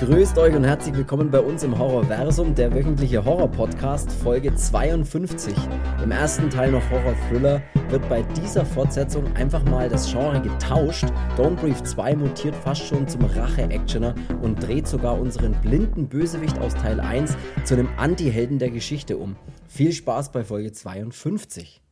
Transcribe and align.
Grüßt 0.00 0.38
euch 0.38 0.56
und 0.56 0.64
herzlich 0.64 0.96
willkommen 0.96 1.30
bei 1.30 1.40
uns 1.40 1.62
im 1.62 1.78
Horrorversum, 1.78 2.54
der 2.54 2.72
wöchentliche 2.72 3.22
Horror-Podcast, 3.22 4.10
Folge 4.10 4.54
52. 4.54 5.54
Im 6.02 6.10
ersten 6.10 6.48
Teil 6.48 6.70
noch 6.70 6.90
Horror-Thriller 6.90 7.60
wird 7.90 8.08
bei 8.08 8.22
dieser 8.22 8.64
Fortsetzung 8.64 9.30
einfach 9.36 9.62
mal 9.66 9.90
das 9.90 10.10
Genre 10.10 10.40
getauscht. 10.40 11.04
Don't 11.36 11.56
Brief 11.56 11.82
2 11.82 12.16
mutiert 12.16 12.54
fast 12.54 12.80
schon 12.86 13.06
zum 13.08 13.26
Rache-Actioner 13.26 14.14
und 14.40 14.66
dreht 14.66 14.88
sogar 14.88 15.20
unseren 15.20 15.52
blinden 15.60 16.08
Bösewicht 16.08 16.58
aus 16.60 16.72
Teil 16.72 16.98
1 16.98 17.36
zu 17.64 17.74
einem 17.74 17.90
Anti-Helden 17.98 18.58
der 18.58 18.70
Geschichte 18.70 19.18
um. 19.18 19.36
Viel 19.68 19.92
Spaß 19.92 20.32
bei 20.32 20.44
Folge 20.44 20.72
52. 20.72 21.82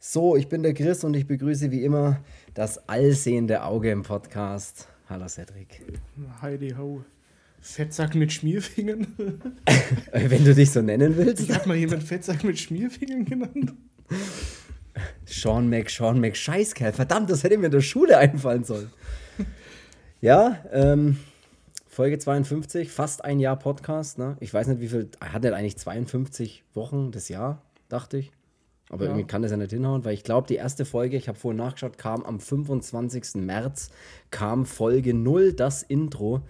So, 0.00 0.34
ich 0.34 0.48
bin 0.48 0.64
der 0.64 0.74
Chris 0.74 1.04
und 1.04 1.14
ich 1.14 1.28
begrüße 1.28 1.70
wie 1.70 1.84
immer 1.84 2.18
das 2.54 2.88
allsehende 2.88 3.62
Auge 3.62 3.92
im 3.92 4.02
Podcast. 4.02 4.88
Hallo 5.08 5.28
Cedric. 5.28 5.80
Heidi 6.42 6.70
Ho. 6.76 7.04
Fettsack 7.60 8.14
mit 8.14 8.32
Schmierfingern? 8.32 9.06
Wenn 10.12 10.44
du 10.44 10.54
dich 10.54 10.70
so 10.70 10.80
nennen 10.80 11.16
willst. 11.16 11.42
Ich 11.48 11.54
hab 11.54 11.66
mal 11.66 11.76
jemand 11.76 12.02
Fettsack 12.02 12.42
mit 12.44 12.58
Schmierfingern 12.58 13.24
genannt. 13.24 13.74
Sean 15.26 15.68
Mac, 15.68 15.90
Sean 15.90 16.20
Mac, 16.20 16.36
Scheißkerl. 16.36 16.92
Verdammt, 16.92 17.30
das 17.30 17.44
hätte 17.44 17.56
mir 17.58 17.66
in 17.66 17.72
der 17.72 17.80
Schule 17.80 18.18
einfallen 18.18 18.64
sollen. 18.64 18.90
Ja, 20.20 20.58
ähm, 20.72 21.16
Folge 21.88 22.18
52, 22.18 22.90
fast 22.90 23.24
ein 23.24 23.40
Jahr 23.40 23.58
Podcast. 23.58 24.18
Ne? 24.18 24.36
Ich 24.40 24.52
weiß 24.52 24.66
nicht, 24.66 24.80
wie 24.80 24.88
viel. 24.88 25.10
Hat 25.20 25.44
er 25.44 25.54
eigentlich 25.54 25.78
52 25.78 26.64
Wochen 26.74 27.10
das 27.10 27.28
Jahr, 27.28 27.62
dachte 27.88 28.18
ich. 28.18 28.32
Aber 28.90 29.04
ja. 29.04 29.10
irgendwie 29.10 29.26
kann 29.26 29.42
das 29.42 29.50
ja 29.50 29.56
nicht 29.56 29.70
hinhauen, 29.70 30.04
weil 30.04 30.14
ich 30.14 30.24
glaube, 30.24 30.48
die 30.48 30.56
erste 30.56 30.84
Folge, 30.84 31.16
ich 31.16 31.28
habe 31.28 31.38
vorhin 31.38 31.58
nachgeschaut, 31.58 31.96
kam 31.96 32.24
am 32.24 32.40
25. 32.40 33.36
März, 33.36 33.90
kam 34.30 34.66
Folge 34.66 35.14
0, 35.14 35.52
das 35.52 35.82
Intro 35.82 36.42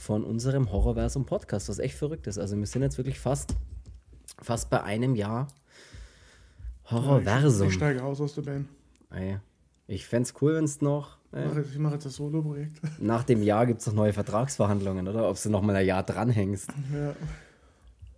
von 0.00 0.24
unserem 0.24 0.72
Horrorversum 0.72 1.26
Podcast, 1.26 1.68
was 1.68 1.78
echt 1.78 1.94
verrückt 1.94 2.26
ist. 2.26 2.38
Also 2.38 2.56
wir 2.56 2.66
sind 2.66 2.80
jetzt 2.80 2.96
wirklich 2.96 3.20
fast, 3.20 3.54
fast 4.40 4.70
bei 4.70 4.82
einem 4.82 5.14
Jahr 5.14 5.48
Horrorversum. 6.86 7.66
Ich, 7.66 7.74
ich 7.74 7.76
steige 7.76 8.02
aus 8.02 8.18
aus 8.18 8.34
der 8.34 8.42
Band. 8.42 8.68
Ey, 9.10 9.38
ich 9.86 10.06
fände 10.06 10.26
es 10.26 10.34
cool, 10.40 10.54
wenn 10.54 10.64
es 10.64 10.80
noch. 10.80 11.18
Äh, 11.34 11.42
ich 11.42 11.48
mache 11.48 11.60
jetzt, 11.60 11.78
mach 11.78 11.92
jetzt 11.92 12.06
das 12.06 12.16
Solo-Projekt. 12.16 12.80
Nach 12.98 13.24
dem 13.24 13.42
Jahr 13.42 13.66
gibt 13.66 13.80
es 13.80 13.86
noch 13.88 13.92
neue 13.92 14.14
Vertragsverhandlungen, 14.14 15.06
oder? 15.06 15.28
Ob 15.28 15.40
du 15.40 15.50
noch 15.50 15.60
mal 15.60 15.76
ein 15.76 15.86
Jahr 15.86 16.02
dranhängst. 16.02 16.70
Ja. 16.94 17.14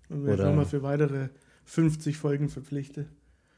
Und 0.08 0.28
ich 0.28 0.39
nochmal 0.39 0.67
für 0.67 0.84
weitere 0.84 1.30
50 1.64 2.17
Folgen 2.17 2.48
verpflichte. 2.48 3.06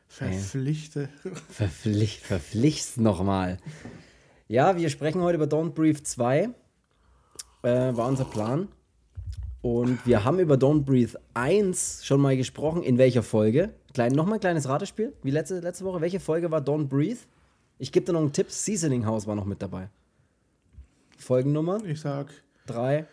Verpflichte. 0.09 1.11
Verpflicht, 1.51 2.23
verpflicht's 2.23 2.97
nochmal. 2.97 3.59
Ja, 4.49 4.79
wir 4.79 4.89
sprechen 4.89 5.21
heute 5.21 5.37
über 5.37 5.47
Don't 5.47 5.71
Breathe 5.71 6.03
2 6.03 6.55
äh, 7.65 7.97
war 7.97 8.09
unser 8.09 8.25
Plan. 8.25 8.69
Und 9.63 10.07
wir 10.07 10.25
haben 10.25 10.39
über 10.39 10.57
Don't 10.57 10.85
Breathe 10.85 11.19
1 11.33 12.05
schon 12.05 12.21
mal 12.21 12.37
gesprochen. 12.37 12.83
In 12.83 12.99
welcher 12.99 13.23
Folge? 13.23 13.71
Klein, 13.95 14.13
nochmal 14.13 14.35
ein 14.35 14.41
kleines 14.41 14.69
Ratespiel, 14.69 15.15
wie 15.23 15.31
letzte, 15.31 15.61
letzte 15.61 15.85
Woche. 15.85 16.01
Welche 16.01 16.21
Folge 16.21 16.51
war 16.51 16.61
Don't 16.61 16.87
Breathe? 16.87 17.21
Ich 17.79 17.91
gebe 17.91 18.05
dir 18.05 18.13
noch 18.13 18.21
einen 18.21 18.33
Tipp. 18.33 18.51
Seasoning 18.51 19.07
House 19.07 19.27
war 19.27 19.35
noch 19.35 19.47
mit 19.47 19.63
dabei. 19.63 19.89
Folgennummer? 21.17 21.83
Ich 21.87 22.01
sag 22.01 22.29
3, 22.67 23.07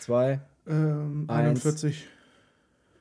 2, 0.00 0.40
ähm, 0.66 1.24
41. 1.26 2.06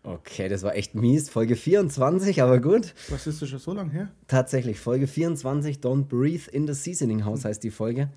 Okay, 0.04 0.48
das 0.48 0.64
war 0.64 0.74
echt 0.76 0.96
mies. 0.96 1.30
Folge 1.30 1.58
24, 1.58 2.42
aber 2.42 2.62
gut. 2.62 2.94
Was 3.10 3.28
ist 3.28 3.42
das 3.42 3.50
schon 3.50 3.60
so 3.60 3.74
lange 3.74 3.92
her? 3.92 4.12
Tatsächlich, 4.28 4.80
Folge 4.80 5.08
24, 5.08 5.80
Don't 5.80 6.06
Breathe 6.06 6.50
in 6.50 6.66
the 6.66 6.74
Seasoning 6.74 7.26
House 7.26 7.44
heißt 7.44 7.62
die 7.62 7.72
Folge. 7.72 8.10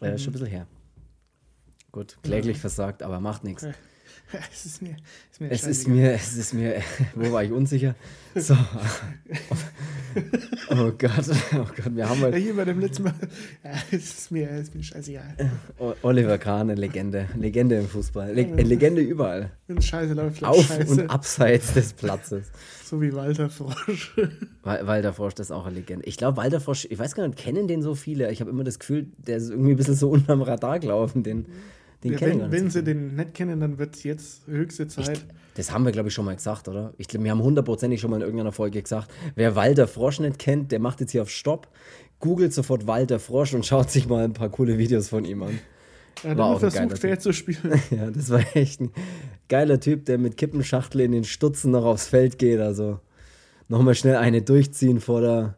Äh. 0.00 0.16
Schon 0.16 0.28
ein 0.28 0.32
bisschen 0.32 0.46
her. 0.46 0.66
Gut, 1.92 2.18
kläglich 2.22 2.56
ja. 2.56 2.60
versagt, 2.60 3.02
aber 3.02 3.20
macht 3.20 3.44
nichts. 3.44 3.66
Es 4.52 4.64
ist 4.64 4.80
mir, 4.80 4.96
ist 5.32 5.40
mir 5.40 5.50
es 5.50 5.66
ist 5.66 5.88
mir, 5.88 6.12
es 6.12 6.36
ist 6.36 6.54
mir, 6.54 6.82
wo 7.16 7.32
war 7.32 7.42
ich 7.42 7.50
unsicher? 7.50 7.94
So. 8.34 8.56
Oh 10.72 10.90
Gott, 10.98 11.28
oh 11.54 11.66
Gott, 11.76 11.94
wir 11.94 12.08
haben. 12.08 12.20
Ja, 12.20 12.32
hier 12.32 12.56
bei 12.56 12.64
dem 12.64 12.80
letzten 12.80 13.04
Mal. 13.04 13.14
Ja, 13.62 13.70
es 13.90 14.18
ist 14.18 14.30
mir, 14.32 14.50
es 14.50 14.62
ist 14.62 14.74
mir 14.74 14.82
scheißegal. 14.82 15.36
Oliver 16.02 16.38
Kahn, 16.38 16.70
eine 16.70 16.74
Legende. 16.80 17.28
Legende 17.36 17.76
im 17.76 17.88
Fußball. 17.88 18.32
Le 18.34 18.42
eine 18.42 18.62
Legende 18.62 19.02
überall. 19.02 19.50
Wenn 19.68 19.80
Scheiße 19.80 20.14
läuft, 20.14 20.42
Auf 20.44 20.66
Scheiße. 20.66 20.90
und 20.90 21.10
abseits 21.10 21.74
des 21.74 21.92
Platzes. 21.92 22.50
So 22.84 23.00
wie 23.00 23.12
Walter 23.12 23.50
Frosch. 23.50 24.16
Walter 24.62 25.12
Frosch, 25.12 25.34
das 25.34 25.48
ist 25.48 25.52
auch 25.52 25.66
eine 25.66 25.76
Legende. 25.76 26.06
Ich 26.06 26.16
glaube, 26.16 26.36
Walter 26.36 26.60
Frosch, 26.60 26.86
ich 26.90 26.98
weiß 26.98 27.14
gar 27.14 27.26
nicht, 27.26 27.38
kennen 27.38 27.68
den 27.68 27.82
so 27.82 27.94
viele? 27.94 28.30
Ich 28.32 28.40
habe 28.40 28.50
immer 28.50 28.64
das 28.64 28.80
Gefühl, 28.80 29.06
der 29.18 29.36
ist 29.36 29.50
irgendwie 29.50 29.72
ein 29.72 29.76
bisschen 29.76 29.96
so 29.96 30.10
unterm 30.10 30.42
Radar 30.42 30.78
gelaufen. 30.80 31.22
Den, 31.22 31.46
den 32.02 32.12
ja, 32.12 32.20
wenn, 32.20 32.50
wenn 32.50 32.70
sie 32.70 32.82
den 32.82 33.14
nicht 33.14 33.34
kennen, 33.34 33.60
dann 33.60 33.78
wird 33.78 33.94
es 33.96 34.04
jetzt 34.04 34.46
höchste 34.46 34.88
Zeit. 34.88 35.18
Ich, 35.18 35.24
das 35.54 35.72
haben 35.72 35.84
wir, 35.84 35.92
glaube 35.92 36.08
ich, 36.08 36.14
schon 36.14 36.24
mal 36.24 36.34
gesagt, 36.34 36.68
oder? 36.68 36.94
Ich 36.96 37.08
glaube, 37.08 37.24
wir 37.24 37.30
haben 37.30 37.42
hundertprozentig 37.42 38.00
schon 38.00 38.10
mal 38.10 38.16
in 38.16 38.22
irgendeiner 38.22 38.52
Folge 38.52 38.80
gesagt, 38.80 39.10
wer 39.34 39.54
Walter 39.54 39.86
Frosch 39.86 40.20
nicht 40.20 40.38
kennt, 40.38 40.72
der 40.72 40.78
macht 40.78 41.00
jetzt 41.00 41.12
hier 41.12 41.22
auf 41.22 41.30
Stopp, 41.30 41.68
googelt 42.18 42.54
sofort 42.54 42.86
Walter 42.86 43.18
Frosch 43.18 43.52
und 43.54 43.66
schaut 43.66 43.90
sich 43.90 44.08
mal 44.08 44.24
ein 44.24 44.32
paar 44.32 44.48
coole 44.48 44.78
Videos 44.78 45.08
von 45.08 45.24
ihm 45.24 45.42
an. 45.42 45.58
Ja, 46.22 46.36
war 46.36 46.46
auch 46.46 46.60
versucht, 46.60 46.98
fair 46.98 47.18
zu 47.18 47.32
spielen. 47.32 47.80
ja, 47.90 48.10
das 48.10 48.30
war 48.30 48.40
echt 48.54 48.80
ein 48.80 48.90
geiler 49.48 49.80
Typ, 49.80 50.04
der 50.06 50.18
mit 50.18 50.36
Kippenschachtel 50.36 51.00
in 51.00 51.12
den 51.12 51.24
Stutzen 51.24 51.70
noch 51.70 51.84
aufs 51.84 52.08
Feld 52.08 52.38
geht. 52.38 52.60
Also 52.60 53.00
nochmal 53.68 53.94
schnell 53.94 54.16
eine 54.16 54.42
durchziehen 54.42 55.00
vor 55.00 55.20
der, 55.20 55.56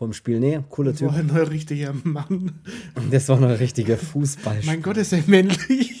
vom 0.00 0.12
Spiel. 0.14 0.40
Nee, 0.40 0.60
cooler 0.70 0.94
Typ. 0.94 1.08
Das 1.08 1.28
war 1.28 1.42
ein 1.42 1.48
richtiger 1.48 1.92
Mann. 2.04 2.52
Das 3.10 3.28
war 3.28 3.36
ein 3.36 3.44
richtiger 3.44 3.98
Fußball. 3.98 4.60
mein 4.64 4.80
Gott, 4.80 4.96
ist 4.96 5.12
er 5.12 5.22
männlich. 5.26 6.00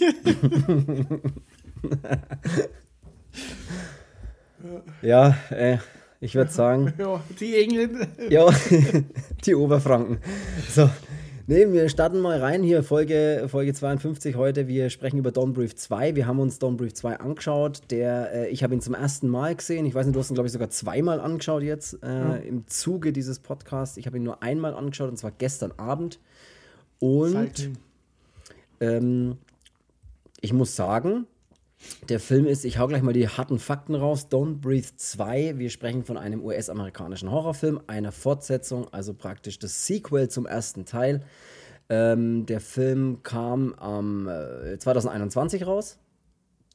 ja, 5.02 5.36
äh, 5.50 5.76
ich 6.18 6.34
würde 6.34 6.50
sagen. 6.50 6.94
Ja, 6.96 7.22
die 7.40 7.62
Engländer. 7.62 8.06
Ja, 8.30 8.48
die 9.44 9.54
Oberfranken. 9.54 10.16
So, 10.70 10.88
Nee, 11.50 11.72
wir 11.72 11.88
starten 11.88 12.20
mal 12.20 12.38
rein 12.38 12.62
hier, 12.62 12.84
Folge, 12.84 13.46
Folge 13.48 13.74
52 13.74 14.36
heute. 14.36 14.68
Wir 14.68 14.88
sprechen 14.88 15.18
über 15.18 15.32
Dawn 15.32 15.52
Brief 15.52 15.74
2. 15.74 16.14
Wir 16.14 16.28
haben 16.28 16.38
uns 16.38 16.60
Dawn 16.60 16.76
Brief 16.76 16.94
2 16.94 17.18
angeschaut. 17.18 17.80
Der, 17.90 18.32
äh, 18.32 18.48
ich 18.50 18.62
habe 18.62 18.72
ihn 18.72 18.80
zum 18.80 18.94
ersten 18.94 19.26
Mal 19.26 19.56
gesehen. 19.56 19.84
Ich 19.84 19.92
weiß 19.92 20.06
nicht, 20.06 20.14
du 20.14 20.20
hast 20.20 20.30
ihn, 20.30 20.34
glaube 20.34 20.46
ich, 20.46 20.52
sogar 20.52 20.70
zweimal 20.70 21.18
angeschaut 21.18 21.64
jetzt 21.64 22.00
äh, 22.04 22.06
ja. 22.06 22.36
im 22.36 22.68
Zuge 22.68 23.12
dieses 23.12 23.40
Podcasts. 23.40 23.96
Ich 23.96 24.06
habe 24.06 24.18
ihn 24.18 24.22
nur 24.22 24.44
einmal 24.44 24.74
angeschaut 24.74 25.10
und 25.10 25.16
zwar 25.16 25.32
gestern 25.32 25.72
Abend. 25.76 26.20
Und 27.00 27.70
ähm, 28.78 29.36
ich 30.40 30.52
muss 30.52 30.76
sagen, 30.76 31.26
der 32.08 32.20
Film 32.20 32.46
ist, 32.46 32.64
ich 32.64 32.78
hau 32.78 32.86
gleich 32.86 33.02
mal 33.02 33.12
die 33.12 33.28
harten 33.28 33.58
Fakten 33.58 33.94
raus. 33.94 34.28
Don't 34.30 34.60
Breathe 34.60 34.88
2. 34.96 35.58
Wir 35.58 35.70
sprechen 35.70 36.04
von 36.04 36.16
einem 36.16 36.44
US-amerikanischen 36.44 37.30
Horrorfilm, 37.30 37.80
einer 37.86 38.12
Fortsetzung, 38.12 38.92
also 38.92 39.14
praktisch 39.14 39.58
das 39.58 39.86
Sequel 39.86 40.28
zum 40.28 40.46
ersten 40.46 40.84
Teil. 40.84 41.24
Ähm, 41.88 42.46
der 42.46 42.60
Film 42.60 43.22
kam 43.22 43.74
am 43.74 44.28
äh, 44.28 44.78
2021 44.78 45.66
raus. 45.66 45.98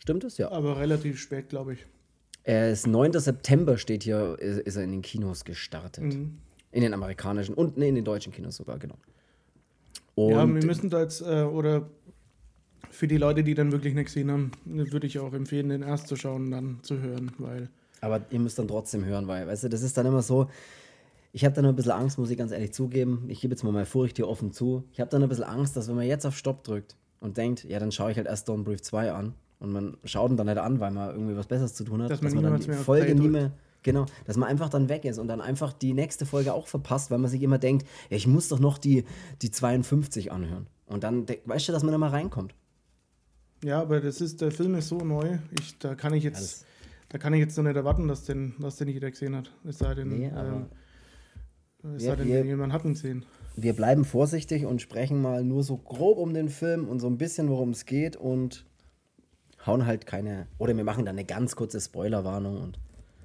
Stimmt 0.02 0.24
es? 0.24 0.38
Ja. 0.38 0.52
Aber 0.52 0.80
relativ 0.80 1.20
spät, 1.20 1.50
glaube 1.50 1.74
ich. 1.74 1.86
Er 2.44 2.72
ist 2.72 2.86
9. 2.86 3.14
September, 3.14 3.78
steht 3.78 4.04
hier, 4.04 4.38
ist, 4.40 4.60
ist 4.60 4.76
er 4.76 4.84
in 4.84 4.92
den 4.92 5.02
Kinos 5.02 5.46
gestartet. 5.46 6.04
Mhm. 6.04 6.38
In 6.72 6.82
den 6.82 6.94
amerikanischen 6.94 7.56
und 7.56 7.78
nee, 7.78 7.90
in 7.90 7.96
den 7.96 8.06
deutschen 8.06 8.34
Kinos 8.34 8.58
sogar, 8.58 8.78
genau. 8.78 8.98
Und 10.16 10.32
ja, 10.32 10.46
wir 10.48 10.66
müssen 10.66 10.90
da 10.90 11.02
jetzt, 11.02 11.22
äh, 11.22 11.44
oder 11.44 11.90
für 12.92 13.08
die 13.08 13.18
Leute, 13.18 13.44
die 13.44 13.54
dann 13.54 13.72
wirklich 13.72 13.94
nichts 13.94 14.14
gesehen 14.14 14.32
haben, 14.32 14.52
würde 14.66 15.08
ich 15.08 15.20
auch 15.20 15.34
empfehlen, 15.34 15.70
den 15.70 15.82
erst 15.82 16.08
zu 16.08 16.16
schauen 16.16 16.46
und 16.46 16.52
dann 16.52 16.80
zu 16.82 17.00
hören, 17.00 17.32
weil. 17.38 17.70
Aber 18.02 18.22
ihr 18.30 18.40
müsst 18.40 18.60
dann 18.60 18.68
trotzdem 18.68 19.06
hören, 19.06 19.28
weil, 19.28 19.48
weißt 19.48 19.64
du, 19.64 19.70
das 19.70 19.82
ist 19.82 19.98
dann 19.98 20.06
immer 20.06 20.22
so. 20.22 20.50
Ich 21.32 21.44
habe 21.44 21.54
dann 21.54 21.66
ein 21.66 21.76
bisschen 21.76 21.92
Angst, 21.92 22.18
muss 22.18 22.30
ich 22.30 22.38
ganz 22.38 22.52
ehrlich 22.52 22.72
zugeben. 22.74 23.26
Ich 23.28 23.42
gebe 23.42 23.54
jetzt 23.54 23.64
mal 23.64 23.72
meine 23.72 23.86
Furcht 23.86 24.16
hier 24.16 24.28
offen 24.28 24.54
zu. 24.54 24.86
Ich 24.94 25.02
habe 25.02 25.10
dann 25.10 25.22
ein 25.22 25.28
bisschen 25.28 25.44
Angst, 25.44 25.76
dass 25.76 25.90
wenn 25.90 25.96
man 25.96 26.06
jetzt 26.06 26.26
auf 26.26 26.38
Stopp 26.38 26.64
drückt 26.64 26.96
und 27.20 27.36
denkt, 27.36 27.66
ja, 27.66 27.80
dann 27.80 27.92
schaue 27.92 28.12
ich 28.12 28.18
halt 28.18 28.28
erst 28.28 28.48
Dawn 28.48 28.64
Brief 28.64 28.82
2 28.82 29.12
an 29.12 29.34
und 29.60 29.72
man 29.74 29.98
schaut 30.06 30.32
ihn 30.32 30.38
dann 30.38 30.48
nicht 30.48 30.58
an, 30.58 30.80
weil 30.80 30.92
man 30.92 31.10
irgendwie 31.10 31.36
was 31.36 31.48
Besseres 31.48 31.74
zu 31.74 31.84
tun 31.84 32.02
hat, 32.02 32.12
dass 32.12 32.22
man, 32.22 32.34
dass 32.34 32.42
man 32.42 32.52
dann 32.52 32.62
die 32.62 32.72
Folge 32.72 33.16
nie 33.16 33.28
mehr, 33.28 33.52
genau, 33.84 34.06
dass 34.26 34.38
man 34.38 34.48
einfach 34.48 34.70
dann 34.70 34.88
weg 34.88 35.04
ist 35.04 35.18
und 35.18 35.28
dann 35.28 35.42
einfach 35.42 35.74
die 35.74 35.94
nächste 35.94 36.26
Folge 36.26 36.54
auch 36.54 36.68
verpasst, 36.68 37.12
weil 37.12 37.18
man 37.18 37.30
sich 37.30 37.42
immer 37.42 37.58
denkt, 37.58 37.86
ja, 38.10 38.18
ich 38.18 38.28
muss 38.28 38.48
doch 38.48 38.60
noch 38.60 38.78
die, 38.78 39.04
die 39.42 39.52
52 39.52 40.32
anhören. 40.32 40.68
Und 40.86 41.04
dann 41.04 41.26
weißt 41.46 41.68
du, 41.68 41.72
dass 41.72 41.84
man 41.84 41.92
da 41.92 41.98
mal 41.98 42.12
reinkommt. 42.12 42.54
Ja, 43.64 43.82
aber 43.82 44.02
das 44.02 44.22
ist, 44.22 44.42
der 44.42 44.52
Film 44.52 44.76
ist 44.76 44.90
so 44.90 44.98
neu, 44.98 45.38
ich, 45.60 45.78
da 45.80 45.96
kann 45.96 46.14
ich 46.14 46.24
jetzt, 46.24 46.38
Alles. 46.38 46.66
da 47.10 47.18
kann 47.18 47.34
ich 47.34 47.40
jetzt 47.40 47.58
noch 47.58 47.64
nicht 47.64 47.76
erwarten, 47.76 48.08
dass 48.08 48.24
den, 48.24 48.54
dass 48.60 48.78
den 48.78 48.88
nicht 48.88 48.96
jeder 48.96 49.10
gesehen 49.10 49.36
hat. 49.36 49.52
Es 49.64 49.80
sei 49.80 49.96
denn, 49.96 50.10
nee, 50.10 50.28
ähm, 50.28 50.68
es 51.96 52.04
sei 52.04 52.16
denn, 52.16 52.28
wir, 52.28 52.46
jemand 52.46 52.74
hat 52.74 52.84
ihn 52.86 52.94
gesehen. 52.94 53.26
Wir 53.56 53.74
bleiben 53.74 54.06
vorsichtig 54.06 54.66
und 54.66 54.82
sprechen 54.82 55.22
mal 55.22 55.44
nur 55.44 55.64
so 55.64 55.78
grob 55.78 56.18
um 56.18 56.34
den 56.34 56.50
Film 56.50 56.88
und 56.88 57.00
so 57.00 57.08
ein 57.08 57.18
bisschen, 57.18 57.50
worum 57.50 57.70
es 57.70 57.86
geht 57.86 58.18
und 58.18 58.66
hauen 59.66 59.86
halt 59.86 60.06
keine, 60.06 60.48
oder 60.58 60.76
wir 60.76 60.84
machen 60.84 61.06
dann 61.06 61.16
eine 61.16 61.26
ganz 61.26 61.56
kurze 61.56 61.80
Spoilerwarnung 61.80 62.62
und 62.62 62.80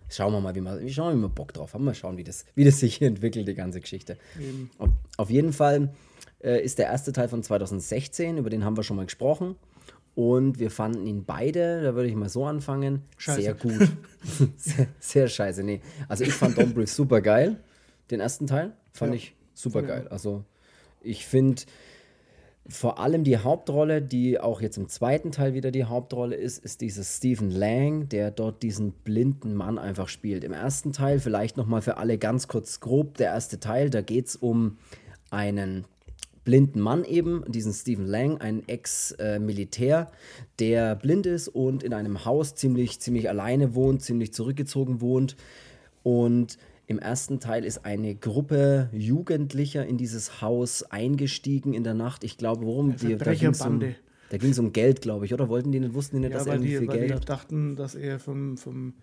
schauen 0.09 0.33
wir 0.33 0.41
mal, 0.41 0.55
wie 0.55 0.61
wir, 0.61 0.89
schauen, 0.89 1.21
wir 1.21 1.29
Bock 1.29 1.53
drauf 1.53 1.75
haben. 1.75 1.85
Mal 1.85 1.95
schauen, 1.95 2.17
wie 2.17 2.25
das, 2.25 2.45
wie 2.55 2.65
das 2.65 2.81
sich 2.81 2.97
hier 2.97 3.09
entwickelt, 3.09 3.49
die 3.49 3.55
ganze 3.55 3.81
Geschichte. 3.81 4.17
Auf, 4.79 4.91
auf, 5.17 5.31
jeden 5.31 5.53
Fall 5.53 5.93
äh, 6.43 6.63
ist 6.63 6.79
der 6.79 6.87
erste 6.87 7.13
Teil 7.13 7.29
von 7.29 7.43
2016, 7.43 8.39
über 8.39 8.51
den 8.51 8.65
haben 8.65 8.77
wir 8.77 8.83
schon 8.83 8.97
mal 8.97 9.07
gesprochen. 9.07 9.57
Und 10.15 10.59
wir 10.59 10.71
fanden 10.71 11.07
ihn 11.07 11.25
beide, 11.25 11.83
da 11.83 11.95
würde 11.95 12.09
ich 12.09 12.17
mal 12.17 12.29
so 12.29 12.45
anfangen, 12.45 13.03
scheiße. 13.17 13.43
sehr 13.43 13.55
gut. 13.55 13.89
sehr, 14.57 14.87
sehr, 14.99 15.29
scheiße, 15.29 15.63
nee. 15.63 15.81
Also 16.09 16.25
ich 16.25 16.33
fand 16.33 16.59
Don't 16.59 16.75
Breathe 16.75 16.91
super 16.91 17.21
geil. 17.21 17.61
Den 18.11 18.21
ersten 18.21 18.47
Teil 18.47 18.73
fand 18.93 19.13
ja. 19.13 19.17
ich 19.17 19.35
super 19.55 19.83
geil. 19.83 20.09
Also 20.09 20.45
ich 21.01 21.27
finde 21.27 21.63
vor 22.69 22.99
allem 22.99 23.25
die 23.25 23.39
Hauptrolle, 23.39 24.03
die 24.03 24.39
auch 24.39 24.61
jetzt 24.61 24.77
im 24.77 24.89
zweiten 24.89 25.33
Teil 25.33 25.55
wieder 25.55 25.71
die 25.71 25.85
Hauptrolle 25.85 26.37
ist, 26.37 26.59
ist 26.65 26.81
dieses 26.81 27.17
Stephen 27.17 27.51
Lang, 27.51 28.09
der 28.09 28.31
dort 28.31 28.63
diesen 28.63 28.93
blinden 28.93 29.55
Mann 29.55 29.79
einfach 29.79 30.09
spielt. 30.09 30.45
Im 30.45 30.53
ersten 30.53 30.93
Teil, 30.93 31.19
vielleicht 31.19 31.57
nochmal 31.57 31.83
für 31.83 31.97
alle 31.97 32.19
ganz 32.19 32.49
kurz 32.49 32.81
grob, 32.81 33.17
der 33.17 33.29
erste 33.29 33.59
Teil, 33.59 33.91
da 33.91 34.03
geht 34.03 34.27
es 34.27 34.37
um 34.37 34.79
einen 35.31 35.85
blinden 36.45 36.81
Mann 36.81 37.05
eben, 37.05 37.45
diesen 37.49 37.73
Stephen 37.73 38.07
Lang, 38.07 38.39
ein 38.39 38.67
Ex-Militär, 38.67 40.11
der 40.59 40.97
blind 40.97 41.27
ist 41.27 41.49
und 41.49 41.83
in 41.83 41.93
einem 41.93 42.25
Haus 42.25 42.55
ziemlich, 42.55 43.01
ziemlich 43.01 43.29
alleine 43.29 43.75
wohnt, 43.75 44.03
ziemlich 44.03 44.33
zurückgezogen 44.33 45.01
wohnt. 45.01 45.37
Und 46.03 46.59
im 46.87 46.99
ersten 46.99 47.39
Teil 47.41 47.65
ist 47.65 47.85
eine 47.85 48.15
Gruppe 48.15 48.89
Jugendlicher 48.93 49.87
in 49.87 49.97
dieses 49.97 50.41
Haus 50.41 50.83
eingestiegen 50.83 51.73
in 51.73 51.85
der 51.85 51.95
Nacht. 51.95 52.25
Ich 52.25 52.37
glaube, 52.37 52.65
worum 52.65 52.97
die, 52.97 53.17
da 53.17 53.33
ging 53.33 53.51
es 53.51 53.61
um, 53.61 53.81
da 54.31 54.37
ging 54.39 54.51
es 54.51 54.59
um 54.59 54.73
Geld, 54.73 55.03
glaube 55.03 55.25
ich, 55.25 55.35
oder 55.35 55.49
wollten 55.49 55.71
die 55.71 55.81
nicht, 55.81 55.95
wussten 55.95 56.17
die 56.17 56.23
nicht, 56.23 56.33
ja, 56.33 56.39
dass 56.39 56.47
er 56.47 56.55
irgendwie 56.55 56.71
die, 56.71 56.79
viel 56.79 56.89
Geld 56.89 57.11
die 57.11 57.15
hat? 57.15 57.29
dachten, 57.29 57.77
dass 57.77 57.95
er 57.95 58.19
vom, 58.19 58.57
vom 58.57 58.95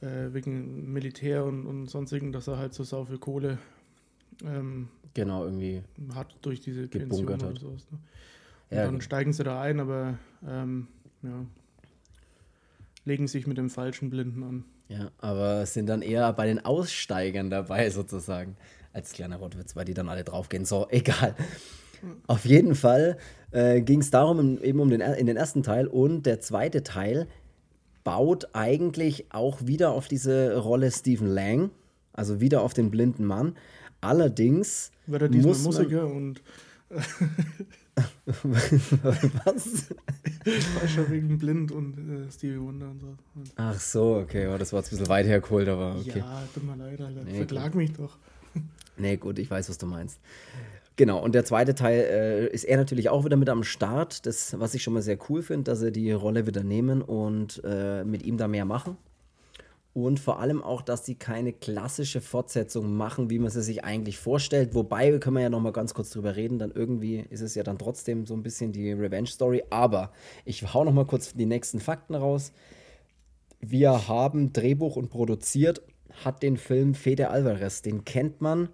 äh, 0.00 0.32
wegen 0.32 0.92
Militär 0.92 1.44
und, 1.44 1.66
und 1.66 1.90
sonstigen, 1.90 2.32
dass 2.32 2.46
er 2.46 2.58
halt 2.58 2.74
so 2.74 2.84
sau 2.84 3.04
viel 3.04 3.18
Kohle 3.18 3.58
ähm, 4.44 4.88
genau 5.14 5.44
irgendwie 5.44 5.82
hat 6.14 6.36
durch 6.42 6.60
diese 6.60 6.88
Pension 6.88 7.32
hat. 7.32 7.58
sowas. 7.58 7.86
Ne? 7.90 7.98
Und 8.70 8.76
ja, 8.76 8.84
dann 8.84 8.94
genau. 8.94 9.00
steigen 9.02 9.32
sie 9.32 9.44
da 9.44 9.60
ein, 9.60 9.80
aber 9.80 10.18
ähm, 10.46 10.88
ja, 11.22 11.46
legen 13.04 13.28
sich 13.28 13.46
mit 13.46 13.58
dem 13.58 13.70
falschen 13.70 14.10
Blinden 14.10 14.42
an. 14.42 14.64
Ja, 14.88 15.10
aber 15.18 15.64
sind 15.66 15.86
dann 15.86 16.02
eher 16.02 16.32
bei 16.32 16.46
den 16.46 16.64
Aussteigern 16.64 17.50
dabei 17.50 17.90
sozusagen. 17.90 18.56
Als 18.92 19.12
kleiner 19.12 19.40
Wortwitz, 19.40 19.74
weil 19.74 19.84
die 19.84 19.94
dann 19.94 20.08
alle 20.08 20.22
draufgehen. 20.22 20.64
So, 20.64 20.86
egal. 20.90 21.34
Auf 22.26 22.44
jeden 22.44 22.74
Fall 22.74 23.18
äh, 23.50 23.80
ging 23.80 24.00
es 24.00 24.10
darum, 24.10 24.62
eben 24.62 24.78
um 24.78 24.90
den, 24.90 25.00
in 25.00 25.26
den 25.26 25.36
ersten 25.36 25.62
Teil. 25.62 25.86
Und 25.86 26.26
der 26.26 26.40
zweite 26.40 26.82
Teil 26.82 27.26
baut 28.04 28.48
eigentlich 28.52 29.32
auch 29.32 29.66
wieder 29.66 29.90
auf 29.92 30.06
diese 30.06 30.58
Rolle 30.58 30.90
Stephen 30.90 31.26
Lang, 31.26 31.70
also 32.12 32.40
wieder 32.40 32.62
auf 32.62 32.74
den 32.74 32.90
blinden 32.90 33.24
Mann. 33.24 33.56
Allerdings. 34.04 34.90
Wird 35.06 35.22
er 35.22 35.28
diesmal 35.28 35.56
Musiker 35.56 36.06
und. 36.06 36.42
Was? 38.26 39.88
Ich 40.44 40.74
war 40.74 40.88
schon 40.88 41.10
wegen 41.10 41.38
blind 41.38 41.72
und 41.72 41.98
äh, 41.98 42.30
Stevie 42.30 42.60
Wonder 42.60 42.90
und 42.90 43.00
so. 43.00 43.16
Ach 43.56 43.78
so, 43.78 44.16
okay, 44.16 44.48
oh, 44.48 44.58
das 44.58 44.72
war 44.72 44.80
jetzt 44.80 44.88
ein 44.88 44.98
bisschen 44.98 45.08
weit 45.08 45.26
hergeholt, 45.26 45.68
aber 45.68 45.96
okay. 45.98 46.18
Ja, 46.18 46.42
tut 46.52 46.64
mir 46.64 46.76
leid, 46.76 47.00
Alter. 47.00 47.24
Nee, 47.24 47.36
Verklag 47.36 47.72
gut. 47.72 47.76
mich 47.76 47.92
doch. 47.92 48.18
Nee, 48.96 49.16
gut, 49.16 49.38
ich 49.38 49.50
weiß, 49.50 49.68
was 49.68 49.78
du 49.78 49.86
meinst. 49.86 50.20
Genau, 50.96 51.20
und 51.20 51.34
der 51.34 51.44
zweite 51.44 51.74
Teil 51.74 52.00
äh, 52.00 52.46
ist 52.48 52.64
er 52.64 52.76
natürlich 52.76 53.08
auch 53.08 53.24
wieder 53.24 53.36
mit 53.36 53.48
am 53.48 53.64
Start. 53.64 54.26
Das, 54.26 54.58
was 54.60 54.74
ich 54.74 54.82
schon 54.84 54.94
mal 54.94 55.02
sehr 55.02 55.18
cool 55.28 55.42
finde, 55.42 55.64
dass 55.64 55.82
er 55.82 55.90
die 55.90 56.12
Rolle 56.12 56.46
wieder 56.46 56.62
nehmen 56.62 57.02
und 57.02 57.60
äh, 57.64 58.04
mit 58.04 58.22
ihm 58.22 58.36
da 58.36 58.46
mehr 58.46 58.64
machen 58.64 58.96
und 59.94 60.18
vor 60.18 60.40
allem 60.40 60.60
auch, 60.60 60.82
dass 60.82 61.06
sie 61.06 61.14
keine 61.14 61.52
klassische 61.52 62.20
Fortsetzung 62.20 62.96
machen, 62.96 63.30
wie 63.30 63.38
man 63.38 63.50
sie 63.50 63.62
sich 63.62 63.84
eigentlich 63.84 64.18
vorstellt. 64.18 64.74
Wobei, 64.74 65.18
können 65.18 65.36
wir 65.36 65.42
ja 65.42 65.50
noch 65.50 65.60
mal 65.60 65.72
ganz 65.72 65.94
kurz 65.94 66.10
drüber 66.10 66.34
reden, 66.34 66.58
dann 66.58 66.72
irgendwie 66.72 67.24
ist 67.30 67.42
es 67.42 67.54
ja 67.54 67.62
dann 67.62 67.78
trotzdem 67.78 68.26
so 68.26 68.34
ein 68.34 68.42
bisschen 68.42 68.72
die 68.72 68.90
Revenge-Story. 68.90 69.62
Aber 69.70 70.10
ich 70.44 70.74
hau 70.74 70.82
noch 70.84 70.92
mal 70.92 71.06
kurz 71.06 71.32
die 71.32 71.46
nächsten 71.46 71.78
Fakten 71.78 72.16
raus. 72.16 72.52
Wir 73.60 74.08
haben 74.08 74.52
Drehbuch 74.52 74.96
und 74.96 75.10
produziert, 75.10 75.80
hat 76.24 76.42
den 76.42 76.56
Film 76.56 76.94
Fede 76.94 77.30
Alvarez. 77.30 77.80
Den 77.80 78.04
kennt 78.04 78.40
man 78.40 78.70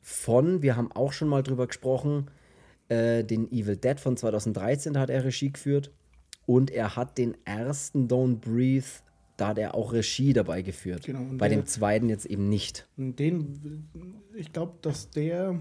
von, 0.00 0.62
wir 0.62 0.74
haben 0.74 0.90
auch 0.90 1.12
schon 1.12 1.28
mal 1.28 1.42
drüber 1.42 1.66
gesprochen, 1.66 2.30
äh, 2.88 3.24
den 3.24 3.52
Evil 3.52 3.76
Dead 3.76 4.00
von 4.00 4.16
2013, 4.16 4.94
da 4.94 5.00
hat 5.00 5.10
er 5.10 5.22
Regie 5.22 5.52
geführt. 5.52 5.92
Und 6.46 6.70
er 6.70 6.96
hat 6.96 7.18
den 7.18 7.36
ersten 7.44 8.08
Don't 8.08 8.36
Breathe 8.36 8.86
da 9.40 9.48
hat 9.48 9.58
er 9.58 9.74
auch 9.74 9.92
Regie 9.92 10.32
dabei 10.32 10.62
geführt. 10.62 11.04
Genau, 11.04 11.24
Bei 11.38 11.48
der, 11.48 11.58
dem 11.58 11.66
zweiten 11.66 12.08
jetzt 12.08 12.26
eben 12.26 12.48
nicht. 12.48 12.86
Den, 12.96 13.88
ich 14.34 14.52
glaube, 14.52 14.74
dass 14.82 15.08
der, 15.10 15.58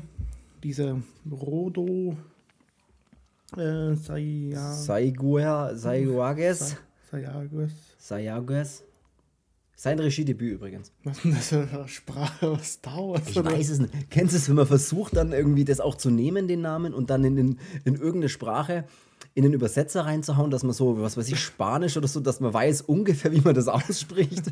dieser 0.63 1.01
Rodo 1.29 2.17
äh, 3.55 3.95
Saya, 3.95 4.73
Saiguer, 4.73 5.71
Sayagues, 5.75 6.75
Sayagues, 7.97 8.83
sein 9.75 9.97
Regiedebüt 9.97 10.55
übrigens. 10.55 10.91
Was 11.05 11.23
ist 11.23 11.23
denn 11.23 11.31
das 11.31 11.47
für 11.47 11.77
eine 11.79 11.87
Sprache 11.87 12.49
aus 12.49 12.73
Star 12.73 12.97
Wars? 12.97 13.29
Ich 13.29 13.39
oder? 13.39 13.53
weiß 13.53 13.69
es 13.69 13.79
nicht. 13.79 13.93
Kennst 14.09 14.33
du 14.33 14.37
es, 14.37 14.49
wenn 14.49 14.57
man 14.57 14.67
versucht, 14.67 15.15
dann 15.15 15.31
irgendwie 15.31 15.63
das 15.63 15.79
auch 15.79 15.95
zu 15.95 16.09
nehmen, 16.09 16.49
den 16.49 16.59
Namen, 16.59 16.93
und 16.93 17.09
dann 17.09 17.23
in, 17.23 17.37
in, 17.37 17.59
in 17.85 17.95
irgendeine 17.95 18.27
Sprache 18.27 18.83
in 19.35 19.43
den 19.43 19.53
Übersetzer 19.53 20.05
reinzuhauen, 20.05 20.51
dass 20.51 20.63
man 20.63 20.73
so, 20.73 21.01
was 21.01 21.15
weiß 21.15 21.29
ich, 21.29 21.39
Spanisch 21.39 21.95
oder 21.97 22.07
so, 22.07 22.19
dass 22.19 22.39
man 22.39 22.53
weiß 22.53 22.81
ungefähr, 22.81 23.31
wie 23.31 23.41
man 23.41 23.53
das 23.53 23.67
ausspricht. 23.69 24.51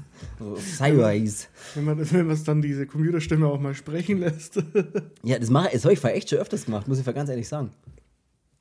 Sideways. 0.57 1.49
Wenn 1.75 1.85
man, 1.85 2.11
wenn 2.11 2.27
man 2.27 2.43
dann 2.43 2.61
diese 2.61 2.85
Computerstimme 2.85 3.47
auch 3.47 3.59
mal 3.59 3.75
sprechen 3.75 4.19
lässt. 4.19 4.61
ja, 5.23 5.39
das, 5.39 5.49
mache, 5.49 5.69
das 5.73 5.83
habe 5.83 5.93
ich 5.93 6.03
echt 6.03 6.29
schon 6.29 6.39
öfters 6.39 6.65
gemacht, 6.65 6.87
muss 6.87 6.99
ich 6.99 7.05
ganz 7.05 7.29
ehrlich 7.29 7.47
sagen. 7.47 7.71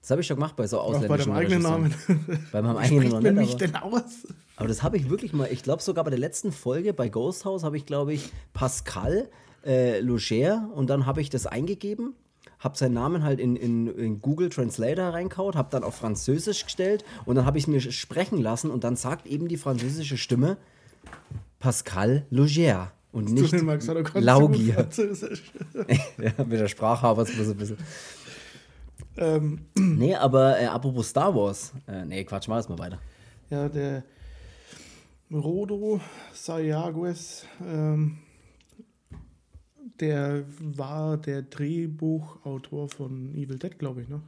Das 0.01 0.11
habe 0.13 0.21
ich 0.21 0.27
schon 0.29 0.37
gemacht 0.37 0.55
bei 0.55 0.69
so 0.69 0.79
ausländischen 0.79 1.33
Auch 1.33 1.35
bei 1.35 1.47
deinem 1.47 1.53
eigenen 1.53 1.63
Namen. 1.63 1.95
Bei 2.53 2.63
meinem 2.63 2.77
eigenen 2.79 3.09
Namen. 3.09 3.35
Nicht, 3.35 3.49
mich 3.49 3.57
denn 3.57 3.75
aus? 3.75 4.27
Aber 4.55 4.69
das 4.69 4.83
habe 4.83 4.97
ich 4.97 5.11
wirklich 5.11 5.33
mal, 5.33 5.49
ich 5.51 5.63
glaube 5.63 5.83
sogar 5.83 6.05
bei 6.05 6.11
der 6.11 6.19
letzten 6.19 6.53
Folge 6.53 6.93
bei 6.95 7.09
Ghost 7.09 7.45
House 7.45 7.65
habe 7.65 7.77
ich, 7.77 7.87
glaube 7.87 8.15
ich, 8.15 8.31
Pascal 8.53 9.29
äh, 9.65 10.01
Loger 10.01 10.71
und 10.75 10.91
dann 10.91 11.07
habe 11.07 11.21
ich 11.21 11.29
das 11.29 11.47
eingegeben 11.47 12.15
habe 12.67 12.77
seinen 12.77 12.95
Namen 12.95 13.23
halt 13.23 13.39
in, 13.39 13.55
in, 13.55 13.87
in 13.87 14.21
Google 14.21 14.51
Translator 14.51 15.15
reinkaut, 15.15 15.55
habe 15.55 15.69
dann 15.71 15.85
auf 15.85 15.95
Französisch 15.95 16.65
gestellt 16.65 17.05
und 17.25 17.37
dann 17.37 17.47
habe 17.47 17.59
ich 17.59 17.65
es 17.65 17.69
mir 17.69 17.81
sprechen 17.81 18.43
lassen 18.43 18.71
und 18.71 18.83
dann 18.83 18.97
sagt 18.97 19.27
eben 19.27 19.47
die 19.47 19.57
französische 19.57 20.19
Stimme 20.19 20.57
Pascal 21.61 22.27
Logier 22.31 22.91
und 23.13 23.31
nicht 23.31 23.55
Laugier. 24.15 24.89
ja, 26.19 26.45
mit 26.45 26.61
der 26.61 26.69
Sprache 26.69 27.07
aber 27.07 27.23
es 27.23 27.31
ein 27.31 27.57
bisschen. 27.57 27.79
Ähm. 29.17 29.61
Nee, 29.77 30.17
aber 30.17 30.61
äh, 30.61 30.67
apropos 30.67 31.09
Star 31.09 31.35
Wars. 31.35 31.73
Äh, 31.87 32.05
nee, 32.05 32.25
Quatsch, 32.25 32.49
mal 32.49 32.57
erstmal 32.57 32.81
weiter. 32.81 32.99
Ja, 33.49 33.69
der 33.69 34.03
Rodo 35.33 36.01
Sayagues 36.35 37.47
ähm, 37.65 38.19
der 40.01 40.45
war 40.59 41.17
der 41.17 41.43
Drehbuchautor 41.43 42.89
von 42.89 43.35
Evil 43.35 43.59
Dead, 43.59 43.79
glaube 43.79 44.03
ich, 44.03 44.09
ne? 44.09 44.21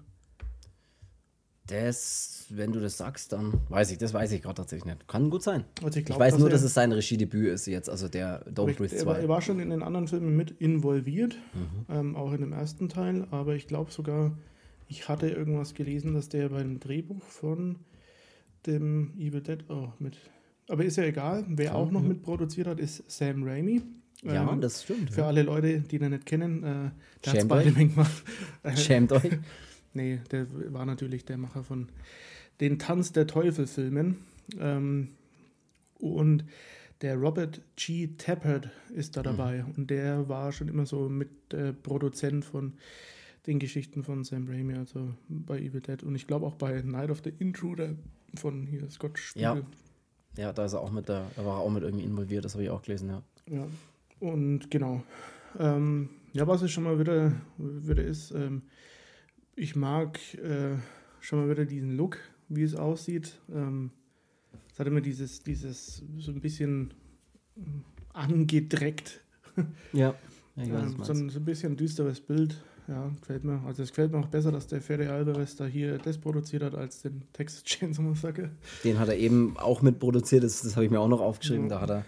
Das, 1.69 2.47
wenn 2.49 2.73
du 2.73 2.81
das 2.81 2.97
sagst, 2.97 3.33
dann 3.33 3.53
weiß 3.69 3.91
ich, 3.91 3.99
das 3.99 4.15
weiß 4.15 4.33
ich 4.33 4.41
gerade 4.41 4.55
tatsächlich 4.55 4.87
nicht. 4.87 5.07
Kann 5.07 5.29
gut 5.29 5.43
sein. 5.43 5.65
Also 5.83 5.99
ich, 5.99 6.07
glaub, 6.07 6.17
ich, 6.17 6.21
weiß 6.21 6.33
dass 6.33 6.41
nur, 6.41 6.49
dass 6.49 6.63
es 6.63 6.73
sein 6.73 6.93
Regiedebüt 6.93 7.49
ist 7.49 7.67
jetzt, 7.67 7.91
also 7.91 8.09
der 8.09 8.43
Don't 8.47 8.75
Breathe 8.75 8.97
2. 8.97 9.21
Er 9.21 9.29
war 9.29 9.43
schon 9.43 9.61
in 9.61 9.69
den 9.69 9.83
anderen 9.83 10.09
Filmen 10.09 10.35
mit 10.35 10.51
involviert, 10.53 11.37
mhm. 11.53 11.95
ähm, 11.95 12.17
auch 12.17 12.33
in 12.33 12.41
dem 12.41 12.55
ersten 12.55 12.89
Teil, 12.89 13.27
aber 13.31 13.55
ich 13.55 13.67
glaube 13.67 13.91
sogar, 13.91 14.33
ich 14.89 15.11
hatte 15.11 15.29
irgendwas 15.29 15.75
gelesen, 15.75 16.15
dass 16.15 16.31
der 16.31 16.49
beim 16.49 16.81
Drehbuch 16.81 17.23
von 17.23 17.77
dem 18.65 19.13
Evil 19.19 19.43
Dead 19.43 19.69
auch 19.69 20.01
mit. 20.01 20.17
Aber 20.69 20.85
ist 20.85 20.97
ja 20.97 21.05
egal, 21.05 21.45
wer 21.49 21.75
auch 21.75 21.91
noch 21.91 22.03
mitproduziert 22.03 22.67
hat, 22.67 22.81
ist 22.81 23.11
Sam 23.11 23.43
Raimi. 23.43 23.83
Ja, 24.25 24.51
ähm, 24.51 24.61
das 24.61 24.83
stimmt. 24.83 25.11
Für 25.11 25.21
ja. 25.21 25.27
alle 25.29 25.43
Leute, 25.43 25.81
die 25.81 25.97
ihn 25.97 26.11
nicht 26.11 26.27
kennen, 26.27 26.65
äh, 26.65 26.91
der 27.25 27.31
Schämt 27.31 27.53
hat 27.53 27.67
es 27.67 27.75
gemacht. 27.75 28.25
Schämt 28.77 29.13
euch. 29.13 29.39
nee, 29.95 30.21
der 30.31 30.47
war 30.73 30.87
natürlich 30.87 31.25
der 31.25 31.39
Macher 31.39 31.63
von 31.63 31.89
den 32.61 32.79
Tanz 32.79 33.13
der 33.13 33.27
Teufel-Filmen. 33.27 34.19
Ähm, 34.59 35.11
und 35.99 36.45
der 37.01 37.17
Robert 37.17 37.61
G. 37.77 38.09
Tappert 38.19 38.71
ist 38.95 39.17
da 39.17 39.23
dabei. 39.23 39.63
Mhm. 39.63 39.75
Und 39.77 39.91
der 39.91 40.29
war 40.29 40.53
schon 40.53 40.69
immer 40.69 40.87
so 40.87 41.09
mit 41.09 41.53
äh, 41.53 41.73
Produzent 41.73 42.45
von 42.45 42.75
den 43.47 43.59
Geschichten 43.59 44.03
von 44.03 44.25
Sam 44.25 44.47
Raimi, 44.49 44.75
also 44.75 45.15
bei 45.29 45.59
Evil 45.59 45.81
Dead. 45.81 46.03
Und 46.03 46.15
ich 46.17 46.27
glaube 46.27 46.47
auch 46.47 46.55
bei 46.55 46.83
Night 46.83 47.11
of 47.11 47.23
the 47.25 47.33
Intruder 47.39 47.95
von 48.35 48.67
hier 48.67 48.91
Scott 48.91 49.19
Spiegel. 49.19 49.65
Ja. 50.37 50.43
ja, 50.43 50.53
da 50.53 50.65
ist 50.65 50.73
er 50.73 50.81
auch 50.81 50.91
mit 50.91 51.09
da, 51.09 51.31
da 51.37 51.45
war 51.45 51.59
er 51.59 51.61
auch 51.61 51.71
mit 51.71 51.83
irgendwie 51.83 52.05
involviert, 52.05 52.45
das 52.45 52.55
habe 52.55 52.65
ich 52.65 52.71
auch 52.71 52.83
gelesen, 52.83 53.09
ja. 53.09 53.23
Ja, 53.49 53.67
und 54.21 54.71
genau. 54.71 55.03
Ähm, 55.59 56.11
ja, 56.33 56.47
was 56.47 56.63
es 56.63 56.71
schon 56.71 56.85
mal 56.85 56.99
wieder, 56.99 57.33
wieder 57.57 58.05
ist, 58.05 58.31
ähm, 58.33 58.63
ich 59.57 59.75
mag 59.75 60.19
äh, 60.35 60.77
schon 61.21 61.41
mal 61.41 61.51
wieder 61.51 61.65
diesen 61.65 61.97
Look, 61.97 62.19
wie 62.49 62.63
es 62.63 62.75
aussieht. 62.75 63.41
Ähm, 63.53 63.91
es 64.73 64.79
hat 64.79 64.87
immer 64.87 65.01
dieses, 65.01 65.43
dieses 65.43 66.03
so 66.19 66.31
ein 66.31 66.41
bisschen 66.41 66.95
angedreckt. 68.13 69.21
Ja. 69.93 70.15
Weiß, 70.55 70.69
ähm, 70.69 70.97
so, 71.03 71.13
ein, 71.13 71.31
so 71.31 71.39
ein 71.39 71.45
bisschen 71.45 71.77
düsteres 71.77 72.21
Bild. 72.21 72.63
Ja, 72.89 73.11
gefällt 73.21 73.45
mir. 73.45 73.63
Also 73.67 73.83
es 73.83 73.91
gefällt 73.91 74.13
mir 74.13 74.19
auch 74.19 74.29
besser, 74.29 74.51
dass 74.51 74.67
der 74.67 74.81
Ferry 74.81 75.07
Alvarez 75.07 75.57
da 75.57 75.67
hier 75.67 75.99
das 75.99 76.17
produziert 76.19 76.63
hat, 76.63 76.75
als 76.75 77.03
den 77.03 77.23
Texas 77.33 77.63
Chainsaw 77.63 78.03
Massacre. 78.03 78.51
Den 78.83 78.99
hat 78.99 79.09
er 79.09 79.17
eben 79.17 79.57
auch 79.59 79.83
mitproduziert, 79.83 80.43
das, 80.43 80.63
das 80.63 80.75
habe 80.75 80.87
ich 80.87 80.91
mir 80.91 80.99
auch 80.99 81.09
noch 81.09 81.21
aufgeschrieben. 81.21 81.65
Ja. 81.65 81.69
Da 81.69 81.81
hat 81.83 81.91
er, 81.91 82.05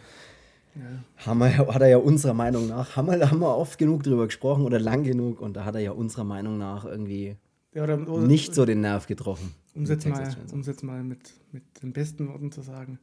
ja. 0.75 1.27
haben 1.27 1.39
wir, 1.39 1.57
hat 1.57 1.83
er 1.83 1.89
ja 1.89 1.97
unserer 1.99 2.35
Meinung 2.35 2.69
nach, 2.69 2.97
haben 2.97 3.09
wir, 3.09 3.31
haben 3.31 3.41
wir 3.41 3.57
oft 3.57 3.79
genug 3.79 4.03
drüber 4.03 4.27
gesprochen 4.27 4.65
oder 4.65 4.79
lang 4.79 5.05
genug 5.05 5.41
und 5.41 5.55
da 5.55 5.65
hat 5.65 5.75
er 5.75 5.81
ja 5.81 5.93
unserer 5.93 6.25
Meinung 6.25 6.59
nach 6.59 6.85
irgendwie 6.85 7.37
ja, 7.73 7.85
oder, 7.85 8.09
oder, 8.09 8.27
nicht 8.27 8.55
so 8.55 8.65
den 8.65 8.81
Nerv 8.81 9.07
getroffen. 9.07 9.55
Um 9.75 9.85
es 9.85 9.91
jetzt, 9.91 10.07
mal, 10.07 10.37
jetzt 10.53 10.83
mal 10.83 11.03
mit, 11.03 11.33
mit 11.53 11.63
den 11.83 11.93
besten 11.93 12.29
Worten 12.29 12.51
zu 12.51 12.63
sagen, 12.63 12.99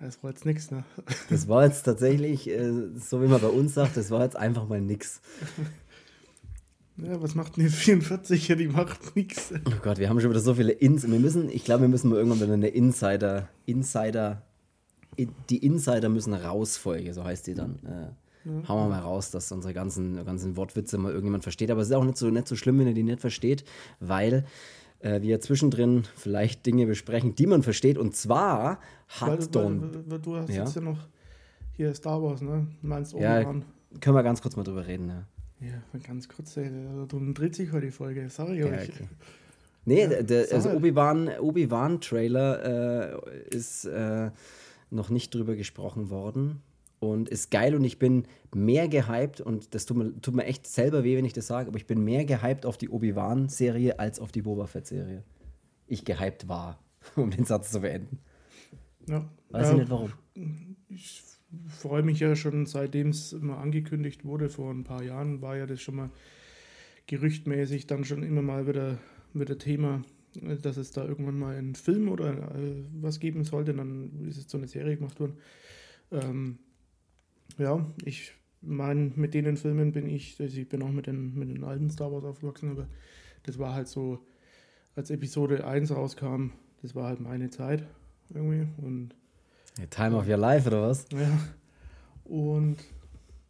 das 0.00 0.22
war 0.22 0.30
jetzt 0.30 0.46
nichts, 0.46 0.70
ne? 0.70 0.84
Das 1.28 1.46
war 1.46 1.64
jetzt 1.64 1.82
tatsächlich, 1.82 2.48
äh, 2.48 2.88
so 2.98 3.22
wie 3.22 3.26
man 3.26 3.40
bei 3.40 3.48
uns 3.48 3.74
sagt, 3.74 3.98
das 3.98 4.10
war 4.10 4.22
jetzt 4.22 4.36
einfach 4.36 4.66
mal 4.68 4.80
nix. 4.80 5.20
Ja, 7.02 7.22
was 7.22 7.34
macht 7.34 7.56
denn 7.56 7.64
die 7.64 7.70
44 7.70 8.46
hier? 8.46 8.56
Die 8.56 8.68
macht 8.68 9.16
nichts. 9.16 9.54
Oh 9.66 9.72
Gott, 9.82 9.98
wir 9.98 10.10
haben 10.10 10.20
schon 10.20 10.28
wieder 10.28 10.40
so 10.40 10.54
viele 10.54 10.72
Ins. 10.72 11.10
Wir 11.10 11.18
müssen, 11.18 11.48
ich 11.48 11.64
glaube, 11.64 11.82
wir 11.82 11.88
müssen 11.88 12.10
mal 12.10 12.16
irgendwann 12.16 12.42
wieder 12.42 12.52
eine 12.52 12.68
Insider, 12.68 13.48
Insider, 13.64 14.42
die 15.26 15.64
Insider 15.64 16.08
müssen 16.08 16.34
raus 16.34 16.76
Folge, 16.76 17.12
so 17.14 17.24
heißt 17.24 17.46
die 17.46 17.54
dann. 17.54 17.78
Äh, 17.84 18.48
ja. 18.48 18.68
Hauen 18.68 18.88
wir 18.88 18.96
mal 18.96 19.00
raus, 19.00 19.30
dass 19.30 19.52
unsere 19.52 19.74
ganzen, 19.74 20.24
ganzen 20.24 20.56
Wortwitze 20.56 20.96
mal 20.96 21.10
irgendjemand 21.10 21.42
versteht. 21.42 21.70
Aber 21.70 21.82
es 21.82 21.88
ist 21.88 21.94
auch 21.94 22.04
nicht 22.04 22.16
so, 22.16 22.30
nicht 22.30 22.48
so 22.48 22.56
schlimm, 22.56 22.78
wenn 22.78 22.86
er 22.86 22.94
die 22.94 23.02
nicht 23.02 23.20
versteht, 23.20 23.64
weil 24.00 24.46
äh, 25.00 25.20
wir 25.20 25.40
zwischendrin 25.40 26.04
vielleicht 26.16 26.64
Dinge 26.64 26.86
besprechen, 26.86 27.34
die 27.34 27.46
man 27.46 27.62
versteht. 27.62 27.98
Und 27.98 28.16
zwar 28.16 28.80
hat 29.08 29.54
Don. 29.54 30.04
Du 30.22 30.36
hast 30.36 30.48
ja? 30.48 30.64
jetzt 30.64 30.74
ja 30.74 30.80
noch 30.80 30.98
hier 31.72 31.94
Star 31.94 32.22
Wars, 32.22 32.40
ne? 32.40 32.66
Meinst 32.82 33.12
Ja, 33.12 33.42
können 33.42 34.16
wir 34.16 34.22
ganz 34.22 34.40
kurz 34.40 34.56
mal 34.56 34.62
drüber 34.62 34.86
reden, 34.86 35.08
ja. 35.08 35.24
Ja, 35.60 35.98
ganz 36.06 36.26
kurz, 36.26 36.56
ey, 36.56 36.70
du 37.06 37.32
dreht 37.34 37.54
sich 37.54 37.70
heute 37.72 37.86
die 37.86 37.92
Folge, 37.92 38.30
sorry 38.30 38.60
ja, 38.60 38.66
euch. 38.66 38.88
Okay. 38.88 39.08
Nee, 39.84 40.02
ja, 40.02 40.22
der, 40.22 40.46
also 40.52 40.70
Obi-Wan 40.70 41.30
Obi 41.40 41.68
Trailer 42.00 43.12
äh, 43.14 43.54
ist 43.54 43.84
äh, 43.84 44.30
noch 44.90 45.10
nicht 45.10 45.34
drüber 45.34 45.56
gesprochen 45.56 46.10
worden 46.10 46.62
und 47.00 47.28
ist 47.28 47.50
geil 47.50 47.74
und 47.74 47.84
ich 47.84 47.98
bin 47.98 48.24
mehr 48.54 48.86
gehypt 48.88 49.40
und 49.40 49.74
das 49.74 49.86
tut 49.86 49.96
mir, 49.96 50.20
tut 50.20 50.34
mir 50.34 50.44
echt 50.44 50.66
selber 50.66 51.02
weh, 51.02 51.16
wenn 51.16 51.24
ich 51.24 51.32
das 51.32 51.46
sage, 51.46 51.68
aber 51.68 51.78
ich 51.78 51.86
bin 51.86 52.04
mehr 52.04 52.24
gehypt 52.24 52.66
auf 52.66 52.76
die 52.76 52.90
Obi-Wan-Serie 52.90 53.98
als 53.98 54.20
auf 54.20 54.32
die 54.32 54.42
Boba 54.42 54.66
Fett-Serie. 54.66 55.24
Ich 55.86 56.04
gehypt 56.04 56.46
war, 56.46 56.78
um 57.16 57.30
den 57.30 57.44
Satz 57.44 57.70
zu 57.72 57.80
beenden. 57.80 58.18
Ja. 59.08 59.28
Weiß 59.48 59.68
ja, 59.68 59.72
ich 59.72 59.78
nicht 59.80 59.90
warum. 59.90 60.12
Ich 60.88 61.22
freue 61.66 62.02
mich 62.02 62.20
ja 62.20 62.36
schon, 62.36 62.66
seitdem 62.66 63.08
es 63.08 63.32
mal 63.32 63.58
angekündigt 63.58 64.24
wurde, 64.24 64.50
vor 64.50 64.70
ein 64.70 64.84
paar 64.84 65.02
Jahren, 65.02 65.40
war 65.42 65.56
ja 65.56 65.66
das 65.66 65.80
schon 65.80 65.96
mal 65.96 66.10
gerüchtmäßig 67.06 67.86
dann 67.86 68.04
schon 68.04 68.22
immer 68.22 68.42
mal 68.42 68.68
wieder, 68.68 68.98
wieder 69.32 69.58
Thema, 69.58 70.02
dass 70.62 70.76
es 70.76 70.90
da 70.92 71.04
irgendwann 71.04 71.38
mal 71.38 71.56
einen 71.56 71.74
Film 71.74 72.08
oder 72.08 72.32
äh, 72.54 72.84
was 73.00 73.20
geben 73.20 73.44
sollte. 73.44 73.74
Dann 73.74 74.26
ist 74.28 74.38
es 74.38 74.50
so 74.50 74.58
eine 74.58 74.68
Serie 74.68 74.96
gemacht 74.96 75.18
worden. 75.20 75.36
Ähm, 76.12 76.58
ja, 77.58 77.86
ich 78.04 78.32
meine, 78.62 79.12
mit 79.16 79.34
denen 79.34 79.56
Filmen 79.56 79.92
bin 79.92 80.08
ich, 80.08 80.40
also 80.40 80.56
ich 80.56 80.68
bin 80.68 80.82
auch 80.82 80.90
mit 80.90 81.06
den, 81.06 81.34
mit 81.38 81.48
den 81.48 81.64
alten 81.64 81.90
Star 81.90 82.12
Wars 82.12 82.24
aufgewachsen, 82.24 82.70
aber 82.70 82.86
das 83.44 83.58
war 83.58 83.74
halt 83.74 83.88
so, 83.88 84.18
als 84.96 85.10
Episode 85.10 85.66
1 85.66 85.90
rauskam, 85.92 86.50
das 86.82 86.94
war 86.94 87.08
halt 87.08 87.20
meine 87.20 87.50
Zeit 87.50 87.86
irgendwie 88.32 88.66
und 88.78 89.14
Time 89.88 90.16
of 90.16 90.28
Your 90.28 90.36
Life 90.36 90.68
oder 90.68 90.82
was? 90.82 91.06
Ja. 91.12 91.38
Und 92.24 92.76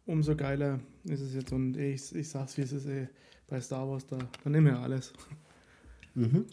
umso 0.05 0.35
geiler 0.35 0.79
ist 1.05 1.21
es 1.21 1.33
jetzt. 1.33 1.51
Und 1.51 1.77
ich, 1.77 2.15
ich 2.15 2.29
sag's 2.29 2.57
wie 2.57 2.61
es 2.61 2.71
ist, 2.71 2.85
ey, 2.85 3.07
bei 3.47 3.59
Star 3.59 3.87
Wars, 3.89 4.05
da, 4.05 4.17
da 4.43 4.49
nehmen 4.49 4.67
wir 4.67 4.79
alles. 4.79 5.13
Mhm. 6.15 6.45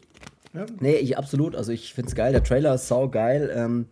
Ja. 0.54 0.66
Nee, 0.80 0.96
ich 0.96 1.18
absolut. 1.18 1.54
Also 1.54 1.72
ich 1.72 1.94
find's 1.94 2.14
geil. 2.14 2.32
Der 2.32 2.42
Trailer 2.42 2.74
ist 2.74 2.88
sau 2.88 3.08
geil. 3.08 3.50
Ähm, 3.54 3.86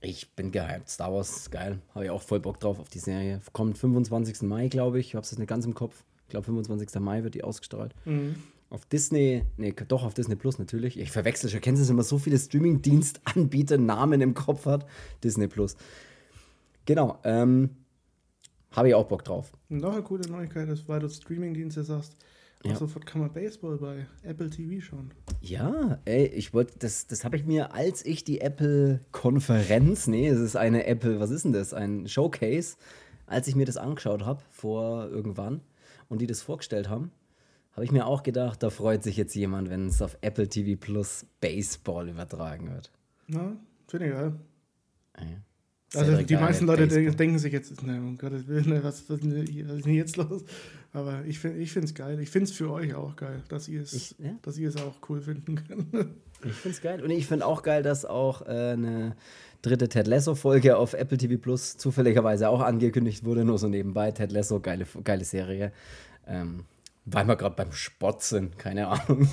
ich 0.00 0.34
bin 0.34 0.52
gehypt. 0.52 0.88
Star 0.88 1.12
Wars 1.12 1.36
ist 1.36 1.50
geil. 1.50 1.80
Habe 1.94 2.04
ich 2.04 2.10
auch 2.10 2.22
voll 2.22 2.40
Bock 2.40 2.60
drauf 2.60 2.78
auf 2.78 2.88
die 2.88 2.98
Serie. 2.98 3.40
Kommt 3.52 3.78
25. 3.78 4.42
Mai, 4.42 4.68
glaube 4.68 5.00
ich. 5.00 5.08
Ich 5.08 5.14
hab's 5.14 5.30
jetzt 5.30 5.38
nicht 5.38 5.48
ganz 5.48 5.66
im 5.66 5.74
Kopf. 5.74 6.04
Ich 6.24 6.30
glaube, 6.30 6.44
25. 6.46 7.00
Mai 7.00 7.22
wird 7.22 7.34
die 7.34 7.44
ausgestrahlt. 7.44 7.94
Mhm. 8.04 8.36
Auf 8.68 8.84
Disney, 8.86 9.44
nee, 9.56 9.72
doch 9.86 10.02
auf 10.02 10.14
Disney 10.14 10.34
Plus 10.34 10.58
natürlich. 10.58 10.98
Ich 10.98 11.12
verwechsel 11.12 11.48
schon, 11.48 11.60
kennst 11.60 11.86
du 11.86 11.92
immer 11.92 12.02
so 12.02 12.18
viele 12.18 12.36
Streaming-Dienstanbieter 12.36 13.78
Namen 13.78 14.20
im 14.20 14.34
Kopf 14.34 14.66
hat? 14.66 14.86
Disney 15.22 15.46
Plus. 15.46 15.76
Genau, 16.84 17.18
ähm, 17.22 17.70
habe 18.72 18.88
ich 18.88 18.94
auch 18.94 19.06
Bock 19.06 19.24
drauf. 19.24 19.52
Noch 19.68 19.92
eine 19.92 20.02
coole 20.02 20.28
Neuigkeit 20.28 20.68
ist, 20.68 20.88
weil 20.88 20.98
du 20.98 21.08
Streaming-Dienste 21.08 21.84
sagst, 21.84 22.16
ja. 22.64 22.76
sofort 22.76 23.06
kann 23.06 23.20
man 23.20 23.32
Baseball 23.32 23.76
bei 23.78 24.06
Apple 24.22 24.50
TV 24.50 24.84
schauen. 24.84 25.12
Ja, 25.40 25.98
ey, 26.04 26.26
ich 26.26 26.54
wollte, 26.54 26.78
das, 26.78 27.06
das 27.06 27.24
habe 27.24 27.36
ich 27.36 27.44
mir, 27.44 27.74
als 27.74 28.04
ich 28.04 28.24
die 28.24 28.40
Apple-Konferenz, 28.40 30.06
nee, 30.06 30.28
es 30.28 30.38
ist 30.38 30.56
eine 30.56 30.86
Apple, 30.86 31.20
was 31.20 31.30
ist 31.30 31.44
denn 31.44 31.52
das? 31.52 31.74
Ein 31.74 32.08
Showcase, 32.08 32.76
als 33.26 33.48
ich 33.48 33.54
mir 33.54 33.66
das 33.66 33.76
angeschaut 33.76 34.24
habe, 34.24 34.42
vor 34.50 35.08
irgendwann, 35.08 35.60
und 36.08 36.20
die 36.20 36.26
das 36.26 36.42
vorgestellt 36.42 36.88
haben, 36.88 37.10
habe 37.72 37.84
ich 37.84 37.92
mir 37.92 38.06
auch 38.06 38.22
gedacht, 38.22 38.62
da 38.62 38.70
freut 38.70 39.02
sich 39.02 39.16
jetzt 39.16 39.34
jemand, 39.34 39.68
wenn 39.68 39.88
es 39.88 40.00
auf 40.00 40.16
Apple 40.22 40.48
TV 40.48 40.80
Plus 40.80 41.26
Baseball 41.40 42.08
übertragen 42.08 42.72
wird. 42.72 42.90
Ja, 43.28 43.52
finde 43.86 44.06
ich 44.06 44.12
geil. 44.12 44.32
Ja. 45.18 45.26
Also 45.94 46.20
die 46.22 46.36
meisten 46.36 46.66
Leute 46.66 46.86
Baseball. 46.86 47.14
denken 47.14 47.38
sich 47.38 47.52
jetzt, 47.52 47.82
ne, 47.82 47.98
um 47.98 48.18
Gottes 48.18 48.48
Willen, 48.48 48.68
ne, 48.68 48.84
was, 48.84 49.08
was, 49.08 49.20
was 49.20 49.76
ist 49.76 49.86
denn 49.86 49.94
jetzt 49.94 50.16
los? 50.16 50.44
Aber 50.92 51.24
ich 51.26 51.38
finde 51.38 51.62
es 51.62 51.94
geil. 51.94 52.18
Ich 52.20 52.30
finde 52.30 52.50
es 52.50 52.52
für 52.52 52.70
euch 52.70 52.94
auch 52.94 53.16
geil, 53.16 53.42
dass 53.48 53.68
ihr 53.68 53.82
es, 53.82 54.14
ja? 54.18 54.30
dass 54.42 54.56
ihr 54.58 54.68
es 54.68 54.76
auch 54.76 54.94
cool 55.08 55.20
finden 55.20 55.56
könnt. 55.56 55.86
Ich 56.44 56.52
finde 56.52 56.74
es 56.76 56.80
geil. 56.82 57.02
Und 57.02 57.10
ich 57.10 57.26
finde 57.26 57.46
auch 57.46 57.62
geil, 57.62 57.82
dass 57.82 58.04
auch 58.04 58.42
äh, 58.42 58.72
eine 58.72 59.16
dritte 59.62 59.88
Ted 59.88 60.06
Lasso-Folge 60.06 60.76
auf 60.76 60.94
Apple 60.94 61.18
TV 61.18 61.36
Plus 61.36 61.76
zufälligerweise 61.76 62.48
auch 62.48 62.60
angekündigt 62.60 63.24
wurde, 63.24 63.44
nur 63.44 63.58
so 63.58 63.68
nebenbei. 63.68 64.10
Ted 64.10 64.32
Lasso, 64.32 64.60
geile, 64.60 64.86
geile 65.04 65.24
Serie. 65.24 65.72
Ähm, 66.26 66.64
weil 67.04 67.26
wir 67.26 67.36
gerade 67.36 67.54
beim 67.54 67.72
Sport 67.72 68.22
sind, 68.22 68.58
keine 68.58 68.88
Ahnung. 68.88 69.28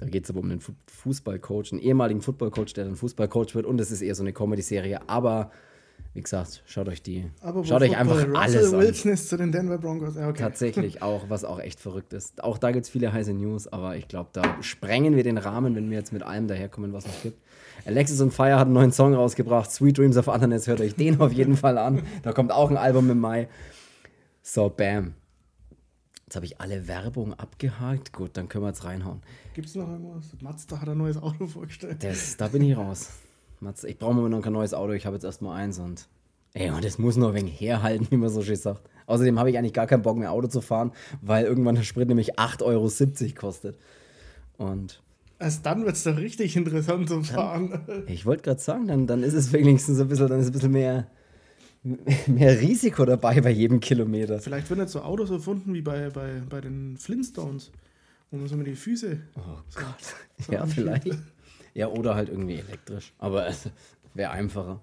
Da 0.00 0.06
geht 0.06 0.24
es 0.24 0.30
aber 0.30 0.40
um 0.40 0.50
einen 0.50 0.62
Fußballcoach, 0.86 1.72
einen 1.72 1.82
ehemaligen 1.82 2.22
Footballcoach, 2.22 2.72
der 2.74 2.84
dann 2.84 2.96
Fußballcoach 2.96 3.54
wird. 3.54 3.66
Und 3.66 3.78
es 3.80 3.90
ist 3.90 4.00
eher 4.00 4.14
so 4.14 4.22
eine 4.22 4.32
Comedy-Serie. 4.32 5.08
Aber 5.08 5.50
wie 6.14 6.22
gesagt, 6.22 6.62
schaut 6.66 6.88
euch 6.88 7.02
die. 7.02 7.26
Aber 7.42 7.62
schaut 7.64 7.82
euch 7.82 7.98
einfach 7.98 8.16
Russell 8.16 8.36
alles 8.36 8.72
an. 8.72 8.80
Wilson 8.80 9.12
ist 9.12 9.28
zu 9.28 9.36
den 9.36 9.52
Denver 9.52 9.76
Broncos. 9.76 10.16
okay. 10.16 10.32
Tatsächlich 10.38 11.02
auch, 11.02 11.28
was 11.28 11.44
auch 11.44 11.60
echt 11.60 11.80
verrückt 11.80 12.14
ist. 12.14 12.42
Auch 12.42 12.56
da 12.56 12.72
gibt 12.72 12.86
es 12.86 12.90
viele 12.90 13.12
heiße 13.12 13.34
News, 13.34 13.68
aber 13.68 13.96
ich 13.96 14.08
glaube, 14.08 14.30
da 14.32 14.62
sprengen 14.62 15.16
wir 15.16 15.22
den 15.22 15.36
Rahmen, 15.36 15.76
wenn 15.76 15.90
wir 15.90 15.98
jetzt 15.98 16.14
mit 16.14 16.22
allem 16.22 16.48
daherkommen, 16.48 16.94
was 16.94 17.04
es 17.04 17.22
gibt. 17.22 17.38
Alexis 17.84 18.22
on 18.22 18.30
Fire 18.30 18.54
hat 18.58 18.66
einen 18.66 18.72
neuen 18.72 18.92
Song 18.92 19.14
rausgebracht. 19.14 19.70
Sweet 19.70 19.98
Dreams 19.98 20.16
of 20.16 20.30
Ananas, 20.30 20.66
hört 20.66 20.80
euch 20.80 20.94
den 20.94 21.20
auf 21.20 21.32
jeden 21.32 21.56
Fall 21.56 21.76
an. 21.76 22.02
Da 22.22 22.32
kommt 22.32 22.52
auch 22.52 22.70
ein 22.70 22.78
Album 22.78 23.10
im 23.10 23.20
Mai. 23.20 23.48
So, 24.42 24.70
bam. 24.70 25.14
Jetzt 26.30 26.36
habe 26.36 26.46
ich 26.46 26.60
alle 26.60 26.86
Werbung 26.86 27.34
abgehakt. 27.34 28.12
Gut, 28.12 28.36
dann 28.36 28.48
können 28.48 28.62
wir 28.62 28.68
jetzt 28.68 28.84
reinhauen. 28.84 29.20
Gibt 29.52 29.66
es 29.66 29.74
noch 29.74 29.88
irgendwas? 29.88 30.26
Mazda 30.40 30.80
hat 30.80 30.88
ein 30.88 30.96
neues 30.96 31.16
Auto 31.16 31.48
vorgestellt. 31.48 32.04
Das, 32.04 32.36
da 32.36 32.46
bin 32.46 32.62
ich 32.62 32.76
raus. 32.76 33.08
Mazda, 33.58 33.88
ich 33.88 33.98
brauche 33.98 34.14
mir 34.14 34.28
noch 34.28 34.40
kein 34.40 34.52
neues 34.52 34.72
Auto. 34.72 34.92
Ich 34.92 35.06
habe 35.06 35.16
jetzt 35.16 35.24
erstmal 35.24 35.60
eins 35.60 35.80
und. 35.80 36.06
Ey, 36.54 36.70
und 36.70 36.84
das 36.84 37.00
muss 37.00 37.16
nur 37.16 37.30
ein 37.30 37.34
wenig 37.34 37.60
herhalten, 37.60 38.06
wie 38.10 38.16
man 38.16 38.28
so 38.28 38.42
schön 38.42 38.54
sagt. 38.54 38.88
Außerdem 39.06 39.40
habe 39.40 39.50
ich 39.50 39.58
eigentlich 39.58 39.72
gar 39.72 39.88
keinen 39.88 40.02
Bock 40.02 40.18
mehr 40.18 40.30
Auto 40.30 40.46
zu 40.46 40.60
fahren, 40.60 40.92
weil 41.20 41.46
irgendwann 41.46 41.74
der 41.74 41.82
Sprit 41.82 42.06
nämlich 42.06 42.38
8,70 42.38 42.62
Euro 42.62 43.34
kostet. 43.34 43.76
Und. 44.56 45.02
Erst 45.40 45.66
dann 45.66 45.84
wird 45.84 45.96
es 45.96 46.04
doch 46.04 46.16
richtig 46.16 46.54
interessant 46.54 47.08
zum 47.08 47.24
Fahren. 47.24 47.82
Dann, 47.88 48.04
ich 48.06 48.24
wollte 48.24 48.44
gerade 48.44 48.60
sagen, 48.60 48.86
dann, 48.86 49.08
dann 49.08 49.24
ist 49.24 49.34
es 49.34 49.52
wenigstens 49.52 49.98
ein 49.98 50.06
bisschen, 50.06 50.28
dann 50.28 50.38
ist 50.38 50.46
ein 50.46 50.52
bisschen 50.52 50.70
mehr 50.70 51.08
mehr 52.26 52.60
Risiko 52.60 53.04
dabei 53.04 53.40
bei 53.40 53.50
jedem 53.50 53.80
Kilometer. 53.80 54.38
Vielleicht 54.40 54.68
werden 54.70 54.80
jetzt 54.80 54.92
so 54.92 55.00
Autos 55.00 55.30
erfunden 55.30 55.72
wie 55.74 55.82
bei, 55.82 56.10
bei, 56.10 56.42
bei 56.48 56.60
den 56.60 56.96
Flintstones, 56.96 57.70
wo 58.30 58.36
man 58.36 58.48
so 58.48 58.56
mit 58.56 58.66
die 58.66 58.76
Füße. 58.76 59.18
Oh 59.36 59.40
so, 59.68 59.80
Gott. 59.80 60.14
So 60.38 60.52
ja, 60.52 60.66
vielleicht. 60.66 61.08
Ja, 61.74 61.88
oder 61.88 62.14
halt 62.14 62.28
irgendwie 62.28 62.56
elektrisch. 62.56 63.12
Aber 63.18 63.46
es 63.46 63.70
wäre 64.14 64.30
einfacher. 64.30 64.80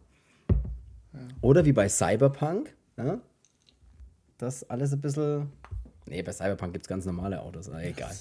Ja. 1.13 1.19
Oder 1.41 1.65
wie 1.65 1.73
bei 1.73 1.89
Cyberpunk, 1.89 2.73
ja? 2.97 3.19
das 4.37 4.69
alles 4.69 4.93
ein 4.93 5.01
bisschen 5.01 5.51
Nee, 6.09 6.21
bei 6.21 6.31
Cyberpunk 6.31 6.73
gibt 6.73 6.85
es 6.85 6.87
ganz 6.87 7.05
normale 7.05 7.41
Autos, 7.41 7.67
aber 7.69 7.83
egal. 7.83 8.11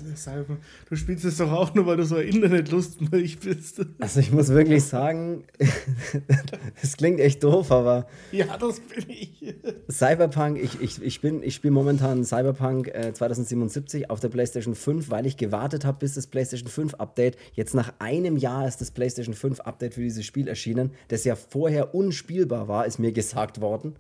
Du 0.89 0.97
spielst 0.97 1.25
es 1.25 1.37
doch 1.37 1.53
auch 1.53 1.73
nur, 1.75 1.87
weil 1.87 1.97
du 1.97 2.05
so 2.05 2.17
Internetlustmilch 2.17 3.39
bist. 3.39 3.81
Also 4.01 4.21
ich 4.21 4.33
muss 4.33 4.49
wirklich 4.49 4.85
sagen, 4.85 5.45
es 6.83 6.97
klingt 6.97 7.21
echt 7.21 7.45
doof, 7.45 7.71
aber. 7.71 8.09
Ja, 8.33 8.57
das 8.59 8.81
bin 8.81 9.05
ich. 9.09 9.55
Cyberpunk, 9.91 10.59
ich, 10.59 10.81
ich, 10.81 11.03
ich, 11.03 11.23
ich 11.23 11.55
spiele 11.55 11.73
momentan 11.73 12.25
Cyberpunk 12.25 12.89
äh, 12.89 13.13
2077 13.13 14.11
auf 14.11 14.19
der 14.19 14.29
PlayStation 14.31 14.75
5, 14.75 15.11
weil 15.11 15.27
ich 15.27 15.37
gewartet 15.37 15.85
habe, 15.85 15.99
bis 15.99 16.15
das 16.15 16.27
PlayStation 16.27 16.69
5 16.69 16.95
Update. 16.95 17.37
Jetzt 17.53 17.75
nach 17.75 17.93
einem 18.01 18.37
Jahr 18.37 18.67
ist 18.67 18.81
das 18.81 18.91
PlayStation 18.91 19.35
5 19.35 19.61
Update 19.61 19.95
für 19.95 20.01
dieses 20.01 20.25
Spiel 20.25 20.49
erschienen, 20.49 20.91
das 21.09 21.25
ja 21.25 21.37
vorher 21.37 21.95
unspielbar 21.95 22.67
war, 22.69 22.87
ist 22.87 22.99
mir 22.99 23.13
gesagt 23.13 23.61
worden. 23.61 23.95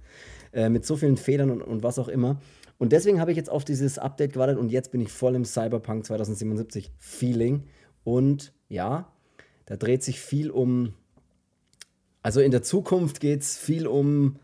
äh, 0.57 0.69
mit 0.69 0.87
so 0.87 0.97
vielen 0.97 1.17
Federn 1.17 1.51
und, 1.51 1.63
und 1.63 1.83
was 1.83 1.99
auch 1.99 2.09
immer. 2.09 2.37
Und 2.79 2.93
deswegen 2.93 3.21
habe 3.21 3.31
ich 3.31 3.37
jetzt 3.37 3.51
auf 3.51 3.65
dieses 3.65 3.99
Update 3.99 4.35
gewartet 4.35 4.59
und 4.59 4.71
jetzt 4.71 4.91
bin 4.91 5.01
ich 5.01 5.11
voll 5.11 5.35
im 5.35 5.45
Cyberpunk 5.45 6.05
2077 6.05 6.93
Feeling. 6.99 7.65
Und 8.05 8.53
ja, 8.69 9.11
da 9.65 9.77
dreht 9.77 10.03
sich 10.03 10.21
viel 10.21 10.51
um. 10.51 10.95
Also 12.23 12.41
in 12.41 12.51
der 12.51 12.63
Zukunft 12.63 13.21
geht 13.21 13.43
es 13.43 13.57
viel 13.57 13.87
um 13.87 14.37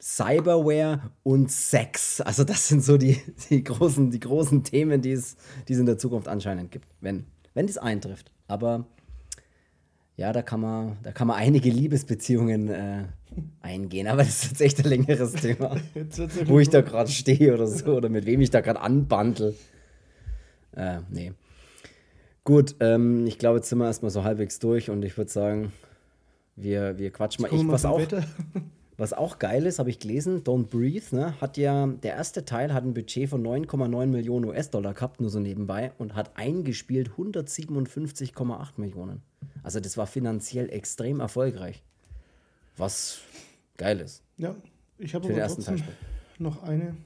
Cyberware 0.00 1.10
und 1.22 1.50
Sex. 1.50 2.20
Also 2.20 2.44
das 2.44 2.68
sind 2.68 2.82
so 2.82 2.96
die, 2.96 3.20
die, 3.50 3.64
großen, 3.64 4.10
die 4.10 4.20
großen 4.20 4.62
Themen, 4.62 5.02
die 5.02 5.12
es, 5.12 5.36
die 5.66 5.72
es 5.72 5.78
in 5.78 5.86
der 5.86 5.98
Zukunft 5.98 6.28
anscheinend 6.28 6.70
gibt, 6.70 6.86
wenn, 7.00 7.24
wenn 7.54 7.66
das 7.66 7.78
eintrifft. 7.78 8.30
Aber 8.46 8.86
ja, 10.16 10.32
da 10.32 10.42
kann 10.42 10.60
man, 10.60 10.98
da 11.02 11.12
kann 11.12 11.26
man 11.26 11.36
einige 11.36 11.70
Liebesbeziehungen 11.70 12.68
äh, 12.68 13.04
eingehen, 13.60 14.06
aber 14.06 14.24
das 14.24 14.44
ist 14.44 14.50
jetzt 14.50 14.60
echt 14.60 14.78
ein 14.80 14.88
längeres 14.88 15.32
Thema. 15.32 15.76
wo 16.46 16.60
ich 16.60 16.68
da 16.68 16.80
gerade 16.80 17.10
stehe 17.10 17.54
oder 17.54 17.66
so, 17.66 17.96
oder 17.96 18.08
mit 18.08 18.26
wem 18.26 18.40
ich 18.40 18.50
da 18.50 18.60
gerade 18.60 18.80
anbandel. 18.80 19.54
Äh, 20.76 20.98
nee. 21.10 21.32
Gut, 22.44 22.76
ähm, 22.80 23.26
ich 23.26 23.38
glaube, 23.38 23.56
jetzt 23.58 23.68
sind 23.68 23.78
wir 23.78 23.86
erstmal 23.86 24.10
so 24.10 24.22
halbwegs 24.22 24.58
durch 24.58 24.90
und 24.90 25.02
ich 25.04 25.16
würde 25.16 25.30
sagen, 25.30 25.72
wir, 26.56 26.98
wir 26.98 27.10
quatschen 27.10 27.42
mal. 27.42 27.52
Ich, 27.52 27.66
was, 27.66 27.84
auch, 27.86 28.02
was 28.98 29.12
auch 29.14 29.38
geil 29.38 29.64
ist, 29.64 29.78
habe 29.78 29.88
ich 29.88 29.98
gelesen, 29.98 30.44
Don't 30.44 30.66
Breathe, 30.66 31.16
ne, 31.16 31.40
hat 31.40 31.56
ja, 31.56 31.86
der 31.86 32.14
erste 32.14 32.44
Teil 32.44 32.74
hat 32.74 32.84
ein 32.84 32.92
Budget 32.92 33.30
von 33.30 33.42
9,9 33.42 34.06
Millionen 34.06 34.44
US-Dollar 34.44 34.92
gehabt, 34.92 35.20
nur 35.20 35.30
so 35.30 35.40
nebenbei, 35.40 35.92
und 35.96 36.14
hat 36.14 36.36
eingespielt 36.36 37.12
157,8 37.16 38.72
Millionen. 38.76 39.22
Also 39.62 39.80
das 39.80 39.96
war 39.96 40.06
finanziell 40.06 40.70
extrem 40.70 41.20
erfolgreich. 41.20 41.82
Was 42.76 43.20
geil 43.76 44.00
ist. 44.00 44.22
Ja, 44.36 44.54
ich 44.98 45.14
habe 45.14 45.28
aber 45.28 45.46
trotzdem 45.46 45.82
noch 46.38 46.62
eine 46.62 46.96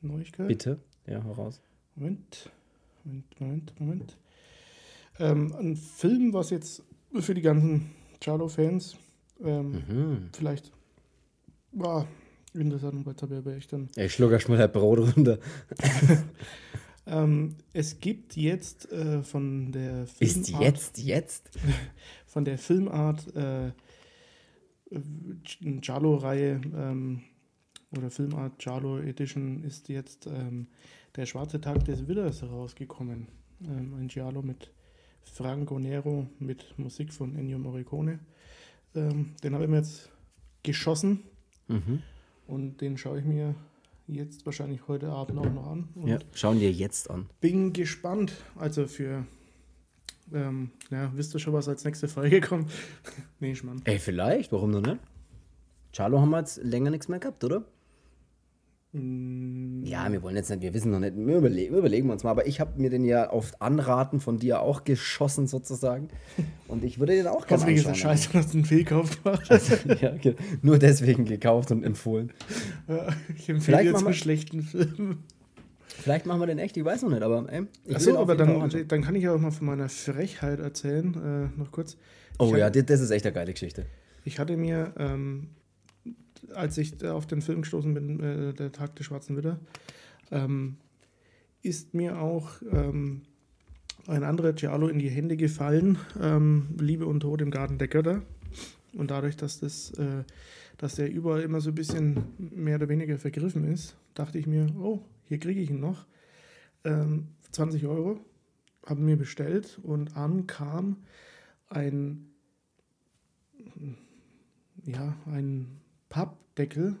Neuigkeit. 0.00 0.48
Bitte, 0.48 0.78
ja, 1.06 1.22
heraus. 1.22 1.60
Moment, 1.94 2.50
Moment, 3.04 3.40
Moment, 3.40 3.80
Moment. 3.80 4.16
Ähm, 5.18 5.54
ein 5.58 5.76
Film, 5.76 6.32
was 6.32 6.50
jetzt 6.50 6.82
für 7.20 7.34
die 7.34 7.42
ganzen 7.42 7.90
Charlo-Fans 8.20 8.96
ähm, 9.44 9.72
mhm. 9.88 10.28
vielleicht 10.32 10.72
war 11.72 12.06
interessant, 12.54 13.06
weil 13.06 13.14
habe 13.20 13.34
ich 13.34 13.38
aber 13.38 13.56
echt 13.56 13.72
dann. 13.72 13.88
Ich 13.96 14.12
schluck 14.12 14.32
erst 14.32 14.48
mal 14.48 14.58
der 14.58 14.68
Brot 14.68 14.98
runter. 14.98 15.38
ähm, 17.06 17.56
es 17.72 17.98
gibt 17.98 18.36
jetzt 18.36 18.90
äh, 18.92 19.22
von 19.22 19.72
der 19.72 20.06
Filmart. 20.06 20.20
Ist 20.20 20.60
jetzt, 20.60 20.98
jetzt? 20.98 21.50
Von 22.26 22.46
der 22.46 22.56
Filmart 22.56 23.36
äh, 23.36 23.72
Jalo-Reihe 25.82 26.60
ähm, 26.76 27.22
oder 27.96 28.10
Filmart 28.10 28.64
Jalo 28.64 28.98
Edition 28.98 29.62
ist 29.64 29.88
jetzt 29.88 30.26
ähm, 30.26 30.66
der 31.16 31.26
Schwarze 31.26 31.60
Tag 31.60 31.84
des 31.84 32.08
Widders 32.08 32.42
rausgekommen. 32.42 33.28
Ähm, 33.62 33.94
ein 33.94 34.08
Giallo 34.08 34.42
mit 34.42 34.70
Franco 35.22 35.78
Nero 35.78 36.26
mit 36.38 36.78
Musik 36.78 37.12
von 37.12 37.36
Ennio 37.36 37.58
Morricone. 37.58 38.18
Ähm, 38.94 39.34
den 39.42 39.54
habe 39.54 39.64
ich 39.64 39.70
mir 39.70 39.76
jetzt 39.78 40.10
geschossen 40.62 41.20
mhm. 41.68 42.02
und 42.46 42.80
den 42.80 42.98
schaue 42.98 43.20
ich 43.20 43.24
mir 43.24 43.54
jetzt 44.06 44.44
wahrscheinlich 44.44 44.88
heute 44.88 45.10
Abend 45.10 45.38
auch 45.38 45.52
noch 45.52 45.66
an. 45.66 45.88
ja, 46.04 46.18
schauen 46.34 46.58
dir 46.58 46.70
jetzt 46.70 47.10
an. 47.10 47.28
Bin 47.40 47.72
gespannt. 47.72 48.32
Also 48.56 48.86
für 48.86 49.26
ähm, 50.34 50.70
ja, 50.90 51.10
wisst 51.14 51.34
ihr 51.34 51.38
schon, 51.38 51.52
was 51.52 51.68
als 51.68 51.84
nächste 51.84 52.08
Folge 52.08 52.40
kommt? 52.48 52.70
nee, 53.40 53.52
ich 53.52 53.62
Ey, 53.84 53.98
vielleicht, 53.98 54.52
warum 54.52 54.70
noch 54.70 54.80
nicht? 54.80 54.98
Charlo 55.94 56.20
haben 56.20 56.30
wir 56.30 56.38
jetzt 56.38 56.62
länger 56.62 56.90
nichts 56.90 57.08
mehr 57.08 57.18
gehabt, 57.18 57.44
oder? 57.44 57.64
Mm. 58.92 59.84
Ja, 59.84 60.12
wir 60.12 60.22
wollen 60.22 60.36
jetzt 60.36 60.50
nicht, 60.50 60.60
wir 60.60 60.74
wissen 60.74 60.90
noch 60.90 61.00
nicht, 61.00 61.16
wir 61.16 61.38
überlegen, 61.38 61.74
überlegen 61.74 62.06
wir 62.08 62.12
uns 62.12 62.24
mal, 62.24 62.30
aber 62.30 62.46
ich 62.46 62.60
habe 62.60 62.78
mir 62.78 62.90
den 62.90 63.04
ja 63.04 63.30
auf 63.30 63.52
Anraten 63.60 64.20
von 64.20 64.38
dir 64.38 64.60
auch 64.60 64.84
geschossen 64.84 65.46
sozusagen 65.46 66.08
und 66.68 66.84
ich 66.84 66.98
würde 66.98 67.14
den 67.14 67.26
auch 67.26 67.46
gerne 67.46 67.62
Deswegen 67.62 67.78
ist 67.78 67.86
es 67.86 67.96
scheiße, 67.96 68.32
dass 68.34 68.48
du 68.48 68.58
einen 68.58 68.66
Fehlkauf 68.66 69.22
gemacht 69.22 69.50
also, 69.50 69.76
ja, 70.00 70.12
nur 70.60 70.78
deswegen 70.78 71.24
gekauft 71.24 71.70
und 71.70 71.84
empfohlen. 71.84 72.32
Ja, 72.86 73.08
ich 73.34 73.48
empfehle 73.48 73.82
jetzt 73.82 74.04
einen 74.04 74.14
schlechten 74.14 74.62
Film. 74.62 75.24
Vielleicht 75.98 76.26
machen 76.26 76.40
wir 76.40 76.46
den 76.46 76.58
echt, 76.58 76.76
ich 76.76 76.84
weiß 76.84 77.02
noch 77.02 77.10
nicht, 77.10 77.22
aber 77.22 77.50
ey, 77.52 77.66
Achso, 77.94 78.18
aber 78.18 78.34
dann, 78.34 78.70
dann 78.88 79.02
kann 79.02 79.14
ich 79.14 79.24
ja 79.24 79.34
auch 79.34 79.38
mal 79.38 79.50
von 79.50 79.66
meiner 79.66 79.88
Frechheit 79.88 80.58
erzählen, 80.60 81.50
äh, 81.54 81.58
noch 81.58 81.70
kurz. 81.70 81.96
Oh 82.38 82.52
ich 82.52 82.58
ja, 82.58 82.66
hatte, 82.66 82.82
das 82.82 83.00
ist 83.00 83.10
echt 83.10 83.26
eine 83.26 83.34
geile 83.34 83.52
Geschichte. 83.52 83.86
Ich 84.24 84.38
hatte 84.38 84.56
mir, 84.56 84.92
ähm, 84.98 85.48
als 86.54 86.78
ich 86.78 87.04
auf 87.04 87.26
den 87.26 87.42
Film 87.42 87.62
gestoßen 87.62 87.92
bin, 87.94 88.20
äh, 88.20 88.54
der 88.54 88.72
Tag 88.72 88.96
des 88.96 89.06
Schwarzen 89.06 89.36
Widder, 89.36 89.58
ähm, 90.30 90.76
ist 91.62 91.94
mir 91.94 92.20
auch 92.20 92.50
ähm, 92.72 93.22
ein 94.06 94.24
anderer 94.24 94.52
Giallo 94.52 94.88
in 94.88 94.98
die 94.98 95.10
Hände 95.10 95.36
gefallen, 95.36 95.98
ähm, 96.20 96.68
Liebe 96.78 97.06
und 97.06 97.20
Tod 97.20 97.40
im 97.40 97.50
Garten 97.50 97.78
der 97.78 97.88
Götter. 97.88 98.22
Und 98.94 99.10
dadurch, 99.10 99.36
dass 99.36 99.60
das, 99.60 99.92
äh, 99.92 100.24
dass 100.78 100.96
der 100.96 101.10
überall 101.10 101.42
immer 101.42 101.60
so 101.60 101.70
ein 101.70 101.74
bisschen 101.74 102.24
mehr 102.38 102.76
oder 102.76 102.88
weniger 102.88 103.18
vergriffen 103.18 103.64
ist, 103.64 103.96
dachte 104.14 104.38
ich 104.38 104.46
mir, 104.46 104.66
oh, 104.80 105.00
hier 105.24 105.38
kriege 105.38 105.60
ich 105.60 105.70
ihn 105.70 105.80
noch. 105.80 106.06
Ähm, 106.84 107.28
20 107.52 107.86
Euro, 107.86 108.18
haben 108.86 109.04
mir 109.04 109.16
bestellt 109.16 109.78
und 109.82 110.16
an 110.16 110.46
kam 110.46 110.96
ein, 111.68 112.30
ja, 114.84 115.16
ein 115.26 115.80
Pappdeckel, 116.08 116.96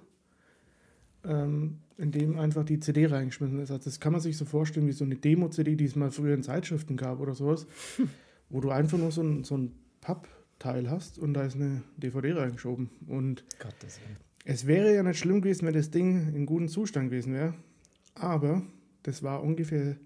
ähm, 1.24 1.78
in 1.98 2.12
dem 2.12 2.38
einfach 2.38 2.64
die 2.64 2.80
CD 2.80 3.06
reingeschmissen 3.06 3.58
ist. 3.58 3.70
Also 3.70 3.84
das 3.84 4.00
kann 4.00 4.12
man 4.12 4.20
sich 4.20 4.36
so 4.36 4.44
vorstellen 4.44 4.86
wie 4.86 4.92
so 4.92 5.04
eine 5.04 5.16
Demo-CD, 5.16 5.76
die 5.76 5.84
es 5.84 5.96
mal 5.96 6.10
früher 6.10 6.34
in 6.34 6.42
Zeitschriften 6.42 6.96
gab 6.96 7.20
oder 7.20 7.34
sowas, 7.34 7.66
wo 8.48 8.60
du 8.60 8.70
einfach 8.70 8.98
nur 8.98 9.12
so 9.12 9.22
ein, 9.22 9.44
so 9.44 9.56
ein 9.56 9.72
Pappteil 10.00 10.90
hast 10.90 11.18
und 11.18 11.34
da 11.34 11.44
ist 11.44 11.56
eine 11.56 11.82
DVD 11.96 12.32
reingeschoben. 12.32 12.90
Und 13.06 13.44
Gottes 13.58 14.00
es 14.44 14.66
wäre 14.66 14.94
ja 14.94 15.02
nicht 15.02 15.18
schlimm 15.18 15.40
gewesen, 15.40 15.66
wenn 15.66 15.74
das 15.74 15.90
Ding 15.90 16.34
in 16.34 16.46
gutem 16.46 16.68
Zustand 16.68 17.10
gewesen 17.10 17.32
wäre. 17.32 17.54
Aber 18.14 18.62
das 19.02 19.22
war 19.22 19.42
ungefähr, 19.42 19.96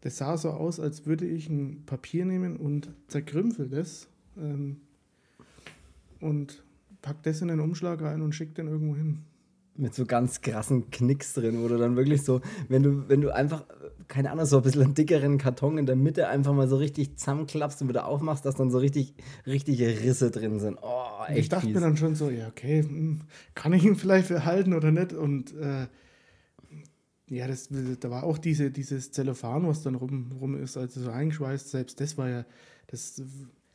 das 0.00 0.18
sah 0.18 0.36
so 0.36 0.50
aus, 0.50 0.80
als 0.80 1.06
würde 1.06 1.26
ich 1.26 1.48
ein 1.48 1.84
Papier 1.86 2.24
nehmen 2.24 2.56
und 2.56 2.90
zerkrümpel 3.08 3.68
das 3.68 4.08
ähm, 4.36 4.80
und 6.20 6.62
pack 7.02 7.22
das 7.22 7.40
in 7.40 7.50
einen 7.50 7.60
Umschlag 7.60 8.02
rein 8.02 8.22
und 8.22 8.34
schick 8.34 8.54
den 8.54 8.66
irgendwo 8.66 8.96
hin. 8.96 9.18
Mit 9.76 9.94
so 9.94 10.06
ganz 10.06 10.40
krassen 10.40 10.90
Knicks 10.90 11.34
drin, 11.34 11.62
wo 11.62 11.68
du 11.68 11.76
dann 11.76 11.96
wirklich 11.96 12.22
so, 12.22 12.40
wenn 12.68 12.82
du, 12.82 13.08
wenn 13.08 13.20
du 13.20 13.34
einfach, 13.34 13.64
keine 14.08 14.30
Ahnung, 14.30 14.46
so 14.46 14.56
ein 14.56 14.62
bisschen 14.62 14.82
einen 14.82 14.94
dickeren 14.94 15.36
Karton 15.36 15.76
in 15.76 15.84
der 15.84 15.96
Mitte 15.96 16.28
einfach 16.28 16.54
mal 16.54 16.66
so 16.66 16.76
richtig 16.76 17.16
zusammenklappst 17.16 17.82
und 17.82 17.88
wieder 17.88 18.06
aufmachst, 18.06 18.46
dass 18.46 18.54
dann 18.54 18.70
so 18.70 18.78
richtig, 18.78 19.14
richtige 19.46 19.86
Risse 19.86 20.30
drin 20.30 20.60
sind. 20.60 20.78
Oh, 20.80 21.24
echt. 21.28 21.38
Ich 21.38 21.48
dachte 21.50 21.66
fies. 21.66 21.74
mir 21.74 21.82
dann 21.82 21.98
schon 21.98 22.14
so, 22.14 22.30
ja, 22.30 22.48
okay, 22.48 22.82
hm, 22.82 23.20
kann 23.54 23.74
ich 23.74 23.84
ihn 23.84 23.96
vielleicht 23.96 24.28
verhalten 24.28 24.72
oder 24.72 24.90
nicht? 24.90 25.12
Und 25.12 25.54
äh, 25.54 25.88
ja, 27.28 27.48
das, 27.48 27.68
da 28.00 28.10
war 28.10 28.24
auch 28.24 28.38
diese, 28.38 28.70
dieses 28.70 29.10
Zellophan, 29.10 29.66
was 29.66 29.82
dann 29.82 29.96
rum, 29.96 30.32
rum 30.40 30.62
ist, 30.62 30.76
also 30.76 31.00
so 31.00 31.10
eingeschweißt, 31.10 31.70
selbst 31.70 32.00
das 32.00 32.16
war 32.16 32.28
ja, 32.28 32.44
das, 32.86 33.20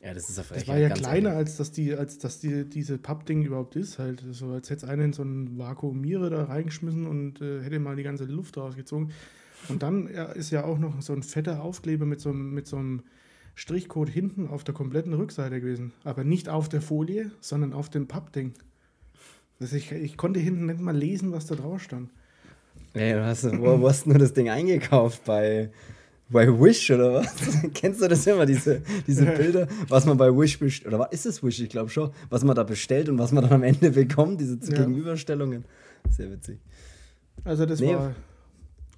ja, 0.00 0.14
das, 0.14 0.28
ist 0.30 0.38
das 0.38 0.68
war 0.68 0.78
ja 0.78 0.88
kleiner, 0.88 1.30
ehrlich. 1.30 1.48
als 1.48 1.56
dass 1.58 1.70
die, 1.70 1.94
als 1.94 2.18
dass 2.18 2.40
die, 2.40 2.64
diese 2.64 2.98
Pappding 2.98 3.42
überhaupt 3.44 3.76
ist. 3.76 3.98
Halt, 3.98 4.24
so 4.30 4.48
als 4.48 4.70
hätte 4.70 4.86
es 4.86 4.90
einer 4.90 5.04
in 5.04 5.12
so 5.12 5.22
einen 5.22 5.58
Vakuumierer 5.58 6.30
da 6.30 6.44
reingeschmissen 6.44 7.06
und 7.06 7.40
äh, 7.40 7.62
hätte 7.62 7.78
mal 7.78 7.94
die 7.96 8.02
ganze 8.02 8.24
Luft 8.24 8.56
rausgezogen. 8.56 9.12
Und 9.68 9.82
dann 9.82 10.08
ist 10.08 10.50
ja 10.50 10.64
auch 10.64 10.78
noch 10.78 11.00
so 11.02 11.12
ein 11.12 11.22
fetter 11.22 11.62
Aufkleber 11.62 12.04
mit 12.04 12.20
so, 12.20 12.32
mit 12.32 12.66
so 12.66 12.78
einem 12.78 13.02
Strichcode 13.54 14.08
hinten 14.08 14.48
auf 14.48 14.64
der 14.64 14.74
kompletten 14.74 15.12
Rückseite 15.12 15.60
gewesen. 15.60 15.92
Aber 16.02 16.24
nicht 16.24 16.48
auf 16.48 16.68
der 16.68 16.82
Folie, 16.82 17.30
sondern 17.40 17.72
auf 17.72 17.88
dem 17.88 18.08
Pappding. 18.08 18.54
Also 19.60 19.76
ich, 19.76 19.92
ich 19.92 20.16
konnte 20.16 20.40
hinten 20.40 20.66
nicht 20.66 20.80
mal 20.80 20.96
lesen, 20.96 21.30
was 21.30 21.46
da 21.46 21.54
drauf 21.54 21.80
stand. 21.80 22.10
Ey, 22.94 23.14
du 23.14 23.24
hast, 23.24 23.44
wo, 23.44 23.80
wo 23.80 23.88
hast 23.88 24.04
du 24.04 24.10
nur 24.10 24.18
das 24.18 24.32
Ding 24.32 24.48
eingekauft? 24.50 25.24
Bei, 25.24 25.70
bei 26.28 26.46
Wish 26.48 26.90
oder 26.90 27.14
was? 27.14 27.34
Kennst 27.74 28.02
du 28.02 28.08
das 28.08 28.26
immer, 28.26 28.46
diese, 28.46 28.82
diese 29.06 29.24
Bilder, 29.24 29.66
was 29.88 30.04
man 30.04 30.16
bei 30.16 30.28
Wish 30.28 30.58
bestellt? 30.58 30.92
Oder 30.92 31.04
was 31.04 31.12
ist 31.12 31.26
es 31.26 31.42
Wish? 31.42 31.60
Ich 31.60 31.70
glaube 31.70 31.90
schon. 31.90 32.10
Was 32.28 32.44
man 32.44 32.54
da 32.54 32.64
bestellt 32.64 33.08
und 33.08 33.18
was 33.18 33.32
man 33.32 33.44
dann 33.44 33.52
am 33.52 33.62
Ende 33.62 33.90
bekommt, 33.90 34.40
diese 34.40 34.58
ja. 34.58 34.78
Gegenüberstellungen. 34.78 35.64
Sehr 36.10 36.30
witzig. 36.30 36.58
Also, 37.44 37.64
das, 37.64 37.80
nee. 37.80 37.94
war, 37.94 38.14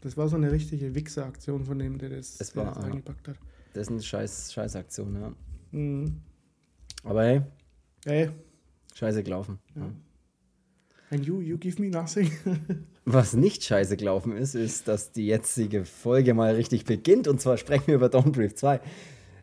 das 0.01 0.17
war 0.17 0.29
so 0.29 0.37
eine 0.37 0.51
richtige 0.51 0.95
Wichser-Aktion 0.95 1.65
von 1.65 1.79
dem, 1.79 1.99
der 1.99 2.11
das, 2.11 2.41
es 2.41 2.57
war, 2.57 2.67
das 2.67 2.79
eingepackt 2.79 3.29
hat. 3.29 3.37
Das 3.75 3.83
ist 3.83 3.91
eine 3.91 4.03
scheiß, 4.03 4.53
scheiß 4.53 4.77
Aktion, 4.77 5.15
ja. 5.15 5.33
Mhm. 5.71 6.21
Aber 7.05 7.25
hey. 7.25 7.43
Hey. 8.05 8.31
Scheiße 8.95 9.23
gelaufen. 9.23 9.59
Ja. 9.75 9.91
And 11.11 11.25
you, 11.25 11.41
you 11.41 11.59
give 11.59 11.81
me 11.81 11.89
nothing. 11.89 12.31
Was 13.07 13.35
nicht 13.35 13.65
scheiße 13.65 13.99
gelaufen 13.99 14.35
ist, 14.37 14.55
ist, 14.55 14.89
dass 14.89 15.13
die 15.13 15.27
jetzige 15.27 15.85
Folge 15.85 16.33
mal 16.33 16.55
richtig 16.55 16.85
beginnt. 16.85 17.29
Und 17.29 17.41
zwar 17.41 17.59
sprechen 17.59 17.89
wir 17.89 17.97
über 17.97 18.09
Dawnbrief 18.09 18.55
2. 18.55 18.81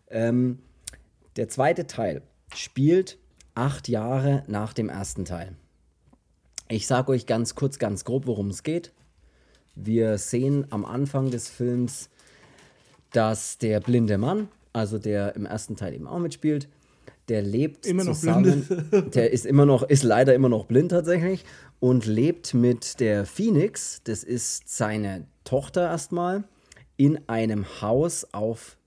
Ähm, 0.10 0.60
der 1.36 1.48
zweite 1.48 1.86
Teil 1.86 2.24
spielt 2.56 3.20
acht 3.54 3.88
Jahre 3.88 4.44
nach 4.48 4.74
dem 4.74 4.90
ersten 4.90 5.26
Teil. 5.26 5.56
Ich 6.70 6.88
sage 6.88 7.12
euch 7.12 7.28
ganz 7.28 7.54
kurz, 7.54 7.78
ganz 7.78 8.04
grob, 8.04 8.26
worum 8.26 8.50
es 8.50 8.64
geht. 8.64 8.94
Wir 9.76 10.18
sehen 10.18 10.66
am 10.72 10.84
Anfang 10.84 11.30
des 11.30 11.48
Films, 11.48 12.10
dass 13.12 13.58
der 13.58 13.80
blinde 13.80 14.18
Mann, 14.18 14.48
also 14.74 14.98
der 14.98 15.36
im 15.36 15.46
ersten 15.46 15.76
Teil 15.76 15.94
eben 15.94 16.08
auch 16.08 16.20
mitspielt, 16.20 16.68
der 17.32 17.42
lebt 17.42 17.86
Immer 17.86 18.04
noch 18.04 18.14
zusammen, 18.14 18.66
der 19.14 19.32
ist 19.32 19.46
immer 19.46 19.66
noch, 19.66 19.84
ist 19.84 20.04
leider 20.04 20.36
immer 20.36 20.50
noch 20.50 20.66
blind 20.66 20.92
tatsächlich 20.92 21.46
und 21.80 22.06
lebt 22.06 22.54
mit 22.54 23.00
der 23.00 23.26
Phoenix, 23.26 24.02
das 24.04 24.26
ist 24.26 24.68
seine 24.68 25.26
Tochter 25.46 25.84
erstmal, 25.90 26.44
in 26.98 27.30
einem 27.30 27.66
Haus 27.80 28.28
auf 28.34 28.78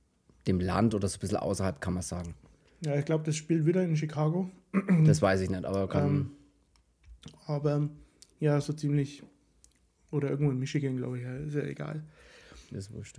dem 0.46 0.60
Land 0.60 0.94
oder 0.94 1.08
so 1.08 1.16
ein 1.16 1.20
bisschen 1.20 1.38
außerhalb, 1.38 1.80
kann 1.80 1.94
man 1.94 2.02
sagen. 2.02 2.34
Ja, 2.84 2.94
ich 2.98 3.06
glaube, 3.06 3.24
das 3.24 3.34
spielt 3.34 3.64
wieder 3.64 3.82
in 3.82 3.96
Chicago. 3.96 4.50
Das 5.06 5.22
weiß 5.22 5.40
ich 5.40 5.48
nicht, 5.48 5.64
aber 5.64 5.88
kann. 5.88 6.06
Ähm, 6.06 6.30
Aber 7.46 7.88
ja, 8.40 8.60
so 8.60 8.74
ziemlich. 8.74 9.22
Oder 10.10 10.28
irgendwo 10.28 10.52
in 10.52 10.58
Michigan, 10.58 10.98
glaube 10.98 11.16
ich. 11.18 11.24
Ja, 11.24 11.34
ist 11.36 11.54
ja 11.54 11.62
egal. 11.62 12.04
das 12.70 12.88
ist 12.88 12.92
wurscht. 12.92 13.18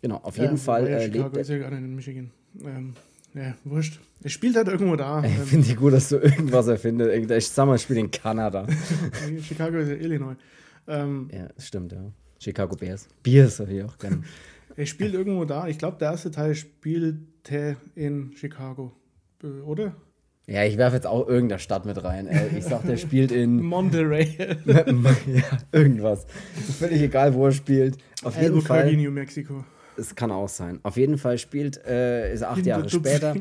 Genau, 0.00 0.16
auf 0.22 0.38
jeden 0.38 0.52
Ähm, 0.52 0.56
Fall 0.56 0.86
äh, 0.86 1.02
Chicago 1.02 1.24
lebt 1.24 1.36
ist 1.36 1.50
ja 1.50 1.58
gar 1.58 1.70
nicht 1.70 1.80
in 1.80 1.94
Michigan. 1.94 2.30
Ähm, 2.64 2.94
ja, 3.34 3.54
wurscht. 3.64 4.00
Es 4.22 4.32
spielt 4.32 4.56
halt 4.56 4.68
irgendwo 4.68 4.96
da. 4.96 5.22
Ich 5.24 5.32
finde 5.32 5.68
ich 5.68 5.76
gut, 5.76 5.92
dass 5.92 6.08
du 6.08 6.16
irgendwas 6.16 6.66
erfindest. 6.66 7.30
Ich 7.30 7.48
sag 7.48 7.66
mal, 7.66 7.76
ich 7.76 7.82
spiele 7.82 8.00
in 8.00 8.10
Kanada. 8.10 8.66
Chicago 9.42 9.78
ist 9.78 9.88
ja 9.88 9.94
Illinois. 9.94 10.36
Ähm, 10.86 11.28
ja, 11.32 11.48
stimmt, 11.58 11.92
ja. 11.92 12.12
Chicago 12.38 12.76
Bears. 12.76 13.08
Bears 13.22 13.60
habe 13.60 13.72
ich 13.72 13.82
auch 13.84 13.96
gerne. 13.98 14.22
es 14.76 14.88
spielt 14.88 15.14
irgendwo 15.14 15.44
da. 15.44 15.68
Ich 15.68 15.78
glaube, 15.78 15.98
der 15.98 16.10
erste 16.10 16.30
Teil 16.30 16.54
spielte 16.54 17.76
in 17.94 18.32
Chicago. 18.36 18.92
Äh, 19.42 19.60
Oder? 19.62 19.94
Ja, 20.46 20.64
ich 20.64 20.76
werfe 20.78 20.96
jetzt 20.96 21.06
auch 21.06 21.28
irgendeine 21.28 21.60
Stadt 21.60 21.86
mit 21.86 22.02
rein. 22.02 22.26
Ey. 22.26 22.58
Ich 22.58 22.64
sag, 22.64 22.84
der 22.84 22.96
spielt 22.96 23.30
in 23.30 23.62
Monterey. 23.62 24.36
ja, 24.66 24.84
irgendwas. 25.70 26.26
Völlig 26.78 27.02
egal, 27.02 27.34
wo 27.34 27.46
er 27.46 27.52
spielt. 27.52 27.98
Auf 28.24 28.40
jeden 28.40 28.60
Fall. 28.60 28.92
New 28.96 29.12
Mexico. 29.12 29.64
Es 30.00 30.14
kann 30.14 30.30
auch 30.30 30.48
sein. 30.48 30.80
Auf 30.82 30.96
jeden 30.96 31.18
Fall 31.18 31.36
spielt, 31.38 31.84
äh, 31.84 32.32
ist 32.32 32.42
acht 32.42 32.64
Jahre 32.64 32.88
später 32.88 33.34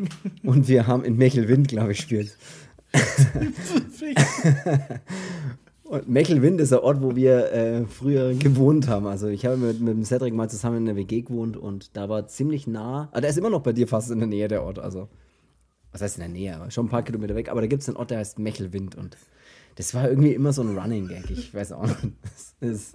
und 0.44 0.68
wir 0.68 0.88
haben 0.88 1.06
in 1.06 1.16
Mechelwind, 1.16 1.70
glaube 1.70 1.94
ich, 1.94 2.00
spielt. 2.00 2.38
Und 5.90 6.08
Mechelwind 6.08 6.62
ist 6.62 6.72
der 6.72 6.84
Ort, 6.84 7.02
wo 7.02 7.16
wir 7.16 7.52
äh, 7.52 7.86
früher 7.86 8.36
gewohnt 8.36 8.88
haben. 8.88 9.08
Also 9.08 9.28
ich 9.28 9.48
habe 9.48 9.58
mit, 9.58 9.80
mit 9.82 9.96
dem 9.96 10.04
Cedric 10.04 10.36
mal 10.36 10.48
zusammen 10.48 10.78
in 10.78 10.86
der 10.86 10.96
WG 10.96 11.22
gewohnt 11.24 11.58
und 11.58 11.98
da 11.98 12.08
war 12.10 12.28
ziemlich 12.28 12.68
nah. 12.68 13.10
Ah, 13.12 13.22
der 13.22 13.32
ist 13.32 13.38
immer 13.40 13.50
noch 13.50 13.64
bei 13.64 13.74
dir 13.74 13.88
fast 13.88 14.12
in 14.12 14.20
der 14.20 14.28
Nähe, 14.28 14.48
der 14.48 14.62
Ort. 14.62 14.78
Also, 14.78 15.10
was 15.92 16.04
heißt 16.04 16.18
in 16.18 16.22
der 16.22 16.30
Nähe? 16.30 16.56
Aber 16.56 16.70
schon 16.70 16.86
ein 16.86 16.90
paar 16.90 17.02
Kilometer 17.02 17.34
weg. 17.34 17.50
Aber 17.50 17.62
da 17.62 17.68
gibt 17.68 17.82
es 17.82 17.90
einen 17.90 17.98
Ort, 17.98 18.12
der 18.12 18.20
heißt 18.20 18.38
Mechelwind 18.38 18.96
und 18.98 19.18
das 19.78 19.96
war 19.96 20.08
irgendwie 20.08 20.34
immer 20.34 20.54
so 20.54 20.62
ein 20.62 20.78
Running 20.78 21.08
Gag. 21.08 21.28
Ich 21.32 21.56
weiß 21.56 21.72
auch 21.72 21.88
nicht. 21.88 21.98
Das 22.60 22.70
ist, 22.70 22.94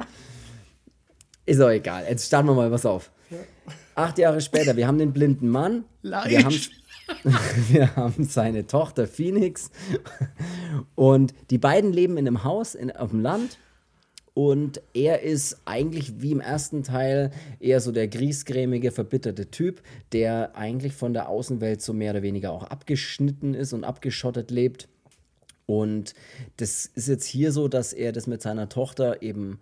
ist 1.46 1.60
auch 1.60 1.70
egal. 1.70 2.04
Jetzt 2.08 2.28
starten 2.28 2.46
wir 2.46 2.54
mal 2.54 2.70
was 2.70 2.86
auf. 2.86 3.10
Acht 3.94 4.18
Jahre 4.18 4.40
später, 4.40 4.76
wir 4.76 4.86
haben 4.86 4.98
den 4.98 5.12
blinden 5.12 5.48
Mann. 5.48 5.84
Wir 6.02 6.44
haben, 6.44 6.60
wir 7.68 7.96
haben 7.96 8.24
seine 8.24 8.66
Tochter 8.66 9.06
Phoenix. 9.06 9.70
Und 10.94 11.34
die 11.50 11.58
beiden 11.58 11.92
leben 11.92 12.16
in 12.16 12.26
einem 12.26 12.44
Haus 12.44 12.74
in, 12.74 12.90
auf 12.90 13.10
dem 13.10 13.20
Land. 13.20 13.58
Und 14.34 14.82
er 14.94 15.22
ist 15.22 15.60
eigentlich 15.64 16.20
wie 16.20 16.32
im 16.32 16.40
ersten 16.40 16.82
Teil 16.82 17.30
eher 17.60 17.80
so 17.80 17.92
der 17.92 18.08
griesgrämige, 18.08 18.90
verbitterte 18.90 19.48
Typ, 19.48 19.80
der 20.12 20.56
eigentlich 20.56 20.94
von 20.94 21.12
der 21.12 21.28
Außenwelt 21.28 21.80
so 21.80 21.92
mehr 21.92 22.10
oder 22.10 22.22
weniger 22.22 22.50
auch 22.50 22.64
abgeschnitten 22.64 23.54
ist 23.54 23.72
und 23.72 23.84
abgeschottet 23.84 24.50
lebt. 24.50 24.88
Und 25.66 26.14
das 26.56 26.86
ist 26.86 27.06
jetzt 27.08 27.26
hier 27.26 27.52
so, 27.52 27.68
dass 27.68 27.92
er 27.92 28.10
das 28.10 28.26
mit 28.26 28.42
seiner 28.42 28.68
Tochter 28.68 29.22
eben 29.22 29.60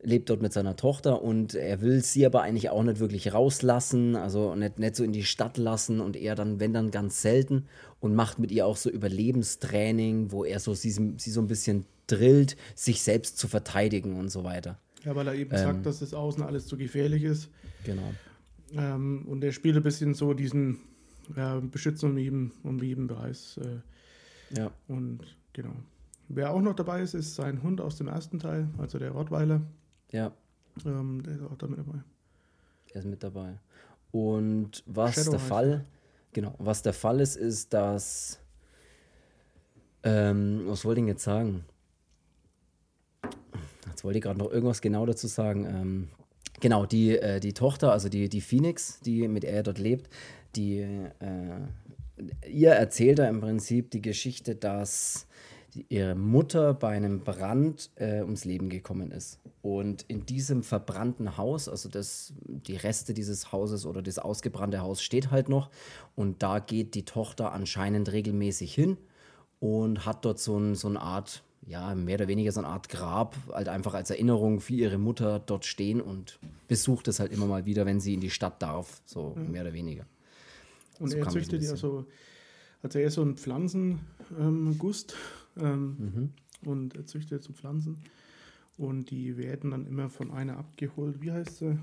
lebt 0.00 0.30
dort 0.30 0.40
mit 0.42 0.52
seiner 0.52 0.76
Tochter 0.76 1.22
und 1.22 1.54
er 1.54 1.80
will 1.80 2.02
sie 2.02 2.24
aber 2.24 2.42
eigentlich 2.42 2.70
auch 2.70 2.82
nicht 2.84 3.00
wirklich 3.00 3.32
rauslassen, 3.34 4.14
also 4.16 4.54
nicht, 4.54 4.78
nicht 4.78 4.94
so 4.96 5.02
in 5.02 5.12
die 5.12 5.24
Stadt 5.24 5.56
lassen 5.58 6.00
und 6.00 6.16
er 6.16 6.34
dann, 6.36 6.60
wenn 6.60 6.72
dann 6.72 6.90
ganz 6.92 7.20
selten 7.20 7.66
und 8.00 8.14
macht 8.14 8.38
mit 8.38 8.52
ihr 8.52 8.64
auch 8.66 8.76
so 8.76 8.90
Überlebenstraining, 8.90 10.30
wo 10.30 10.44
er 10.44 10.60
so 10.60 10.74
sie, 10.74 10.90
sie 10.90 11.30
so 11.30 11.40
ein 11.40 11.48
bisschen 11.48 11.84
drillt, 12.06 12.56
sich 12.74 13.02
selbst 13.02 13.38
zu 13.38 13.48
verteidigen 13.48 14.16
und 14.18 14.28
so 14.30 14.44
weiter. 14.44 14.78
Ja, 15.04 15.14
weil 15.16 15.26
er 15.26 15.34
eben 15.34 15.50
Ähm. 15.52 15.58
sagt, 15.58 15.86
dass 15.86 15.98
das 16.00 16.14
Außen 16.14 16.42
alles 16.42 16.66
zu 16.66 16.76
gefährlich 16.76 17.22
ist. 17.24 17.48
Genau. 17.84 18.12
Ähm, 18.72 19.26
und 19.26 19.42
er 19.42 19.52
spielt 19.52 19.76
ein 19.76 19.82
bisschen 19.82 20.14
so 20.14 20.34
diesen 20.34 20.78
äh, 21.36 21.60
Beschützen 21.60 22.10
um 22.10 22.18
jeden, 22.18 22.52
um 22.62 22.82
jeden 22.82 23.08
Preis. 23.08 23.58
Äh, 23.62 24.56
Ja. 24.58 24.70
und 24.86 25.20
genau. 25.52 25.74
Wer 26.28 26.52
auch 26.52 26.60
noch 26.60 26.74
dabei 26.74 27.02
ist, 27.02 27.14
ist 27.14 27.34
sein 27.34 27.62
Hund 27.62 27.80
aus 27.80 27.96
dem 27.96 28.06
ersten 28.08 28.38
Teil, 28.38 28.68
also 28.78 28.98
der 28.98 29.10
Rottweiler. 29.12 29.62
Ja, 30.12 30.32
Ähm, 30.84 31.22
der 31.22 31.34
ist 31.34 31.42
auch 31.42 31.56
damit 31.56 31.78
dabei. 31.80 31.98
er 32.92 33.00
ist 33.00 33.06
mit 33.06 33.22
dabei. 33.22 33.58
Und 34.10 34.82
was 34.86 35.14
Shadow 35.16 35.32
der 35.32 35.40
Fall, 35.40 35.84
genau, 36.32 36.54
was 36.58 36.82
der 36.82 36.92
Fall 36.94 37.20
ist, 37.20 37.36
ist, 37.36 37.72
dass, 37.74 38.38
ähm, 40.02 40.62
was 40.66 40.84
wollte 40.84 41.00
ich 41.00 41.04
denn 41.04 41.08
jetzt 41.14 41.24
sagen? 41.24 41.64
Jetzt 43.88 44.04
wollte 44.04 44.18
ich 44.18 44.24
gerade 44.24 44.38
noch 44.38 44.50
irgendwas 44.50 44.80
genau 44.80 45.04
dazu 45.04 45.26
sagen. 45.26 45.64
Ähm, 45.66 46.08
genau, 46.60 46.86
die, 46.86 47.18
äh, 47.18 47.40
die 47.40 47.52
Tochter, 47.52 47.92
also 47.92 48.08
die, 48.08 48.28
die 48.28 48.40
Phoenix, 48.40 49.00
die 49.00 49.26
mit 49.28 49.44
er 49.44 49.62
dort 49.62 49.78
lebt, 49.78 50.08
die, 50.56 50.78
äh, 50.78 52.48
ihr 52.48 52.70
erzählt 52.70 53.18
er 53.18 53.28
im 53.28 53.40
Prinzip 53.40 53.90
die 53.90 54.02
Geschichte, 54.02 54.54
dass 54.54 55.26
ihre 55.88 56.14
Mutter 56.14 56.74
bei 56.74 56.88
einem 56.90 57.20
Brand 57.20 57.90
äh, 57.96 58.20
ums 58.20 58.44
Leben 58.44 58.68
gekommen 58.68 59.10
ist. 59.10 59.38
Und 59.62 60.04
in 60.08 60.26
diesem 60.26 60.62
verbrannten 60.62 61.36
Haus, 61.36 61.68
also 61.68 61.88
das, 61.88 62.32
die 62.44 62.76
Reste 62.76 63.14
dieses 63.14 63.52
Hauses 63.52 63.86
oder 63.86 64.02
das 64.02 64.18
ausgebrannte 64.18 64.80
Haus 64.80 65.02
steht 65.02 65.30
halt 65.30 65.48
noch. 65.48 65.70
Und 66.14 66.42
da 66.42 66.58
geht 66.58 66.94
die 66.94 67.04
Tochter 67.04 67.52
anscheinend 67.52 68.12
regelmäßig 68.12 68.74
hin 68.74 68.96
und 69.60 70.06
hat 70.06 70.24
dort 70.24 70.38
so, 70.38 70.58
ein, 70.58 70.74
so 70.74 70.88
eine 70.88 71.00
Art, 71.00 71.42
ja, 71.66 71.94
mehr 71.94 72.16
oder 72.16 72.28
weniger 72.28 72.52
so 72.52 72.60
eine 72.60 72.68
Art 72.68 72.88
Grab, 72.88 73.36
halt 73.52 73.68
einfach 73.68 73.94
als 73.94 74.10
Erinnerung 74.10 74.60
für 74.60 74.74
ihre 74.74 74.98
Mutter 74.98 75.38
dort 75.38 75.64
stehen 75.64 76.00
und 76.00 76.38
besucht 76.66 77.08
es 77.08 77.20
halt 77.20 77.32
immer 77.32 77.46
mal 77.46 77.66
wieder, 77.66 77.84
wenn 77.86 78.00
sie 78.00 78.14
in 78.14 78.20
die 78.20 78.30
Stadt 78.30 78.62
darf, 78.62 79.02
so 79.04 79.34
mehr 79.36 79.62
oder 79.62 79.72
weniger. 79.72 80.06
Und 80.98 81.10
So 81.10 81.18
er 81.18 81.28
züchtet 81.28 81.62
ja 81.62 81.76
so, 81.76 82.06
also 82.82 82.98
er 82.98 83.06
ist 83.06 83.14
so 83.14 83.22
ein 83.22 83.36
Pflanzengust 83.36 84.02
ähm, 84.38 84.78
ähm, 85.58 85.96
Mhm. 86.62 86.68
und 86.68 86.94
er 86.96 87.06
züchtet 87.06 87.42
so 87.42 87.52
Pflanzen. 87.52 87.98
Und 88.76 89.10
die 89.10 89.36
werden 89.36 89.70
dann 89.72 89.86
immer 89.86 90.08
von 90.08 90.30
einer 90.30 90.56
abgeholt. 90.56 91.20
Wie 91.20 91.32
heißt 91.32 91.58
sie? 91.58 91.66
Äh, 91.66 91.76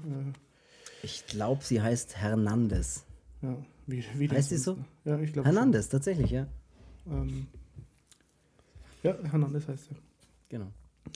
Ich 1.04 1.26
glaube, 1.28 1.64
sie 1.64 1.82
heißt 1.82 2.16
Hernandez. 2.18 3.06
ja, 3.42 3.58
wie, 3.88 4.04
wie 4.18 4.30
Heißt 4.30 4.50
sie 4.50 4.58
so? 4.58 4.74
ne? 4.76 4.86
Ja, 5.04 5.20
ich 5.20 5.34
glaube. 5.34 5.48
Hernandez, 5.48 5.90
tatsächlich, 5.90 6.32
ja. 6.32 6.48
Ähm, 7.08 7.48
ja, 9.04 9.16
Hernandez 9.24 9.68
heißt 9.68 9.90
er. 9.92 9.98
Genau. 10.50 10.72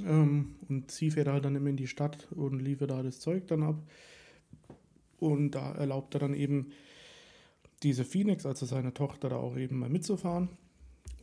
Ähm, 0.05 0.55
und 0.67 0.91
sie 0.91 1.09
fährt 1.11 1.27
halt 1.27 1.45
dann 1.45 1.55
immer 1.55 1.69
in 1.69 1.77
die 1.77 1.87
Stadt 1.87 2.27
und 2.31 2.59
liefert 2.59 2.91
da 2.91 3.01
das 3.01 3.19
Zeug 3.19 3.47
dann 3.47 3.63
ab. 3.63 3.81
Und 5.19 5.51
da 5.51 5.71
erlaubt 5.73 6.13
er 6.13 6.19
dann 6.19 6.33
eben 6.33 6.71
diese 7.83 8.05
Phoenix, 8.05 8.45
also 8.45 8.65
seine 8.65 8.93
Tochter, 8.93 9.29
da 9.29 9.37
auch 9.37 9.57
eben 9.57 9.79
mal 9.79 9.89
mitzufahren. 9.89 10.49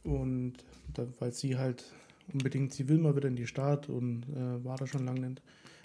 Und 0.06 0.54
da, 0.94 1.06
weil 1.18 1.32
sie 1.32 1.56
halt 1.56 1.84
unbedingt, 2.32 2.72
sie 2.72 2.88
will 2.88 2.98
mal 2.98 3.16
wieder 3.16 3.28
in 3.28 3.36
die 3.36 3.46
Stadt 3.46 3.88
und 3.88 4.24
äh, 4.34 4.64
war 4.64 4.76
da 4.76 4.86
schon 4.86 5.04
lange 5.04 5.36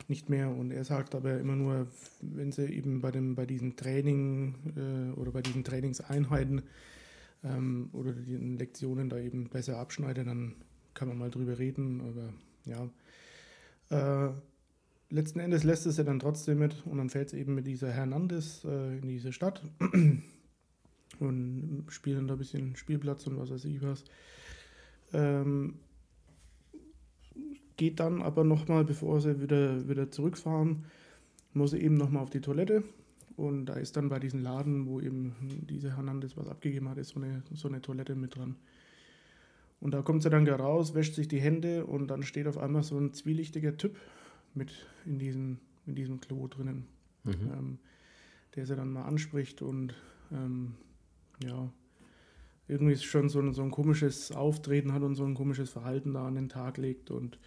nicht, 0.07 0.29
mehr. 0.29 0.49
Und 0.49 0.71
er 0.71 0.83
sagt 0.83 1.15
aber 1.15 1.39
immer 1.39 1.55
nur, 1.55 1.87
wenn 2.21 2.51
sie 2.51 2.65
eben 2.65 3.01
bei, 3.01 3.11
dem, 3.11 3.35
bei 3.35 3.45
diesen 3.45 3.75
Training 3.75 4.55
äh, 4.75 5.19
oder 5.19 5.31
bei 5.31 5.41
diesen 5.41 5.63
Trainingseinheiten 5.63 6.63
ähm, 7.43 7.89
oder 7.93 8.11
den 8.11 8.57
Lektionen 8.57 9.09
da 9.09 9.17
eben 9.17 9.49
besser 9.49 9.77
abschneidet, 9.77 10.27
dann 10.27 10.55
kann 10.93 11.07
man 11.07 11.17
mal 11.17 11.29
drüber 11.29 11.57
reden. 11.59 12.01
Aber 12.01 12.33
ja. 12.65 14.27
Äh, 14.27 14.33
letzten 15.09 15.39
Endes 15.39 15.63
lässt 15.63 15.85
es 15.85 15.97
ja 15.97 16.03
dann 16.03 16.19
trotzdem 16.19 16.59
mit 16.59 16.85
und 16.85 16.97
dann 16.97 17.09
fährt 17.09 17.27
es 17.27 17.33
eben 17.33 17.55
mit 17.55 17.67
dieser 17.67 17.91
Hernandez 17.91 18.65
äh, 18.65 18.97
in 18.97 19.07
diese 19.07 19.31
Stadt 19.31 19.63
und 21.19 21.85
spielen 21.89 22.27
da 22.27 22.33
ein 22.35 22.39
bisschen 22.39 22.75
Spielplatz 22.75 23.27
und 23.27 23.37
was 23.37 23.51
weiß 23.51 23.65
ich 23.65 23.81
was. 23.81 24.03
Ähm, 25.13 25.75
geht 27.77 27.99
dann 27.99 28.21
aber 28.21 28.43
nochmal, 28.43 28.83
bevor 28.85 29.21
sie 29.21 29.41
wieder, 29.41 29.87
wieder 29.89 30.11
zurückfahren, 30.11 30.85
muss 31.53 31.71
sie 31.71 31.79
eben 31.79 31.95
nochmal 31.95 32.23
auf 32.23 32.29
die 32.29 32.41
Toilette. 32.41 32.83
Und 33.37 33.65
da 33.65 33.73
ist 33.73 33.97
dann 33.97 34.09
bei 34.09 34.19
diesem 34.19 34.41
Laden, 34.41 34.85
wo 34.85 34.99
eben 34.99 35.35
diese 35.67 35.95
Hernandez 35.95 36.37
was 36.37 36.47
abgegeben 36.47 36.89
hat, 36.89 36.97
ist 36.97 37.09
so 37.09 37.19
eine, 37.19 37.41
so 37.53 37.67
eine 37.67 37.81
Toilette 37.81 38.15
mit 38.15 38.35
dran. 38.35 38.55
Und 39.79 39.95
da 39.95 40.03
kommt 40.03 40.21
sie 40.21 40.29
dann 40.29 40.47
raus, 40.47 40.93
wäscht 40.93 41.15
sich 41.15 41.27
die 41.27 41.41
Hände 41.41 41.85
und 41.85 42.07
dann 42.07 42.21
steht 42.21 42.45
auf 42.45 42.57
einmal 42.57 42.83
so 42.83 42.97
ein 42.99 43.13
zwielichtiger 43.13 43.77
Typ 43.77 43.97
mit 44.53 44.71
in 45.05 45.17
diesem, 45.17 45.57
in 45.87 45.95
diesem 45.95 46.19
Klo 46.19 46.47
drinnen, 46.47 46.85
Mhm. 47.23 47.31
ähm, 47.31 47.79
der 48.55 48.65
sie 48.65 48.75
dann 48.75 48.91
mal 48.91 49.03
anspricht 49.03 49.61
und 49.61 49.93
ähm, 50.31 50.75
ja, 51.43 51.71
irgendwie 52.67 52.95
schon 52.97 53.29
so 53.29 53.39
ein, 53.39 53.53
so 53.53 53.61
ein 53.61 53.71
komisches 53.71 54.31
Auftreten 54.31 54.93
hat 54.93 55.03
und 55.03 55.15
so 55.15 55.25
ein 55.25 55.33
komisches 55.33 55.69
Verhalten 55.69 56.13
da 56.13 56.25
an 56.25 56.35
den 56.35 56.49
Tag 56.49 56.77
legt. 56.77 57.11
Und 57.11 57.37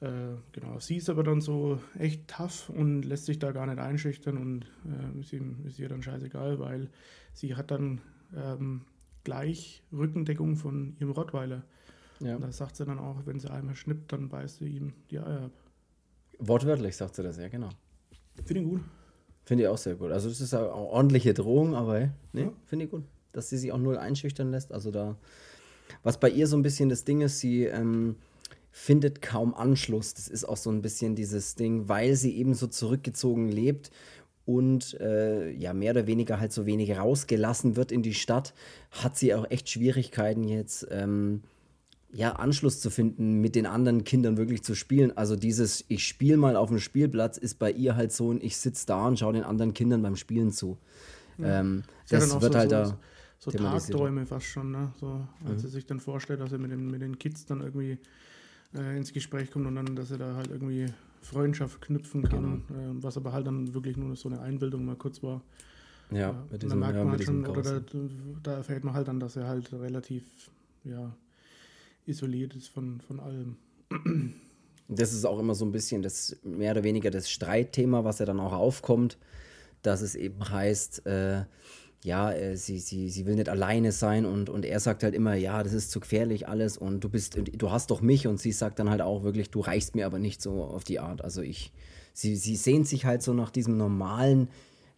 äh, 0.00 0.34
genau, 0.52 0.80
sie 0.80 0.96
ist 0.96 1.08
aber 1.08 1.22
dann 1.22 1.40
so 1.40 1.80
echt 1.98 2.28
tough 2.28 2.68
und 2.68 3.02
lässt 3.02 3.26
sich 3.26 3.38
da 3.38 3.52
gar 3.52 3.66
nicht 3.66 3.78
einschüchtern 3.78 4.38
und 4.38 4.66
äh, 4.86 5.20
ist, 5.20 5.32
ihm, 5.32 5.64
ist 5.64 5.78
ihr 5.78 5.88
dann 5.88 6.02
scheißegal, 6.02 6.58
weil 6.58 6.90
sie 7.32 7.54
hat 7.54 7.70
dann 7.70 8.00
ähm, 8.34 8.82
gleich 9.22 9.82
Rückendeckung 9.92 10.56
von 10.56 10.96
ihrem 10.98 11.12
Rottweiler. 11.12 11.62
Ja. 12.20 12.36
Und 12.36 12.42
da 12.42 12.52
sagt 12.52 12.76
sie 12.76 12.84
dann 12.84 12.98
auch, 12.98 13.26
wenn 13.26 13.38
sie 13.38 13.50
einmal 13.50 13.74
schnippt, 13.74 14.12
dann 14.12 14.28
beißt 14.28 14.58
sie 14.58 14.68
ihm 14.68 14.92
die 15.10 15.18
Eier 15.18 15.44
ab. 15.44 15.52
Wortwörtlich 16.38 16.96
sagt 16.96 17.14
sie 17.14 17.22
das, 17.22 17.38
ja, 17.38 17.48
genau. 17.48 17.70
Finde 18.44 18.62
ich 18.62 18.68
gut. 18.68 18.80
Finde 19.44 19.64
ich 19.64 19.68
auch 19.68 19.78
sehr 19.78 19.94
gut. 19.94 20.10
Also 20.10 20.28
das 20.28 20.40
ist 20.40 20.54
eine 20.54 20.72
ordentliche 20.72 21.34
Drohung, 21.34 21.74
aber 21.74 22.10
nee, 22.32 22.48
finde 22.66 22.86
ich 22.86 22.90
gut. 22.90 23.04
Dass 23.32 23.50
sie 23.50 23.58
sich 23.58 23.72
auch 23.72 23.78
null 23.78 23.98
einschüchtern 23.98 24.50
lässt. 24.50 24.72
Also 24.72 24.90
da, 24.90 25.16
was 26.02 26.18
bei 26.18 26.30
ihr 26.30 26.46
so 26.46 26.56
ein 26.56 26.62
bisschen 26.62 26.88
das 26.88 27.04
Ding 27.04 27.20
ist, 27.20 27.40
sie 27.40 27.64
ähm, 27.64 28.16
findet 28.70 29.20
kaum 29.22 29.54
Anschluss. 29.54 30.14
Das 30.14 30.28
ist 30.28 30.44
auch 30.44 30.56
so 30.56 30.70
ein 30.70 30.82
bisschen 30.82 31.14
dieses 31.14 31.54
Ding, 31.56 31.88
weil 31.88 32.16
sie 32.16 32.36
eben 32.36 32.54
so 32.54 32.66
zurückgezogen 32.66 33.48
lebt 33.48 33.90
und 34.46 34.98
äh, 35.00 35.50
ja 35.52 35.72
mehr 35.72 35.92
oder 35.92 36.06
weniger 36.06 36.40
halt 36.40 36.52
so 36.52 36.66
wenig 36.66 36.96
rausgelassen 36.96 37.76
wird 37.76 37.92
in 37.92 38.02
die 38.02 38.14
Stadt, 38.14 38.54
hat 38.90 39.16
sie 39.16 39.34
auch 39.34 39.50
echt 39.50 39.70
Schwierigkeiten 39.70 40.44
jetzt 40.44 40.86
ähm, 40.90 41.42
ja, 42.14 42.32
Anschluss 42.32 42.80
zu 42.80 42.90
finden, 42.90 43.40
mit 43.40 43.54
den 43.56 43.66
anderen 43.66 44.04
Kindern 44.04 44.36
wirklich 44.36 44.62
zu 44.62 44.74
spielen. 44.74 45.16
Also 45.16 45.36
dieses, 45.36 45.84
ich 45.88 46.06
spiele 46.06 46.36
mal 46.36 46.56
auf 46.56 46.68
dem 46.68 46.78
Spielplatz, 46.78 47.38
ist 47.38 47.58
bei 47.58 47.72
ihr 47.72 47.96
halt 47.96 48.12
so 48.12 48.32
ein, 48.32 48.40
ich 48.40 48.56
sitze 48.56 48.86
da 48.86 49.06
und 49.06 49.18
schaue 49.18 49.32
den 49.32 49.44
anderen 49.44 49.74
Kindern 49.74 50.02
beim 50.02 50.16
Spielen 50.16 50.52
zu. 50.52 50.78
Ja. 51.38 51.60
Ähm, 51.60 51.82
das 52.08 52.30
ja, 52.30 52.40
wird 52.40 52.52
so, 52.52 52.58
halt 52.58 52.70
so, 52.70 52.76
da. 52.76 52.98
So 53.38 53.50
Tagträume 53.50 54.24
fast 54.24 54.46
schon, 54.46 54.70
ne? 54.70 54.92
So, 54.98 55.26
als 55.44 55.56
mhm. 55.56 55.58
sie 55.58 55.68
sich 55.68 55.86
dann 55.86 56.00
vorstellt, 56.00 56.40
dass 56.40 56.52
er 56.52 56.58
mit 56.58 56.70
den, 56.70 56.90
mit 56.90 57.02
den 57.02 57.18
Kids 57.18 57.44
dann 57.44 57.60
irgendwie 57.60 57.98
äh, 58.74 58.96
ins 58.96 59.12
Gespräch 59.12 59.50
kommt 59.50 59.66
und 59.66 59.74
dann, 59.74 59.96
dass 59.96 60.10
er 60.10 60.18
da 60.18 60.34
halt 60.36 60.50
irgendwie 60.50 60.86
Freundschaft 61.20 61.80
knüpfen 61.80 62.22
kann, 62.22 62.62
genau. 62.68 62.80
äh, 62.80 63.02
was 63.02 63.16
aber 63.16 63.32
halt 63.32 63.46
dann 63.46 63.74
wirklich 63.74 63.96
nur 63.96 64.14
so 64.16 64.28
eine 64.28 64.40
Einbildung 64.40 64.84
mal 64.84 64.96
kurz 64.96 65.22
war. 65.22 65.42
Ja, 66.10 66.30
äh, 66.30 66.52
mit 66.52 66.62
diesem, 66.62 66.78
merkt 66.78 66.96
man 66.96 67.06
ja, 67.06 67.12
halt 67.12 67.24
schon, 67.24 67.46
oder 67.46 67.62
da, 67.62 67.80
da 68.42 68.52
erfährt 68.52 68.84
man 68.84 68.94
halt 68.94 69.08
dann, 69.08 69.20
dass 69.20 69.36
er 69.36 69.46
halt 69.46 69.72
relativ, 69.72 70.24
ja, 70.84 71.14
isoliert 72.06 72.54
ist 72.54 72.68
von, 72.68 73.00
von 73.00 73.20
allem. 73.20 73.56
Das 74.88 75.12
ist 75.12 75.24
auch 75.24 75.38
immer 75.38 75.54
so 75.54 75.64
ein 75.64 75.72
bisschen 75.72 76.02
das 76.02 76.36
mehr 76.42 76.72
oder 76.72 76.84
weniger 76.84 77.10
das 77.10 77.30
Streitthema, 77.30 78.04
was 78.04 78.18
ja 78.18 78.26
dann 78.26 78.38
auch 78.38 78.52
aufkommt, 78.52 79.16
dass 79.82 80.02
es 80.02 80.14
eben 80.14 80.48
heißt, 80.48 81.06
äh, 81.06 81.44
ja, 82.02 82.32
äh, 82.32 82.56
sie, 82.56 82.78
sie, 82.78 83.08
sie 83.08 83.24
will 83.24 83.34
nicht 83.34 83.48
alleine 83.48 83.92
sein 83.92 84.26
und, 84.26 84.50
und 84.50 84.66
er 84.66 84.78
sagt 84.78 85.02
halt 85.02 85.14
immer, 85.14 85.34
ja, 85.34 85.62
das 85.62 85.72
ist 85.72 85.90
zu 85.90 86.00
gefährlich 86.00 86.48
alles 86.48 86.76
und 86.76 87.00
du 87.00 87.08
bist, 87.08 87.38
du 87.38 87.70
hast 87.70 87.90
doch 87.90 88.02
mich 88.02 88.26
und 88.26 88.38
sie 88.38 88.52
sagt 88.52 88.78
dann 88.78 88.90
halt 88.90 89.00
auch 89.00 89.22
wirklich, 89.22 89.50
du 89.50 89.60
reichst 89.60 89.94
mir 89.94 90.04
aber 90.04 90.18
nicht 90.18 90.42
so 90.42 90.64
auf 90.64 90.84
die 90.84 91.00
Art. 91.00 91.24
Also 91.24 91.40
ich, 91.40 91.72
sie, 92.12 92.36
sie 92.36 92.56
sehnt 92.56 92.86
sich 92.86 93.06
halt 93.06 93.22
so 93.22 93.32
nach 93.32 93.50
diesem 93.50 93.78
normalen 93.78 94.48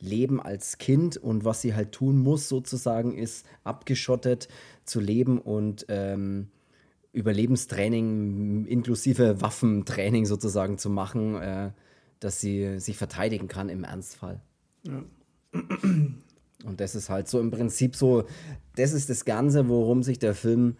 Leben 0.00 0.42
als 0.42 0.78
Kind 0.78 1.16
und 1.16 1.44
was 1.44 1.62
sie 1.62 1.74
halt 1.74 1.92
tun 1.92 2.18
muss 2.18 2.48
sozusagen 2.48 3.16
ist, 3.16 3.46
abgeschottet 3.62 4.48
zu 4.84 4.98
leben 4.98 5.38
und 5.38 5.86
ähm, 5.88 6.48
Überlebenstraining 7.16 8.66
inklusive 8.66 9.40
Waffentraining 9.40 10.26
sozusagen 10.26 10.76
zu 10.76 10.90
machen, 10.90 11.34
äh, 11.36 11.70
dass 12.20 12.40
sie 12.40 12.78
sich 12.78 12.96
verteidigen 12.96 13.48
kann 13.48 13.68
im 13.68 13.84
Ernstfall. 13.84 14.40
Ja. 14.84 15.02
Und 16.64 16.80
das 16.80 16.94
ist 16.94 17.08
halt 17.08 17.28
so 17.28 17.40
im 17.40 17.50
Prinzip 17.50 17.96
so, 17.96 18.24
das 18.76 18.92
ist 18.92 19.08
das 19.08 19.24
Ganze, 19.24 19.68
worum 19.68 20.02
sich 20.02 20.18
der 20.18 20.34
Film 20.34 20.76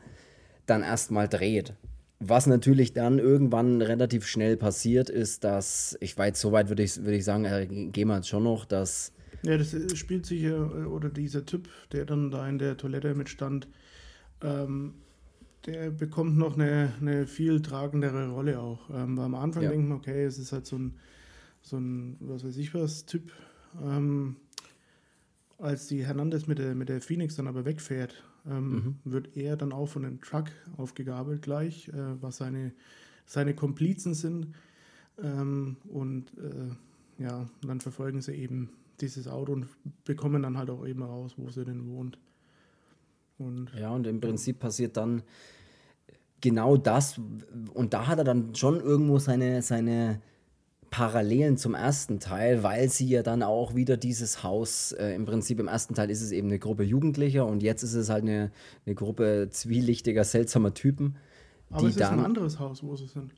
dann 0.67 0.83
erstmal 0.83 1.29
dreht. 1.29 1.75
Was 2.19 2.47
natürlich 2.47 2.93
dann 2.93 3.19
irgendwann 3.19 3.83
relativ 3.83 4.27
schnell 4.27 4.57
passiert, 4.57 5.11
ist, 5.11 5.45
dass, 5.45 5.97
ich 6.01 6.17
weiß, 6.17 6.41
soweit 6.41 6.69
würde 6.69 6.83
ich, 6.83 7.03
würd 7.05 7.17
ich 7.17 7.25
sagen, 7.25 7.45
äh, 7.45 7.67
gehen 7.67 8.09
wir 8.09 8.17
jetzt 8.17 8.29
schon 8.29 8.45
noch, 8.45 8.65
dass. 8.65 9.13
Ja, 9.43 9.59
das 9.59 9.75
spielt 9.95 10.27
sich 10.27 10.43
ja, 10.43 10.57
oder 10.57 11.09
dieser 11.11 11.45
Typ, 11.45 11.69
der 11.93 12.05
dann 12.07 12.31
da 12.31 12.49
in 12.49 12.59
der 12.59 12.77
Toilette 12.77 13.15
mitstand, 13.15 13.69
ähm, 14.43 14.95
der 15.67 15.91
bekommt 15.91 16.37
noch 16.37 16.55
eine, 16.55 16.93
eine 17.01 17.27
viel 17.27 17.61
tragendere 17.61 18.29
Rolle 18.29 18.61
auch. 18.61 18.89
Ähm, 18.91 19.19
am 19.19 19.35
Anfang 19.35 19.65
ja. 19.65 19.71
denkt 19.71 19.89
man, 19.89 19.99
okay, 19.99 20.25
es 20.25 20.39
ist 20.39 20.53
halt 20.53 20.67
so 20.67 20.77
ein, 20.77 20.95
so 21.61 21.77
ein, 21.77 22.17
was 22.21 22.45
weiß 22.45 22.57
ich 22.57 22.73
was, 22.75 23.05
Typ. 23.07 23.33
Ähm, 23.83 24.37
als 25.59 25.89
die 25.89 26.05
Hernandez 26.05 26.47
mit 26.47 26.59
der, 26.59 26.75
mit 26.75 26.89
der 26.89 27.01
Phoenix 27.01 27.37
dann 27.37 27.49
aber 27.49 27.65
wegfährt, 27.65 28.23
ähm, 28.49 28.71
mhm. 28.71 28.97
wird 29.05 29.37
er 29.37 29.57
dann 29.57 29.73
auch 29.73 29.87
von 29.87 30.05
einem 30.05 30.21
Truck 30.21 30.47
aufgegabelt 30.77 31.43
gleich, 31.43 31.89
äh, 31.89 32.23
was 32.23 32.37
seine, 32.37 32.73
seine 33.25 33.55
Komplizen 33.55 34.15
sind. 34.15 34.55
Ähm, 35.21 35.77
und 35.89 36.33
äh, 36.39 37.23
ja, 37.23 37.47
dann 37.63 37.81
verfolgen 37.81 38.21
sie 38.21 38.35
eben 38.35 38.71
dieses 39.01 39.27
Auto 39.27 39.53
und 39.53 39.67
bekommen 40.05 40.43
dann 40.43 40.57
halt 40.57 40.71
auch 40.71 40.87
eben 40.87 41.03
raus, 41.03 41.35
wo 41.37 41.49
sie 41.51 41.65
denn 41.65 41.87
wohnt. 41.89 42.19
Und, 43.39 43.71
ja, 43.79 43.91
und 43.91 44.07
im 44.07 44.21
Prinzip 44.21 44.61
passiert 44.61 44.97
dann 44.97 45.23
genau 46.47 46.77
das. 46.77 47.21
Und 47.75 47.93
da 47.93 48.07
hat 48.07 48.19
er 48.19 48.25
dann 48.25 48.55
schon 48.55 48.81
irgendwo 48.81 49.19
seine, 49.19 49.63
seine 49.63 50.21
Parallelen 50.91 51.57
zum 51.57 51.75
ersten 51.75 52.21
Teil, 52.21 52.63
weil 52.63 52.89
sie 52.89 53.09
ja 53.09 53.25
dann 53.25 53.43
auch 53.43 53.75
wieder 53.75 53.97
dieses 53.97 54.45
Haus, 54.45 54.93
äh, 54.93 55.11
im 55.15 55.27
Prinzip 55.27 55.59
im 55.59 55.67
ersten 55.67 55.95
Teil 55.95 56.09
ist 56.09 56.23
es 56.23 56.31
eben 56.31 56.47
eine 56.47 56.61
Gruppe 56.61 56.85
Jugendlicher 56.85 57.45
und 57.45 57.65
jetzt 57.65 57.83
ist 57.83 57.95
es 57.95 58.09
halt 58.09 58.23
eine, 58.23 58.53
eine 58.87 58.95
Gruppe 58.95 59.49
zwielichtiger, 59.51 60.23
seltsamer 60.23 60.73
Typen. 60.73 61.17
Aber 61.71 61.89
es 61.89 61.97
ist 61.97 62.03
ein 62.03 62.21
anderes 62.21 62.61
Haus, 62.61 62.85
wo 62.85 62.95
sie 62.95 63.09
sind. 63.09 63.35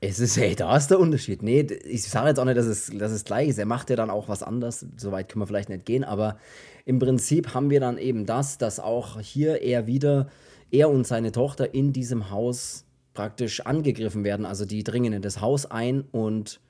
Es 0.00 0.18
ist, 0.18 0.36
hey, 0.36 0.56
da 0.56 0.76
ist 0.76 0.88
der 0.88 0.98
Unterschied. 0.98 1.42
Nee, 1.42 1.60
ich 1.60 2.02
sage 2.02 2.28
jetzt 2.28 2.40
auch 2.40 2.44
nicht, 2.44 2.58
dass 2.58 2.66
es, 2.66 2.90
dass 2.98 3.12
es 3.12 3.24
gleich 3.24 3.48
ist. 3.48 3.58
Er 3.58 3.66
macht 3.66 3.88
ja 3.88 3.96
dann 3.96 4.10
auch 4.10 4.28
was 4.28 4.42
anderes. 4.42 4.84
Soweit 4.96 5.28
können 5.28 5.42
wir 5.42 5.46
vielleicht 5.46 5.68
nicht 5.68 5.86
gehen. 5.86 6.04
Aber 6.04 6.36
im 6.84 6.98
Prinzip 6.98 7.54
haben 7.54 7.70
wir 7.70 7.80
dann 7.80 7.96
eben 7.96 8.26
das, 8.26 8.58
dass 8.58 8.80
auch 8.80 9.20
hier 9.20 9.62
er 9.62 9.86
wieder, 9.86 10.28
er 10.70 10.90
und 10.90 11.06
seine 11.06 11.32
Tochter 11.32 11.74
in 11.74 11.92
diesem 11.92 12.30
Haus 12.30 12.84
praktisch 13.14 13.60
angegriffen 13.60 14.24
werden. 14.24 14.46
Also 14.46 14.64
die 14.64 14.84
dringen 14.84 15.12
in 15.12 15.22
das 15.22 15.40
Haus 15.40 15.66
ein 15.66 16.02
und 16.12 16.60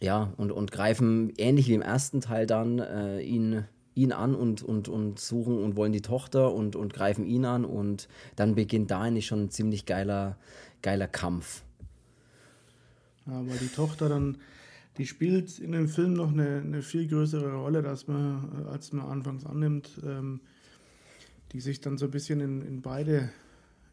ja, 0.00 0.32
und, 0.36 0.52
und 0.52 0.72
greifen 0.72 1.32
ähnlich 1.38 1.68
wie 1.68 1.74
im 1.74 1.82
ersten 1.82 2.20
Teil 2.20 2.46
dann 2.46 2.78
äh, 2.78 3.20
ihn, 3.20 3.64
ihn 3.94 4.12
an 4.12 4.34
und, 4.34 4.62
und, 4.62 4.88
und 4.88 5.18
suchen 5.18 5.58
und 5.58 5.76
wollen 5.76 5.92
die 5.92 6.02
Tochter 6.02 6.52
und, 6.52 6.76
und 6.76 6.92
greifen 6.92 7.24
ihn 7.26 7.44
an 7.46 7.64
und 7.64 8.08
dann 8.36 8.54
beginnt 8.54 8.90
da 8.90 9.00
eigentlich 9.00 9.26
schon 9.26 9.44
ein 9.44 9.50
ziemlich 9.50 9.86
geiler, 9.86 10.36
geiler 10.82 11.08
Kampf. 11.08 11.64
Aber 13.24 13.54
die 13.60 13.68
Tochter 13.68 14.08
dann, 14.08 14.36
die 14.98 15.06
spielt 15.06 15.58
in 15.58 15.72
dem 15.72 15.88
Film 15.88 16.12
noch 16.12 16.30
eine, 16.30 16.58
eine 16.58 16.82
viel 16.82 17.08
größere 17.08 17.54
Rolle, 17.54 17.86
als 17.88 18.06
man, 18.06 18.66
als 18.70 18.92
man 18.92 19.06
anfangs 19.06 19.46
annimmt, 19.46 19.90
ähm, 20.04 20.40
die 21.52 21.60
sich 21.60 21.80
dann 21.80 21.98
so 21.98 22.06
ein 22.06 22.10
bisschen 22.10 22.40
in, 22.40 22.62
in 22.62 22.82
beide 22.82 23.30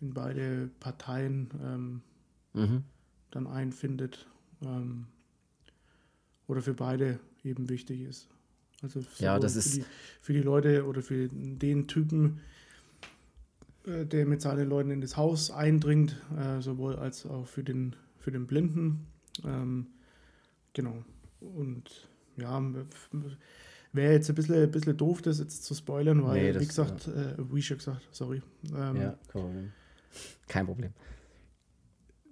in 0.03 0.13
beide 0.13 0.69
Parteien 0.79 1.49
ähm, 1.63 2.01
mhm. 2.53 2.83
dann 3.31 3.47
einfindet 3.47 4.27
ähm, 4.61 5.07
oder 6.47 6.61
für 6.61 6.73
beide 6.73 7.19
eben 7.43 7.69
wichtig 7.69 8.01
ist. 8.01 8.27
Also 8.81 9.01
ja, 9.17 9.39
das 9.39 9.53
für 9.53 9.59
ist 9.59 9.75
die, 9.77 9.85
für 10.21 10.33
die 10.33 10.41
Leute 10.41 10.85
oder 10.85 11.01
für 11.01 11.29
den 11.29 11.87
Typen, 11.87 12.41
äh, 13.85 14.05
der 14.05 14.25
mit 14.25 14.41
seinen 14.41 14.67
Leuten 14.67 14.91
in 14.91 14.99
das 14.99 15.15
Haus 15.15 15.51
eindringt, 15.51 16.21
äh, 16.37 16.61
sowohl 16.61 16.97
als 16.97 17.25
auch 17.25 17.47
für 17.47 17.63
den, 17.63 17.95
für 18.17 18.31
den 18.31 18.45
Blinden. 18.45 19.07
Ähm, 19.45 19.87
genau. 20.73 21.05
Und 21.39 22.09
ja, 22.35 22.59
Wäre 23.93 24.13
jetzt 24.13 24.27
ein 24.27 24.35
bisschen, 24.35 24.55
ein 24.55 24.71
bisschen 24.71 24.97
doof, 24.97 25.21
das 25.21 25.39
jetzt 25.39 25.63
zu 25.63 25.75
spoilern, 25.75 26.23
weil, 26.23 26.41
nee, 26.41 26.51
das, 26.51 26.63
wie 26.63 26.67
gesagt, 26.67 27.07
ja. 27.07 27.13
äh, 27.13 27.35
wie 27.51 27.61
schon 27.61 27.77
gesagt, 27.77 28.01
sorry. 28.11 28.41
Ähm, 28.75 28.95
ja, 28.95 29.17
cool. 29.35 29.71
Kein 30.47 30.65
Problem. 30.65 30.91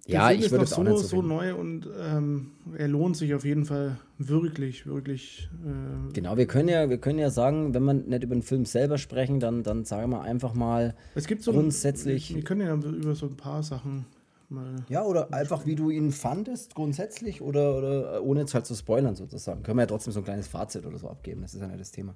Ja, 0.08 0.30
Film 0.30 0.40
ich 0.40 0.52
würde 0.52 0.66
es 0.66 0.74
auch 0.74 0.84
so, 0.84 0.96
so, 0.98 1.08
so 1.08 1.22
neu 1.22 1.54
und 1.56 1.88
ähm, 2.00 2.52
er 2.76 2.88
lohnt 2.88 3.16
sich 3.16 3.36
auf 3.36 3.46
jeden 3.46 3.66
Fall 3.66 4.00
wirklich, 4.18 4.88
wirklich. 4.88 5.50
Äh 5.64 6.14
genau, 6.14 6.38
wir 6.38 6.48
können 6.48 6.70
ja, 6.70 6.90
wir 6.90 6.98
können 6.98 7.20
ja 7.20 7.30
sagen, 7.30 7.76
wenn 7.76 7.84
man 7.84 8.08
nicht 8.08 8.24
über 8.24 8.36
den 8.36 8.42
Film 8.42 8.66
selber 8.66 8.98
sprechen, 8.98 9.40
dann, 9.40 9.62
dann 9.62 9.86
sagen 9.86 10.10
wir 10.10 10.22
einfach 10.22 10.56
mal 10.56 10.96
es 11.14 11.28
gibt 11.28 11.44
so 11.44 11.52
grundsätzlich. 11.52 12.32
Ein, 12.32 12.38
wir 12.38 12.44
können 12.44 12.62
ja 12.62 12.74
über 12.74 13.14
so 13.14 13.28
ein 13.28 13.38
paar 13.38 13.62
Sachen 13.62 14.08
mal. 14.52 14.86
Ja, 14.90 15.04
oder 15.04 15.34
einfach 15.34 15.66
wie 15.66 15.76
du 15.76 15.90
ihn 15.90 16.12
fandest, 16.12 16.76
grundsätzlich, 16.76 17.42
oder, 17.42 17.78
oder 17.78 18.24
ohne 18.24 18.42
jetzt 18.42 18.54
halt 18.54 18.66
zu 18.66 18.76
spoilern 18.76 19.16
sozusagen. 19.16 19.64
Können 19.64 19.78
wir 19.78 19.84
ja 19.84 19.88
trotzdem 19.88 20.14
so 20.14 20.20
ein 20.20 20.26
kleines 20.26 20.48
Fazit 20.48 20.86
oder 20.86 20.98
so 20.98 21.10
abgeben, 21.10 21.42
das 21.42 21.54
ist 21.54 21.62
ja 21.62 21.68
nicht 21.68 21.80
das 21.80 21.92
Thema. 21.92 22.16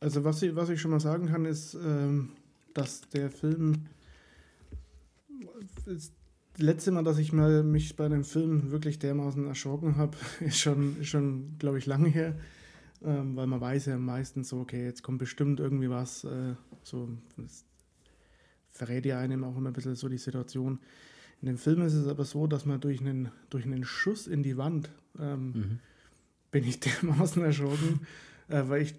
Also, 0.00 0.24
was 0.24 0.42
ich, 0.42 0.56
was 0.56 0.70
ich 0.70 0.80
schon 0.80 0.90
mal 0.90 1.00
sagen 1.00 1.26
kann, 1.26 1.44
ist, 1.44 1.74
ähm, 1.74 2.30
dass 2.74 3.02
der 3.10 3.30
Film 3.30 3.86
das 5.84 6.12
letzte 6.56 6.90
Mal, 6.90 7.04
dass 7.04 7.18
ich 7.18 7.32
mal 7.32 7.62
mich 7.62 7.96
bei 7.96 8.06
einem 8.06 8.24
Film 8.24 8.70
wirklich 8.70 8.98
dermaßen 8.98 9.46
erschrocken 9.46 9.96
habe, 9.96 10.16
ist 10.40 10.58
schon, 10.58 11.00
ist 11.00 11.08
schon 11.08 11.56
glaube 11.58 11.78
ich, 11.78 11.86
lange 11.86 12.08
her. 12.08 12.34
ähm, 13.04 13.36
weil 13.36 13.46
man 13.46 13.60
weiß 13.60 13.86
ja 13.86 13.98
meistens 13.98 14.48
so, 14.48 14.60
okay, 14.60 14.84
jetzt 14.84 15.02
kommt 15.02 15.18
bestimmt 15.18 15.60
irgendwie 15.60 15.90
was, 15.90 16.24
äh, 16.24 16.54
so 16.82 17.08
das 17.36 17.64
verrät 18.72 19.04
ja 19.06 19.18
einem 19.18 19.44
auch 19.44 19.56
immer 19.56 19.70
ein 19.70 19.72
bisschen 19.72 19.94
so 19.94 20.08
die 20.08 20.18
Situation. 20.18 20.78
In 21.42 21.46
dem 21.46 21.58
Film 21.58 21.82
ist 21.82 21.94
es 21.94 22.06
aber 22.06 22.24
so, 22.24 22.46
dass 22.46 22.66
man 22.66 22.80
durch 22.80 23.00
einen, 23.00 23.30
durch 23.48 23.64
einen 23.64 23.84
Schuss 23.84 24.26
in 24.26 24.42
die 24.42 24.56
Wand 24.56 24.90
ähm, 25.18 25.52
mhm. 25.52 25.78
bin 26.50 26.64
ich 26.64 26.80
dermaßen 27.02 27.42
erschrocken, 27.42 28.00
äh, 28.48 28.62
weil 28.66 28.82
ich 28.82 28.94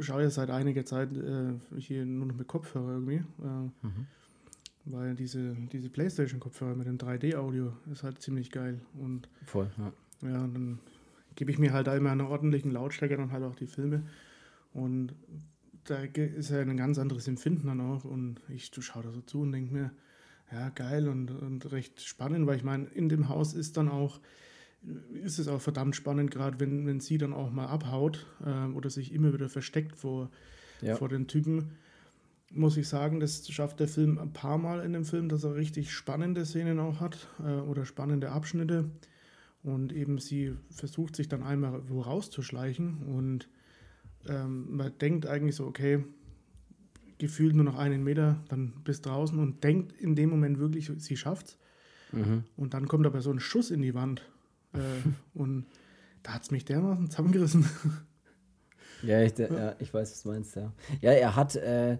schaue 0.00 0.22
ja 0.22 0.30
seit 0.30 0.50
einiger 0.50 0.84
Zeit 0.84 1.16
äh, 1.16 1.52
hier 1.78 2.04
nur 2.04 2.26
noch 2.26 2.36
mit 2.36 2.48
Kopfhörer 2.48 2.94
irgendwie. 2.94 3.22
Äh, 3.42 3.86
mhm. 3.86 4.06
Weil 4.84 5.14
diese, 5.14 5.54
diese 5.72 5.88
Playstation-Kopfhörer 5.88 6.74
mit 6.74 6.88
dem 6.88 6.98
3D-Audio 6.98 7.72
ist 7.92 8.02
halt 8.02 8.20
ziemlich 8.20 8.50
geil. 8.50 8.80
Und 8.98 9.28
Voll, 9.46 9.70
ja. 9.78 9.92
Ja, 10.28 10.38
dann 10.40 10.80
gebe 11.36 11.52
ich 11.52 11.58
mir 11.58 11.72
halt 11.72 11.86
immer 11.88 12.10
einen 12.10 12.22
ordentlichen 12.22 12.72
Lautstärke 12.72 13.16
und 13.18 13.30
halt 13.30 13.44
auch 13.44 13.54
die 13.54 13.66
Filme. 13.66 14.02
Und 14.72 15.14
da 15.84 15.96
ist 15.98 16.50
ja 16.50 16.60
ein 16.60 16.76
ganz 16.76 16.98
anderes 16.98 17.28
Empfinden 17.28 17.68
dann 17.68 17.80
auch. 17.80 18.04
Und 18.04 18.40
ich 18.48 18.70
schaue 18.80 19.04
da 19.04 19.12
so 19.12 19.20
zu 19.20 19.42
und 19.42 19.52
denke 19.52 19.72
mir, 19.72 19.90
ja, 20.52 20.68
geil 20.70 21.08
und, 21.08 21.30
und 21.30 21.72
recht 21.72 22.00
spannend, 22.02 22.46
weil 22.46 22.56
ich 22.56 22.64
meine, 22.64 22.86
in 22.86 23.08
dem 23.08 23.28
Haus 23.28 23.54
ist 23.54 23.76
dann 23.76 23.88
auch, 23.88 24.20
ist 25.24 25.38
es 25.38 25.48
auch 25.48 25.60
verdammt 25.60 25.96
spannend, 25.96 26.30
gerade 26.30 26.60
wenn, 26.60 26.86
wenn 26.86 27.00
sie 27.00 27.18
dann 27.18 27.32
auch 27.32 27.50
mal 27.50 27.66
abhaut 27.66 28.26
äh, 28.44 28.66
oder 28.72 28.90
sich 28.90 29.12
immer 29.12 29.32
wieder 29.32 29.48
versteckt 29.48 29.96
vor, 29.96 30.30
ja. 30.80 30.96
vor 30.96 31.08
den 31.08 31.26
Typen. 31.26 31.72
Muss 32.50 32.76
ich 32.76 32.86
sagen, 32.86 33.18
das 33.18 33.48
schafft 33.50 33.80
der 33.80 33.88
Film 33.88 34.18
ein 34.18 34.34
paar 34.34 34.58
Mal 34.58 34.84
in 34.84 34.92
dem 34.92 35.06
Film, 35.06 35.30
dass 35.30 35.44
er 35.44 35.54
richtig 35.54 35.90
spannende 35.90 36.44
Szenen 36.44 36.78
auch 36.80 37.00
hat 37.00 37.28
äh, 37.42 37.60
oder 37.60 37.86
spannende 37.86 38.30
Abschnitte. 38.30 38.90
Und 39.62 39.92
eben 39.92 40.18
sie 40.18 40.54
versucht 40.70 41.16
sich 41.16 41.28
dann 41.28 41.42
einmal 41.42 41.88
wo 41.88 42.00
rauszuschleichen 42.00 43.04
und 43.04 43.48
ähm, 44.28 44.76
man 44.76 44.92
denkt 44.98 45.26
eigentlich 45.26 45.56
so, 45.56 45.66
okay, 45.66 46.04
gefühlt 47.22 47.54
nur 47.54 47.64
noch 47.64 47.78
einen 47.78 48.02
Meter, 48.02 48.42
dann 48.48 48.72
bis 48.82 49.00
draußen 49.00 49.38
und 49.38 49.62
denkt 49.62 49.92
in 49.92 50.16
dem 50.16 50.28
Moment 50.28 50.58
wirklich, 50.58 50.90
sie 50.98 51.16
schafft's. 51.16 51.56
Mhm. 52.10 52.42
Und 52.56 52.74
dann 52.74 52.88
kommt 52.88 53.06
aber 53.06 53.22
so 53.22 53.30
ein 53.30 53.38
Schuss 53.38 53.70
in 53.70 53.80
die 53.80 53.94
Wand. 53.94 54.28
Äh, 54.72 54.78
und 55.38 55.66
da 56.24 56.34
hat 56.34 56.42
es 56.42 56.50
mich 56.50 56.64
dermaßen 56.64 57.08
zusammengerissen. 57.08 57.64
Ja 59.04 59.20
ich, 59.20 59.36
ja, 59.36 59.74
ich 59.80 59.92
weiß, 59.92 60.12
was 60.12 60.22
du 60.22 60.28
meinst, 60.28 60.54
ja. 60.54 60.72
Ja, 61.00 61.10
er 61.10 61.34
hat, 61.34 61.56
äh, 61.56 61.98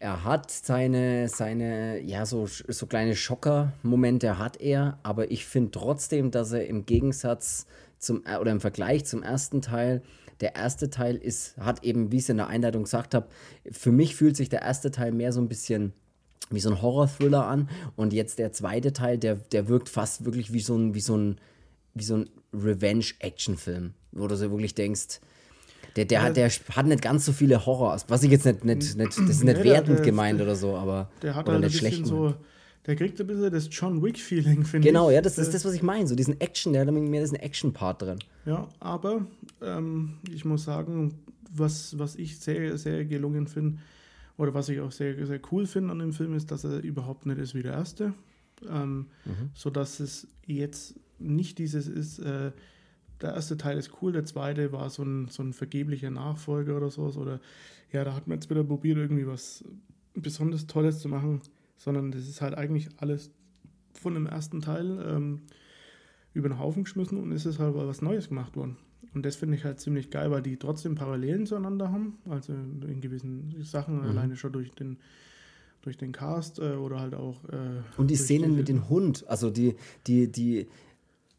er 0.00 0.24
hat 0.24 0.50
seine, 0.50 1.28
seine, 1.28 2.00
ja, 2.00 2.26
so, 2.26 2.48
so 2.48 2.86
kleine 2.86 3.14
Schocker-Momente 3.14 4.36
hat 4.36 4.60
er, 4.60 4.98
aber 5.04 5.30
ich 5.30 5.46
finde 5.46 5.70
trotzdem, 5.70 6.32
dass 6.32 6.50
er 6.50 6.66
im 6.66 6.86
Gegensatz 6.86 7.66
zum, 7.98 8.24
oder 8.40 8.50
im 8.50 8.60
Vergleich 8.60 9.04
zum 9.04 9.22
ersten 9.22 9.62
Teil 9.62 10.02
der 10.40 10.56
erste 10.56 10.90
Teil 10.90 11.16
ist, 11.16 11.56
hat 11.58 11.84
eben, 11.84 12.10
wie 12.12 12.16
ich 12.16 12.22
es 12.24 12.28
in 12.28 12.38
der 12.38 12.48
Einleitung 12.48 12.84
gesagt 12.84 13.14
habe, 13.14 13.26
für 13.70 13.92
mich 13.92 14.16
fühlt 14.16 14.36
sich 14.36 14.48
der 14.48 14.62
erste 14.62 14.90
Teil 14.90 15.12
mehr 15.12 15.32
so 15.32 15.40
ein 15.40 15.48
bisschen 15.48 15.92
wie 16.50 16.60
so 16.60 16.70
ein 16.70 16.82
Horror-Thriller 16.82 17.46
an. 17.46 17.68
Und 17.96 18.12
jetzt 18.12 18.38
der 18.38 18.52
zweite 18.52 18.92
Teil, 18.92 19.18
der, 19.18 19.36
der 19.36 19.68
wirkt 19.68 19.88
fast 19.88 20.24
wirklich 20.24 20.52
wie 20.52 20.60
so 20.60 20.76
ein, 20.76 20.94
wie 20.94 21.00
so 21.00 21.16
ein, 21.16 21.38
wie 21.94 22.04
so 22.04 22.16
ein 22.16 22.30
Revenge-Action-Film, 22.52 23.94
wo 24.12 24.26
du 24.26 24.36
so 24.36 24.50
wirklich 24.50 24.74
denkst, 24.74 25.20
der, 25.96 26.04
der, 26.06 26.22
hat, 26.22 26.36
der 26.36 26.50
hat 26.50 26.86
nicht 26.86 27.02
ganz 27.02 27.24
so 27.24 27.32
viele 27.32 27.66
Horror, 27.66 27.96
was 28.08 28.22
ich 28.24 28.30
jetzt 28.30 28.44
nicht, 28.44 28.64
nicht, 28.64 28.96
nicht 28.96 29.16
das 29.16 29.18
ist 29.18 29.44
nicht 29.44 29.58
nee, 29.58 29.64
wertend 29.64 29.98
der, 29.98 30.04
gemeint 30.04 30.40
oder 30.40 30.56
so, 30.56 30.74
aber 30.74 31.08
der 31.22 31.36
hat 31.36 31.46
oder 31.46 31.54
halt 31.54 31.64
nicht 31.66 31.78
schlecht. 31.78 32.04
So, 32.04 32.34
der 32.86 32.96
kriegt 32.96 33.20
ein 33.20 33.26
bisschen 33.26 33.50
das 33.52 33.68
John 33.70 34.02
Wick-Feeling, 34.02 34.64
finde 34.64 34.88
genau, 34.88 35.08
ich. 35.08 35.08
Genau, 35.08 35.10
ja, 35.10 35.20
das 35.20 35.38
ist 35.38 35.54
das, 35.54 35.64
was 35.64 35.72
ich 35.72 35.82
meine. 35.82 36.08
So 36.08 36.16
diesen 36.16 36.40
Action, 36.40 36.72
der 36.72 36.84
hat 36.84 36.92
mehr 36.92 37.20
diesen 37.20 37.38
Action-Part 37.38 38.02
drin. 38.02 38.18
Ja, 38.44 38.68
aber 38.80 39.24
ähm, 39.62 40.18
ich 40.30 40.44
muss 40.44 40.64
sagen, 40.64 41.14
was, 41.50 41.98
was 41.98 42.16
ich 42.16 42.38
sehr, 42.38 42.78
sehr 42.78 43.04
gelungen 43.04 43.46
finde, 43.46 43.78
oder 44.36 44.52
was 44.52 44.68
ich 44.68 44.80
auch 44.80 44.90
sehr, 44.90 45.26
sehr 45.26 45.40
cool 45.52 45.66
finde 45.66 45.92
an 45.92 46.00
dem 46.00 46.12
Film, 46.12 46.34
ist, 46.34 46.50
dass 46.50 46.64
er 46.64 46.82
überhaupt 46.82 47.24
nicht 47.26 47.38
ist 47.38 47.54
wie 47.54 47.62
der 47.62 47.72
erste. 47.72 48.14
Ähm, 48.68 49.06
mhm. 49.24 49.50
Sodass 49.54 50.00
es 50.00 50.26
jetzt 50.46 50.98
nicht 51.18 51.58
dieses 51.58 51.86
ist, 51.86 52.18
äh, 52.18 52.50
der 53.20 53.34
erste 53.34 53.56
Teil 53.56 53.78
ist 53.78 54.02
cool, 54.02 54.12
der 54.12 54.24
zweite 54.24 54.72
war 54.72 54.90
so 54.90 55.04
ein, 55.04 55.28
so 55.28 55.42
ein 55.42 55.52
vergeblicher 55.52 56.10
Nachfolger 56.10 56.76
oder 56.76 56.90
sowas. 56.90 57.16
Oder 57.16 57.40
ja, 57.92 58.02
da 58.04 58.14
hat 58.14 58.26
man 58.26 58.38
jetzt 58.38 58.50
wieder 58.50 58.64
probiert, 58.64 58.98
irgendwie 58.98 59.26
was 59.26 59.64
besonders 60.14 60.66
Tolles 60.66 60.98
zu 60.98 61.08
machen 61.08 61.40
sondern 61.84 62.10
das 62.10 62.26
ist 62.26 62.40
halt 62.40 62.54
eigentlich 62.54 62.88
alles 62.96 63.30
von 63.92 64.14
dem 64.14 64.26
ersten 64.26 64.60
Teil 64.60 65.04
ähm, 65.06 65.42
über 66.32 66.48
den 66.48 66.58
Haufen 66.58 66.84
geschmissen 66.84 67.18
und 67.18 67.32
es 67.32 67.46
ist 67.46 67.58
halt 67.58 67.74
was 67.74 68.02
Neues 68.02 68.28
gemacht 68.28 68.56
worden. 68.56 68.76
Und 69.14 69.24
das 69.24 69.36
finde 69.36 69.56
ich 69.56 69.64
halt 69.64 69.80
ziemlich 69.80 70.10
geil, 70.10 70.30
weil 70.30 70.42
die 70.42 70.56
trotzdem 70.56 70.96
Parallelen 70.96 71.46
zueinander 71.46 71.90
haben, 71.90 72.18
also 72.28 72.52
in 72.52 73.00
gewissen 73.00 73.54
Sachen, 73.62 73.98
mhm. 73.98 74.08
alleine 74.08 74.36
schon 74.36 74.52
durch 74.52 74.72
den 74.72 74.98
durch 75.84 75.98
den 75.98 76.12
Cast 76.12 76.58
äh, 76.58 76.76
oder 76.76 76.98
halt 76.98 77.14
auch. 77.14 77.44
Äh, 77.44 77.82
und 77.98 78.10
die 78.10 78.16
Szenen 78.16 78.52
die, 78.52 78.56
mit 78.56 78.68
dem 78.68 78.88
Hund, 78.88 79.24
also 79.28 79.50
die, 79.50 79.76
die, 80.06 80.32
die, 80.32 80.66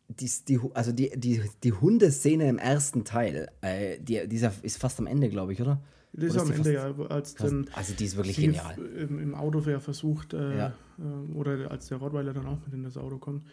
die, 0.07 0.29
die, 0.47 0.59
also 0.73 0.91
die, 0.91 1.11
die, 1.15 1.41
die 1.63 1.73
Hundeszene 1.73 2.47
im 2.47 2.59
ersten 2.59 3.03
Teil, 3.03 3.49
äh, 3.61 3.97
die, 3.99 4.27
dieser 4.27 4.53
ist 4.61 4.77
fast 4.77 4.99
am 4.99 5.07
Ende, 5.07 5.29
glaube 5.29 5.53
ich, 5.53 5.61
oder? 5.61 5.81
Das 6.13 6.35
ist 6.35 6.37
am 6.37 6.51
Ende 6.51 6.73
ja, 6.73 6.95
als 7.09 7.35
dann 7.35 7.67
also 7.73 7.93
die 7.93 8.05
ist 8.05 8.15
wirklich 8.15 8.37
genial. 8.37 8.77
Im, 8.77 9.19
im 9.19 9.35
Auto 9.35 9.59
versucht, 9.61 10.33
äh, 10.33 10.57
ja. 10.57 10.73
äh, 10.99 11.33
oder 11.33 11.71
als 11.71 11.87
der 11.87 11.97
Rottweiler 11.97 12.33
dann 12.33 12.45
auch 12.45 12.59
mit 12.63 12.73
in 12.73 12.83
das 12.83 12.97
Auto 12.97 13.17
kommt. 13.17 13.43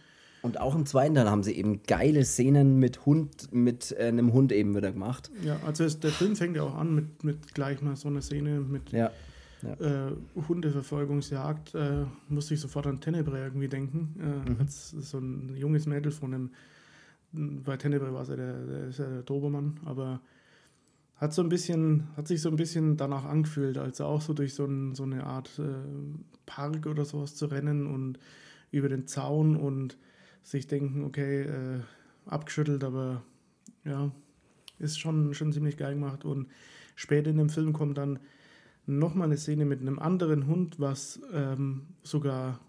Und 0.42 0.60
auch 0.60 0.74
im 0.74 0.86
zweiten 0.86 1.14
dann 1.14 1.30
haben 1.30 1.44
sie 1.44 1.52
eben 1.52 1.82
geile 1.84 2.24
Szenen 2.24 2.78
mit 2.78 3.06
Hund, 3.06 3.52
mit 3.52 3.92
äh, 3.92 4.08
einem 4.08 4.32
Hund 4.32 4.50
eben 4.50 4.74
wieder 4.76 4.90
gemacht. 4.90 5.30
Ja, 5.44 5.58
also 5.64 5.84
es, 5.84 6.00
der 6.00 6.10
Film 6.10 6.34
fängt 6.34 6.56
ja 6.56 6.64
auch 6.64 6.74
an 6.74 6.94
mit, 6.94 7.22
mit 7.22 7.54
gleich 7.54 7.80
mal 7.80 7.94
so 7.94 8.08
einer 8.08 8.22
Szene 8.22 8.60
mit 8.60 8.90
ja. 8.90 9.10
Ja. 9.62 10.08
Äh, 10.08 10.12
Hundeverfolgungsjagd. 10.48 11.74
Äh, 11.74 12.04
musste 12.28 12.54
ich 12.54 12.60
sofort 12.60 12.86
an 12.88 13.00
Tenebre 13.00 13.38
irgendwie 13.38 13.68
denken. 13.68 14.16
Äh, 14.18 14.50
mhm. 14.50 14.56
Als 14.58 14.90
so 14.90 15.18
ein 15.18 15.54
junges 15.56 15.86
Mädel 15.86 16.10
von 16.10 16.34
einem, 16.34 16.50
bei 17.32 17.76
Tenebre 17.76 18.12
war 18.12 18.22
es 18.22 18.28
ja 18.28 18.36
der, 18.36 18.66
der, 18.66 18.88
ist 18.88 18.98
ja 18.98 19.06
der 19.06 19.22
Dobermann, 19.22 19.78
aber 19.84 20.20
hat 21.16 21.32
so 21.32 21.42
ein 21.42 21.48
bisschen, 21.48 22.08
hat 22.16 22.26
sich 22.26 22.42
so 22.42 22.48
ein 22.48 22.56
bisschen 22.56 22.96
danach 22.96 23.24
angefühlt, 23.24 23.78
als 23.78 24.00
auch 24.00 24.20
so 24.20 24.32
durch 24.32 24.54
so, 24.54 24.64
ein, 24.64 24.96
so 24.96 25.04
eine 25.04 25.24
Art 25.24 25.56
äh, 25.60 25.62
Park 26.46 26.86
oder 26.86 27.04
sowas 27.04 27.36
zu 27.36 27.46
rennen 27.46 27.86
und 27.86 28.18
über 28.72 28.88
den 28.88 29.06
Zaun 29.06 29.54
und 29.54 29.96
sich 30.42 30.66
denken, 30.66 31.04
okay, 31.04 31.42
äh, 31.42 31.80
abgeschüttelt, 32.26 32.84
aber 32.84 33.22
ja, 33.84 34.10
ist 34.78 34.98
schon, 34.98 35.34
schon 35.34 35.52
ziemlich 35.52 35.76
geil 35.76 35.94
gemacht. 35.94 36.24
Und 36.24 36.48
später 36.94 37.30
in 37.30 37.38
dem 37.38 37.48
Film 37.48 37.72
kommt 37.72 37.98
dann 37.98 38.18
nochmal 38.86 39.26
eine 39.26 39.36
Szene 39.36 39.64
mit 39.64 39.80
einem 39.80 39.98
anderen 39.98 40.46
Hund, 40.46 40.80
was 40.80 41.20
ähm, 41.32 41.86
sogar 42.02 42.60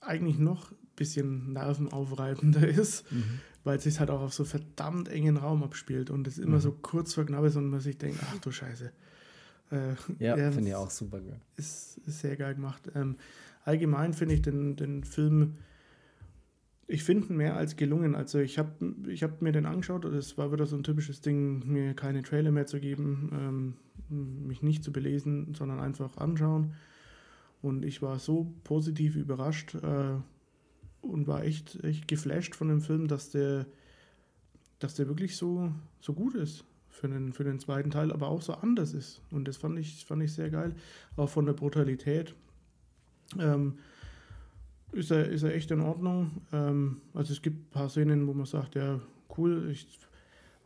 eigentlich 0.00 0.38
noch 0.38 0.72
ein 0.72 0.76
bisschen 0.96 1.52
nervenaufreibender 1.52 2.66
ist. 2.68 3.10
Mhm 3.12 3.40
weil 3.64 3.76
es 3.76 3.84
sich 3.84 4.00
halt 4.00 4.10
auch 4.10 4.20
auf 4.20 4.34
so 4.34 4.44
verdammt 4.44 5.08
engen 5.08 5.36
Raum 5.36 5.62
abspielt 5.62 6.10
und 6.10 6.26
es 6.26 6.38
immer 6.38 6.56
mhm. 6.56 6.62
so 6.62 6.72
kurz 6.72 7.14
vor 7.14 7.24
knapp 7.24 7.44
ist 7.44 7.56
und 7.56 7.68
man 7.68 7.80
sich 7.80 7.98
denkt, 7.98 8.18
ach 8.22 8.38
du 8.38 8.50
Scheiße. 8.50 8.92
Äh, 9.70 9.94
ja, 10.18 10.36
ja 10.36 10.50
finde 10.50 10.70
ich 10.70 10.74
auch 10.74 10.90
super 10.90 11.20
geil. 11.20 11.40
Ist, 11.56 11.98
ist 12.06 12.20
sehr 12.20 12.36
geil 12.36 12.54
gemacht. 12.54 12.90
Ähm, 12.94 13.16
allgemein 13.64 14.14
finde 14.14 14.34
ich 14.34 14.42
den, 14.42 14.76
den 14.76 15.04
Film, 15.04 15.58
ich 16.92 17.04
finde 17.04 17.32
mehr 17.32 17.56
als 17.56 17.76
gelungen. 17.76 18.14
Also 18.14 18.38
ich 18.38 18.58
habe 18.58 18.94
ich 19.08 19.22
hab 19.22 19.42
mir 19.42 19.52
den 19.52 19.66
angeschaut 19.66 20.04
es 20.04 20.36
war 20.38 20.52
wieder 20.52 20.66
so 20.66 20.76
ein 20.76 20.82
typisches 20.82 21.20
Ding, 21.20 21.66
mir 21.66 21.94
keine 21.94 22.22
Trailer 22.22 22.50
mehr 22.50 22.66
zu 22.66 22.80
geben, 22.80 23.30
ähm, 24.10 24.46
mich 24.46 24.62
nicht 24.62 24.84
zu 24.84 24.92
belesen, 24.92 25.54
sondern 25.54 25.80
einfach 25.80 26.16
anschauen. 26.18 26.74
Und 27.62 27.84
ich 27.84 28.02
war 28.02 28.18
so 28.18 28.52
positiv 28.64 29.16
überrascht. 29.16 29.74
Äh, 29.76 30.16
und 31.02 31.26
war 31.26 31.44
echt, 31.44 31.82
echt 31.84 32.08
geflasht 32.08 32.54
von 32.54 32.68
dem 32.68 32.80
Film, 32.80 33.08
dass 33.08 33.30
der, 33.30 33.66
dass 34.78 34.94
der 34.94 35.08
wirklich 35.08 35.36
so, 35.36 35.72
so 36.00 36.14
gut 36.14 36.34
ist 36.34 36.64
für 36.88 37.08
den, 37.08 37.32
für 37.32 37.44
den 37.44 37.58
zweiten 37.58 37.90
Teil, 37.90 38.12
aber 38.12 38.28
auch 38.28 38.40
so 38.40 38.54
anders 38.54 38.94
ist. 38.94 39.20
Und 39.30 39.48
das 39.48 39.56
fand 39.56 39.78
ich, 39.78 40.06
fand 40.06 40.22
ich 40.22 40.32
sehr 40.32 40.48
geil. 40.48 40.74
Auch 41.16 41.28
von 41.28 41.44
der 41.44 41.52
Brutalität. 41.52 42.34
Ähm, 43.38 43.78
ist 44.92 45.10
er, 45.10 45.28
ist 45.28 45.42
er 45.42 45.54
echt 45.54 45.70
in 45.70 45.80
Ordnung. 45.80 46.42
Ähm, 46.52 47.00
also 47.14 47.32
es 47.32 47.42
gibt 47.42 47.68
ein 47.68 47.70
paar 47.70 47.88
Szenen, 47.88 48.26
wo 48.26 48.34
man 48.34 48.46
sagt, 48.46 48.74
ja, 48.74 49.00
cool, 49.36 49.68
ich 49.70 49.98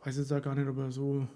weiß 0.03 0.17
jetzt 0.17 0.31
ja 0.31 0.39
gar 0.39 0.55
nicht, 0.55 0.67
ob 0.67 0.77
er 0.77 0.91
so. 0.91 1.27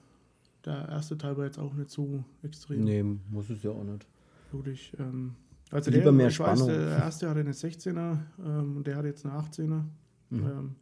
Der 0.66 0.88
erste 0.89 1.18
Teil 1.18 1.38
war 1.38 1.46
jetzt 1.46 1.58
auch 1.58 1.74
nicht 1.74 1.89
so 1.89 2.24
extrem. 2.44 2.82
Nee, 2.82 3.04
muss 3.04 3.50
es 3.50 3.64
ja 3.64 3.72
auch 3.72 3.84
nicht. 3.84 4.06
Blutig. 4.52 4.94
Ähm, 5.00 5.34
also 5.72 5.89
Lieber 5.89 6.04
der, 6.04 6.12
mehr 6.12 6.28
ich 6.28 6.36
Spannung. 6.36 6.68
Weiß, 6.68 6.76
der 6.76 6.98
erste 6.98 7.30
hatte 7.30 7.39
eine 7.39 7.52
16er 7.52 8.18
ähm, 8.46 8.78
und 8.78 8.86
der 8.86 8.98
hat 8.98 9.06
jetzt 9.06 9.26
eine 9.26 9.36
18er. 9.36 9.84
Mhm. 10.30 10.46
Ähm, 10.46 10.76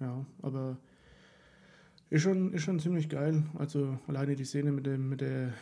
ja, 0.00 0.24
aber 0.42 0.78
ist 2.10 2.22
schon, 2.22 2.52
ist 2.52 2.62
schon 2.62 2.78
ziemlich 2.78 3.08
geil. 3.08 3.42
Also 3.58 3.98
alleine 4.06 4.36
die 4.36 4.44
Szene 4.44 4.72
mit 4.72 4.86
dem, 4.86 5.08
mit 5.08 5.20
der, 5.20 5.52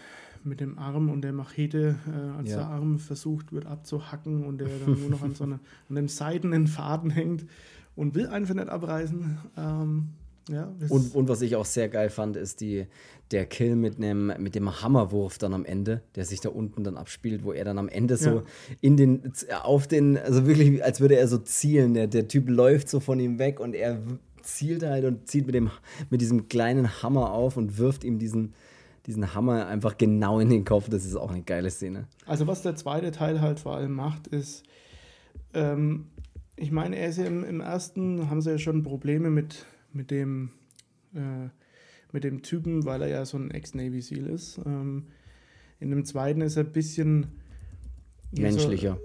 mit 0.45 0.61
dem 0.61 0.79
Arm 0.79 1.09
und 1.11 1.23
der 1.23 1.33
Machete, 1.33 1.97
äh, 2.07 2.39
als 2.39 2.51
ja. 2.51 2.57
der 2.59 2.67
Arm 2.69 2.99
versucht 2.99 3.53
wird 3.53 3.67
abzuhacken 3.67 4.45
und 4.45 4.59
der 4.59 4.69
dann 4.85 5.01
nur 5.01 5.11
noch 5.11 5.23
an 5.23 5.35
so 5.35 5.45
einer, 5.45 5.61
an 5.89 5.97
dem 5.97 6.09
seidenen 6.09 6.67
Faden 6.67 7.11
hängt 7.11 7.47
und 7.97 8.15
will 8.15 8.27
einfach 8.27 8.55
nicht 8.55 8.69
abreißen. 8.69 9.39
Ähm, 9.57 10.09
Ja, 10.49 10.73
Und, 10.89 11.15
und 11.15 11.29
was 11.29 11.41
ich 11.43 11.55
auch 11.55 11.65
sehr 11.65 11.89
geil 11.89 12.11
fand, 12.11 12.37
ist 12.37 12.61
die, 12.61 12.87
der 13.31 13.47
Kill 13.47 13.77
mit, 13.77 13.99
nem, 14.01 14.33
mit 14.39 14.55
dem 14.57 14.83
Hammerwurf 14.83 15.39
dann 15.39 15.55
am 15.55 15.65
Ende, 15.65 16.03
der 16.17 16.25
sich 16.25 16.41
da 16.41 16.49
unten 16.49 16.83
dann 16.83 16.97
abspielt, 16.97 17.45
wo 17.45 17.53
er 17.53 17.65
dann 17.65 17.79
am 17.79 17.89
Ende 17.89 18.17
so 18.17 18.31
Ja. 18.31 18.43
in 18.81 18.97
den, 18.97 19.33
auf 19.63 19.87
den, 19.87 20.19
also 20.19 20.45
wirklich, 20.47 20.83
als 20.85 21.01
würde 21.01 21.15
er 21.17 21.29
so 21.29 21.39
zielen. 21.39 21.95
Der, 21.95 22.09
der 22.09 22.27
Typ 22.27 22.49
läuft 22.49 22.89
so 22.89 22.99
von 22.99 23.21
ihm 23.21 23.39
weg 23.39 23.61
und 23.61 23.75
er 23.75 24.03
zielt 24.43 24.83
halt 24.83 25.05
und 25.05 25.29
zieht 25.29 25.47
mit, 25.47 25.55
dem, 25.55 25.71
mit 26.11 26.21
diesem 26.21 26.49
kleinen 26.49 27.03
Hammer 27.03 27.31
auf 27.33 27.57
und 27.57 27.79
wirft 27.79 28.03
ihm 28.03 28.19
diesen, 28.19 28.55
diesen 29.07 29.35
Hammer 29.35 29.67
einfach 29.67 29.99
genau 29.99 30.39
in 30.41 30.49
den 30.49 30.65
Kopf. 30.65 30.89
Das 30.89 31.05
ist 31.05 31.17
auch 31.17 31.31
eine 31.31 31.43
geile 31.43 31.71
Szene. 31.71 32.07
Also 32.27 32.47
was 32.47 32.63
der 32.63 32.77
zweite 32.77 33.11
Teil 33.11 33.41
halt 33.41 33.61
vor 33.61 33.77
allem 33.77 33.93
macht, 33.93 34.29
ist, 34.29 34.63
ähm, 35.55 36.07
ich 36.57 36.71
meine, 36.71 36.97
er 36.97 37.09
ist 37.09 37.19
ja 37.19 37.25
im, 37.25 37.45
im 37.45 37.61
ersten, 37.61 38.31
haben 38.31 38.41
sie 38.41 38.51
ja 38.51 38.59
schon 38.59 38.83
Probleme 38.83 39.31
mit, 39.31 39.67
mit, 39.93 40.11
dem, 40.11 40.51
äh, 41.15 41.49
mit 42.13 42.25
dem 42.25 42.43
Typen, 42.43 42.85
weil 42.85 43.03
er 43.03 43.09
ja 43.09 43.25
so 43.25 43.37
ein 43.39 43.51
Ex-Navy 43.51 44.01
SEAL 44.01 44.27
ist. 44.29 44.61
Ähm, 44.65 45.07
in 45.81 45.91
dem 45.91 46.05
zweiten 46.05 46.41
ist 46.43 46.57
er 46.57 46.65
ein 46.65 46.73
bisschen 46.73 47.27
ja, 48.33 48.51
so- 48.51 48.57
Menschlicher. 48.59 48.99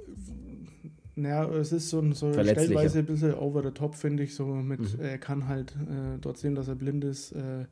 Naja, 1.16 1.50
es 1.50 1.72
ist 1.72 1.90
so, 1.90 2.00
ein- 2.00 2.14
so 2.14 2.32
stellweise 2.32 3.00
ein 3.00 3.06
bisschen 3.08 3.34
over 3.34 3.64
the 3.64 3.72
top, 3.72 3.96
finde 3.96 4.22
ich. 4.22 4.36
So 4.36 4.46
mit, 4.46 4.80
Mhm. 4.80 5.00
er 5.00 5.18
kann 5.18 5.48
halt, 5.48 5.72
äh, 5.72 6.20
trotzdem, 6.22 6.54
dass 6.54 6.68
er 6.68 6.76
blind 6.76 7.04
ist, 7.04 7.32
äh, 7.32 7.66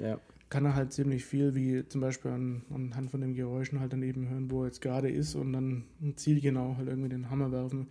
Ja. 0.00 0.18
Kann 0.48 0.64
er 0.64 0.74
halt 0.74 0.92
ziemlich 0.92 1.24
viel, 1.24 1.54
wie 1.54 1.86
zum 1.88 2.00
Beispiel 2.00 2.30
an, 2.30 2.62
anhand 2.72 3.10
von 3.10 3.20
den 3.20 3.34
Geräuschen 3.34 3.80
halt 3.80 3.92
daneben 3.92 4.28
hören, 4.28 4.50
wo 4.50 4.62
er 4.62 4.66
jetzt 4.66 4.80
gerade 4.80 5.10
ist 5.10 5.34
und 5.34 5.52
dann 5.52 5.84
ein 6.00 6.16
Ziel 6.16 6.40
genau 6.40 6.76
halt 6.76 6.88
irgendwie 6.88 7.08
den 7.08 7.30
Hammer 7.30 7.50
werfen. 7.50 7.88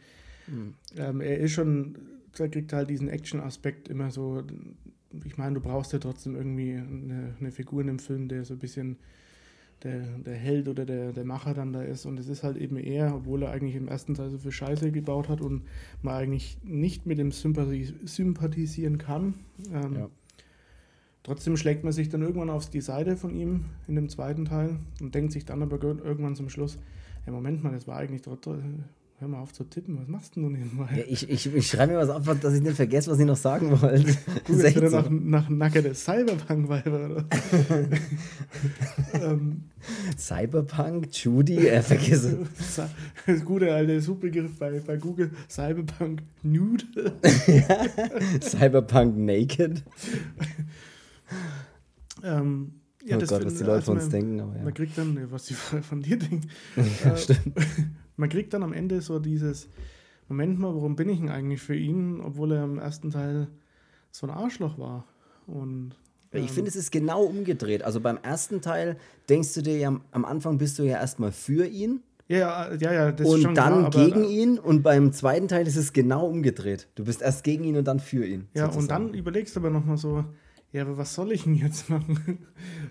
Mhm. 0.47 0.73
Ähm, 0.95 1.21
er 1.21 1.37
ist 1.39 1.51
schon, 1.51 1.95
er 2.37 2.49
kriegt 2.49 2.71
halt 2.71 2.89
diesen 2.89 3.09
Action-Aspekt 3.09 3.89
immer 3.89 4.09
so. 4.09 4.43
Ich 5.25 5.37
meine, 5.37 5.55
du 5.55 5.61
brauchst 5.61 5.93
ja 5.93 5.99
trotzdem 5.99 6.35
irgendwie 6.35 6.73
eine, 6.75 7.35
eine 7.39 7.51
Figur 7.51 7.81
in 7.81 7.87
dem 7.87 7.99
Film, 7.99 8.27
der 8.27 8.45
so 8.45 8.53
ein 8.53 8.59
bisschen 8.59 8.97
der, 9.83 10.17
der 10.19 10.35
Held 10.35 10.67
oder 10.67 10.85
der, 10.85 11.11
der 11.11 11.25
Macher 11.25 11.53
dann 11.53 11.73
da 11.73 11.83
ist. 11.83 12.05
Und 12.05 12.19
es 12.19 12.27
ist 12.27 12.43
halt 12.43 12.57
eben 12.57 12.77
er, 12.77 13.15
obwohl 13.15 13.43
er 13.43 13.51
eigentlich 13.51 13.75
im 13.75 13.87
ersten 13.87 14.13
Teil 14.13 14.29
so 14.29 14.37
viel 14.37 14.51
Scheiße 14.51 14.91
gebaut 14.91 15.27
hat 15.29 15.41
und 15.41 15.63
man 16.01 16.15
eigentlich 16.15 16.57
nicht 16.63 17.05
mit 17.05 17.19
ihm 17.19 17.31
sympathis 17.31 17.93
sympathisieren 18.03 18.97
kann. 18.97 19.35
Ähm, 19.73 19.93
Ja. 19.93 20.09
Trotzdem 21.25 21.57
schlägt 21.57 21.83
man 21.83 21.91
sich 21.91 22.07
dann 22.09 22.21
irgendwann 22.21 22.51
auf 22.51 22.69
die 22.69 22.81
Seite 22.81 23.17
von 23.17 23.33
ihm 23.35 23.65
in 23.87 23.95
dem 23.95 24.09
zweiten 24.09 24.45
Teil 24.45 24.77
und 25.01 25.15
denkt 25.15 25.31
sich 25.33 25.43
dann 25.43 25.63
aber 25.63 25.81
irgendwann 25.83 26.35
zum 26.35 26.49
Schluss, 26.49 26.77
ja 27.25 27.31
Moment 27.31 27.63
mal, 27.63 27.71
das 27.73 27.87
war 27.87 27.97
eigentlich 27.97 28.21
doch- 28.21 28.37
hör 29.17 29.27
mal 29.29 29.39
auf 29.39 29.51
zu 29.53 29.63
tippen, 29.63 29.97
was 29.97 30.07
machst 30.07 30.35
denn 30.35 30.43
du 30.43 30.49
nebenbei? 30.49 30.87
Ja, 30.97 31.03
ich, 31.07 31.27
ich, 31.27 31.51
ich 31.51 31.67
schreibe 31.67 31.93
mir 31.93 31.99
was 31.99 32.09
auf, 32.09 32.39
dass 32.39 32.53
ich 32.53 32.61
nicht 32.61 32.75
vergesse, 32.75 33.09
was 33.09 33.17
ich 33.17 33.25
noch 33.25 33.37
sagen 33.37 33.71
wollte. 33.81 34.09
Ist 34.47 34.61
jetzt 34.61 34.75
wieder 34.75 34.89
nach, 34.91 35.09
nach 35.09 35.49
nackerte 35.49 35.95
Cyberpunk-Weiber, 35.95 37.05
oder? 37.09 37.25
ähm, 39.31 39.63
Cyberpunk, 40.17 41.07
Judy, 41.11 41.67
äh, 41.67 41.81
vergesse. 41.81 42.39
Cy- 42.59 42.87
das 43.25 43.43
gute 43.45 43.73
alte 43.73 43.99
Suchbegriff 44.01 44.59
bei, 44.59 44.79
bei 44.85 44.97
Google, 44.97 45.31
Cyberpunk 45.49 46.21
Nude. 46.43 46.83
Cyberpunk 48.41 49.17
Naked. 49.17 49.83
Ähm, 52.25 52.73
ja, 53.03 53.17
oh 53.17 53.19
das 53.19 53.29
Gott, 53.29 53.39
find- 53.39 53.51
was 53.51 53.57
die 53.59 53.63
Leute 53.63 53.73
also 53.75 53.85
von 53.85 53.95
uns 53.95 54.03
man- 54.05 54.11
denken. 54.11 54.39
Aber 54.41 54.55
ja. 54.57 54.63
Man 54.63 54.73
kriegt 54.73 54.97
dann, 54.97 55.15
ja, 55.17 55.31
was 55.31 55.45
die 55.45 55.53
von 55.89 56.01
dir 56.01 56.17
denken, 56.17 56.47
äh, 56.75 57.35
man 58.17 58.29
kriegt 58.29 58.53
dann 58.53 58.63
am 58.63 58.73
Ende 58.73 59.01
so 59.01 59.19
dieses, 59.19 59.67
Moment 60.27 60.59
mal, 60.59 60.73
warum 60.73 60.95
bin 60.95 61.09
ich 61.09 61.19
denn 61.19 61.29
eigentlich 61.29 61.61
für 61.61 61.75
ihn, 61.75 62.19
obwohl 62.21 62.51
er 62.53 62.63
im 62.63 62.79
ersten 62.79 63.11
Teil 63.11 63.47
so 64.11 64.27
ein 64.27 64.31
Arschloch 64.31 64.79
war. 64.79 65.05
Und 65.45 65.91
Ich 66.31 66.41
ähm, 66.41 66.47
finde, 66.47 66.69
es 66.69 66.75
ist 66.75 66.91
genau 66.91 67.23
umgedreht. 67.23 67.83
Also 67.83 67.99
beim 68.01 68.17
ersten 68.23 68.61
Teil 68.61 68.97
denkst 69.29 69.53
du 69.53 69.61
dir 69.61 69.77
ja, 69.77 69.99
am 70.11 70.25
Anfang 70.25 70.57
bist 70.57 70.79
du 70.79 70.83
ja 70.83 70.97
erstmal 70.97 71.31
für 71.31 71.65
ihn 71.67 72.01
ja, 72.27 72.37
ja, 72.37 72.73
ja, 72.73 72.93
ja, 72.93 73.11
das 73.11 73.27
ist 73.27 73.33
und 73.33 73.41
schon 73.43 73.53
dann 73.55 73.73
klar, 73.73 73.85
aber, 73.85 74.05
gegen 74.05 74.23
ihn. 74.23 74.57
Und 74.57 74.81
beim 74.81 75.13
zweiten 75.13 75.47
Teil 75.47 75.67
ist 75.67 75.75
es 75.75 75.93
genau 75.93 76.25
umgedreht. 76.25 76.87
Du 76.95 77.03
bist 77.05 77.21
erst 77.21 77.43
gegen 77.43 77.63
ihn 77.65 77.77
und 77.77 77.87
dann 77.87 77.99
für 77.99 78.25
ihn. 78.25 78.47
Ja, 78.55 78.65
und 78.65 78.73
sozusagen. 78.73 79.05
dann 79.09 79.13
überlegst 79.13 79.55
du 79.55 79.59
aber 79.59 79.69
nochmal 79.69 79.97
so, 79.97 80.25
ja, 80.75 80.81
aber 80.81 80.97
was 80.97 81.13
soll 81.15 81.31
ich 81.31 81.43
denn 81.43 81.55
jetzt 81.55 81.89
machen? 81.89 82.39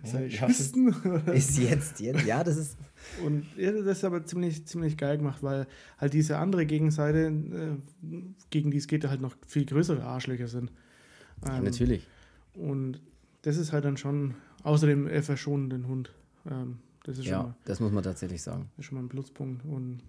Soll 0.03 0.23
ich 0.23 0.41
ja, 0.41 0.49
schießen? 0.49 0.89
Ist 1.35 1.59
jetzt, 1.59 2.01
jetzt. 2.01 2.25
Ja, 2.25 2.43
das 2.43 2.57
ist. 2.57 2.79
Und 3.25 3.45
ja, 3.57 3.73
das 3.73 3.99
ist 3.99 4.05
aber 4.05 4.25
ziemlich, 4.25 4.65
ziemlich 4.67 4.97
geil 4.97 5.19
gemacht, 5.19 5.43
weil 5.43 5.67
halt 5.99 6.15
diese 6.15 6.39
andere 6.39 6.65
Gegenseite, 6.65 7.27
äh, 7.27 8.17
gegen 8.51 8.71
die 8.71 8.79
es 8.79 8.87
geht, 8.87 9.07
halt 9.07 9.21
noch 9.21 9.37
viel 9.47 9.67
größere 9.67 10.03
Arschlöcher 10.03 10.49
sind. 10.49 10.71
Ja, 11.45 11.59
Ähm, 11.59 11.65
natürlich. 11.65 12.07
Und 12.55 13.01
das 13.43 13.57
ist 13.59 13.73
halt 13.73 13.85
dann 13.85 13.97
schon, 13.99 14.35
außerdem 14.63 15.07
er 15.07 15.23
verschont 15.23 15.71
den 15.73 15.87
Hund. 15.87 16.13
Ähm, 16.51 16.79
das 17.05 17.19
ist 17.19 17.25
schon, 17.27 17.33
Ja, 17.33 17.43
mal, 17.43 17.55
das 17.67 17.81
muss 17.81 17.93
man 17.93 18.03
tatsächlich 18.03 18.41
sagen. 18.43 18.71
ist 18.79 18.87
schon 18.87 18.97
mal 18.97 19.05
ein 19.05 19.09
Pluspunkt. 19.11 19.63
Und 19.67 20.01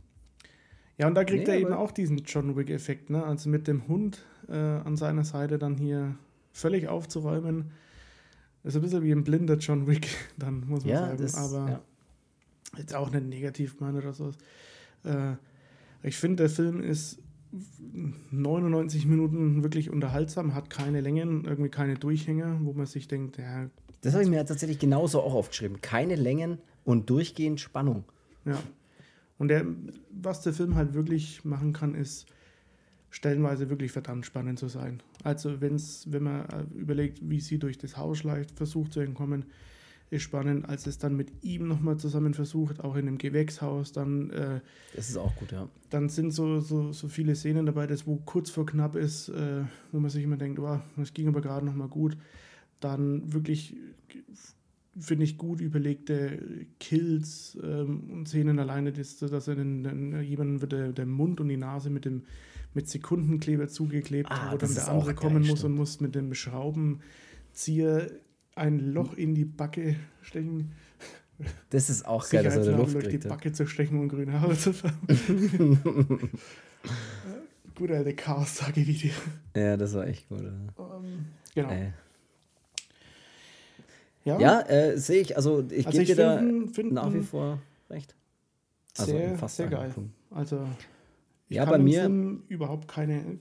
ja, 0.97 1.07
und 1.07 1.15
da 1.15 1.25
kriegt 1.25 1.47
Nee, 1.47 1.53
er 1.55 1.59
eben 1.59 1.73
auch 1.73 1.91
diesen 1.91 2.19
John 2.19 2.55
Wick-Effekt, 2.55 3.09
ne? 3.09 3.25
Also 3.25 3.49
mit 3.49 3.67
dem 3.67 3.89
Hund 3.89 4.23
äh, 4.47 4.53
an 4.53 4.95
seiner 4.95 5.25
Seite 5.25 5.57
dann 5.59 5.75
hier 5.75 6.15
völlig 6.55 6.87
aufzuräumen. 6.87 7.71
Das 8.63 8.73
ist 8.73 8.79
ein 8.79 8.81
bisschen 8.81 9.03
wie 9.03 9.11
ein 9.11 9.23
blinder 9.23 9.57
John 9.57 9.85
Wick, 9.87 10.07
dann 10.37 10.61
muss 10.67 10.83
man 10.83 10.89
Ja, 10.93 11.01
sagen. 11.07 11.17
das. 11.21 11.35
Aber 11.35 11.69
ja. 11.69 11.81
jetzt 12.77 12.95
auch 12.95 13.11
nicht 13.11 13.25
negativ 13.27 13.79
meine 13.79 13.99
oder 13.99 14.13
so. 14.13 14.31
Äh, 15.03 15.35
ich 16.01 16.17
finde, 16.17 16.43
der 16.43 16.49
Film 16.49 16.81
ist 16.81 17.19
99 18.31 19.05
Minuten 19.05 19.63
wirklich 19.63 19.89
unterhaltsam, 19.89 20.55
hat 20.55 20.69
keine 20.69 21.01
Längen, 21.01 21.45
irgendwie 21.45 21.69
keine 21.69 21.95
Durchhänge, 21.95 22.59
wo 22.61 22.73
man 22.73 22.85
sich 22.85 23.07
denkt, 23.07 23.37
ja, 23.37 23.69
Das 24.01 24.13
habe 24.13 24.23
ich 24.23 24.29
mir 24.29 24.45
tatsächlich 24.45 24.79
genauso 24.79 25.21
auch 25.21 25.33
aufgeschrieben. 25.33 25.81
Keine 25.81 26.15
Längen 26.15 26.57
und 26.83 27.09
durchgehend 27.09 27.59
Spannung. 27.59 28.03
ja. 28.45 28.57
Und 29.37 29.49
der, 29.49 29.65
was 30.11 30.43
der 30.43 30.53
Film 30.53 30.75
halt 30.75 30.93
wirklich 30.93 31.43
machen 31.43 31.73
kann, 31.73 31.93
ist 31.93 32.25
stellenweise 33.15 33.69
wirklich 33.69 33.93
verdammt 33.93 34.25
spannend 34.25 34.59
zu 34.59 34.67
sein. 34.67 35.01
Also 35.23 35.61
wenn's, 35.61 36.05
wenn 36.11 36.23
man 36.23 36.41
äh, 36.49 36.63
überlegt, 36.77 37.19
wie 37.21 37.39
sie 37.39 37.57
durch 37.57 37.77
das 37.77 37.95
Haus 37.95 38.17
schleicht, 38.17 38.51
versucht 38.51 38.91
zu 38.91 38.99
entkommen, 38.99 39.45
ist 40.09 40.23
spannend, 40.23 40.67
als 40.67 40.85
es 40.85 40.97
dann 40.97 41.15
mit 41.15 41.31
ihm 41.41 41.65
nochmal 41.65 41.95
zusammen 41.95 42.33
versucht, 42.33 42.81
auch 42.81 42.95
in 42.95 43.07
einem 43.07 43.17
Gewächshaus, 43.17 43.93
dann 43.93 44.31
äh, 44.31 44.59
Das 44.93 45.07
ist 45.07 45.15
auch 45.15 45.33
gut, 45.37 45.53
ja. 45.53 45.69
dann 45.89 46.09
sind 46.09 46.31
so, 46.31 46.59
so, 46.59 46.91
so 46.91 47.07
viele 47.07 47.37
Szenen 47.37 47.65
dabei, 47.65 47.87
das 47.87 48.05
wo 48.05 48.17
kurz 48.17 48.49
vor 48.49 48.65
knapp 48.65 48.97
ist, 48.97 49.29
äh, 49.29 49.63
wo 49.93 49.99
man 50.01 50.09
sich 50.09 50.23
immer 50.23 50.37
denkt, 50.37 50.59
oh, 50.59 50.81
das 50.97 51.13
ging 51.13 51.29
aber 51.29 51.39
gerade 51.39 51.65
noch 51.65 51.73
mal 51.73 51.87
gut. 51.87 52.17
Dann 52.81 53.31
wirklich, 53.31 53.77
finde 54.99 55.23
ich, 55.23 55.37
gut 55.37 55.61
überlegte 55.61 56.67
Kills 56.81 57.57
ähm, 57.63 58.09
und 58.11 58.27
Szenen 58.27 58.59
alleine, 58.59 58.91
dass, 58.91 59.17
dass 59.17 59.47
er 59.47 59.55
den, 59.55 59.83
den, 59.83 60.21
jemanden 60.21 60.59
wird 60.59 60.73
der, 60.73 60.91
der 60.91 61.05
Mund 61.05 61.39
und 61.39 61.47
die 61.47 61.57
Nase 61.57 61.89
mit 61.89 62.03
dem 62.03 62.23
mit 62.75 62.87
Sekundenkleber 62.89 63.67
zugeklebt, 63.67 64.29
Ah, 64.31 64.51
wo 64.51 64.57
dann 64.57 64.73
der 64.73 64.87
andere 64.89 65.11
auch 65.11 65.15
kommen 65.15 65.41
geil, 65.41 65.49
muss 65.49 65.59
stimmt. 65.59 65.71
und 65.73 65.77
muss 65.79 65.99
mit 66.01 66.13
dem 66.15 66.33
Schraubenzieher 66.35 68.11
ein 68.55 68.79
Loch 68.79 69.13
in 69.13 69.33
die 69.33 69.45
Backe 69.45 69.95
stechen. 70.21 70.73
Das 71.69 71.89
ist 71.89 72.05
auch 72.05 72.29
geil, 72.29 72.43
dass 72.43 72.55
er 72.55 72.63
die 72.63 72.69
Luft 72.69 72.93
durch 72.93 73.05
die 73.05 73.09
kriegt. 73.11 73.23
ja. 73.25 73.29
Backe 73.29 73.51
zu 73.51 73.65
stechen 73.67 73.99
und 73.99 74.07
grüne 74.09 74.39
Haare 74.39 74.57
zu 74.57 74.71
färben. 74.73 74.99
Gut, 77.75 77.91
alte 77.91 78.13
Chaos-Sage-Video. 78.15 79.11
Ja, 79.53 79.75
das 79.75 79.93
war 79.93 80.07
echt 80.07 80.29
gut. 80.29 80.43
Ja. 80.43 80.49
Ähm, 80.95 81.25
genau. 81.53 81.69
Äh. 81.69 81.91
ja, 84.23 84.39
Ja, 84.39 84.61
äh, 84.61 84.97
sehe 84.97 85.19
ich. 85.21 85.35
Also 85.35 85.65
ich 85.69 85.85
also 85.85 85.91
gebe 85.99 86.03
ich 86.03 86.09
dir 86.09 86.15
da 86.15 86.37
finde 86.37 86.73
find 86.73 86.91
nach 86.93 87.13
wie 87.13 87.19
vor 87.21 87.59
recht. 87.89 88.15
Also 88.97 89.11
sehr, 89.11 89.37
fast 89.37 89.57
sehr 89.57 89.67
geil. 89.67 89.89
Punkten. 89.93 90.13
Also 90.31 90.65
ich 91.49 91.57
Ja, 91.57 91.65
bei 91.65 91.77
mir- 91.77 92.09
überhaupt 92.47 92.87
keine, 92.87 93.39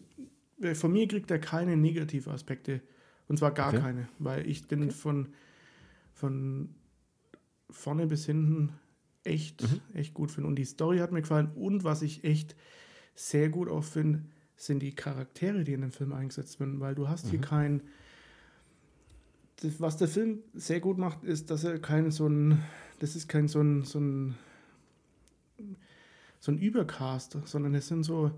äh, 0.61 0.75
von 0.75 0.93
mir 0.93 1.09
kriegt 1.09 1.31
er 1.31 1.39
keine 1.39 1.77
Negativaspekte. 1.77 2.81
Und 3.29 3.39
zwar 3.39 3.53
gar 3.53 3.69
Okay. 3.69 3.81
keine, 3.81 4.09
weil 4.19 4.47
ich 4.47 4.67
den 4.67 4.91
von, 4.91 5.29
von 6.13 6.75
vorne 7.71 8.07
bis 8.07 8.27
hinten 8.27 8.73
echt, 9.25 9.63
Mhm. 9.63 9.81
echt 9.95 10.13
gut 10.15 10.31
finde. 10.31 10.49
Und 10.49 10.57
die 10.57 10.65
Story 10.67 10.99
hat 10.99 11.13
mir 11.13 11.23
gefallen. 11.23 11.51
Und 11.55 11.85
was 11.85 12.03
ich 12.03 12.25
echt 12.25 12.55
sehr 13.15 13.49
gut 13.49 13.69
auch 13.69 13.85
finde, 13.85 14.23
sind 14.57 14.81
die 14.81 14.95
Charaktere, 14.95 15.65
die 15.65 15.73
in 15.73 15.81
dem 15.81 15.91
Film 15.91 16.13
eingesetzt 16.13 16.61
werden, 16.61 16.81
weil 16.81 16.95
du 16.95 17.09
hast 17.09 17.29
hier 17.29 17.39
Mhm. 17.39 17.45
kein. 17.45 17.83
Das, 19.63 19.81
was 19.81 19.97
der 19.97 20.09
Film 20.09 20.41
sehr 20.53 20.81
gut 20.81 20.99
macht, 20.99 21.25
ist, 21.25 21.51
dass 21.51 21.65
er 21.65 21.79
kein 21.79 22.11
so 22.11 22.27
ein. 22.29 22.63
Das 22.99 23.17
ist 23.17 23.29
kein 23.29 23.49
so 23.49 23.61
ein, 23.61 23.85
so 23.85 23.99
ein 23.99 24.35
so 26.45 26.53
ein 26.53 26.59
Übercast, 26.59 27.39
sondern 27.47 27.75
es 27.75 27.89
sind 27.89 28.05
so. 28.05 28.31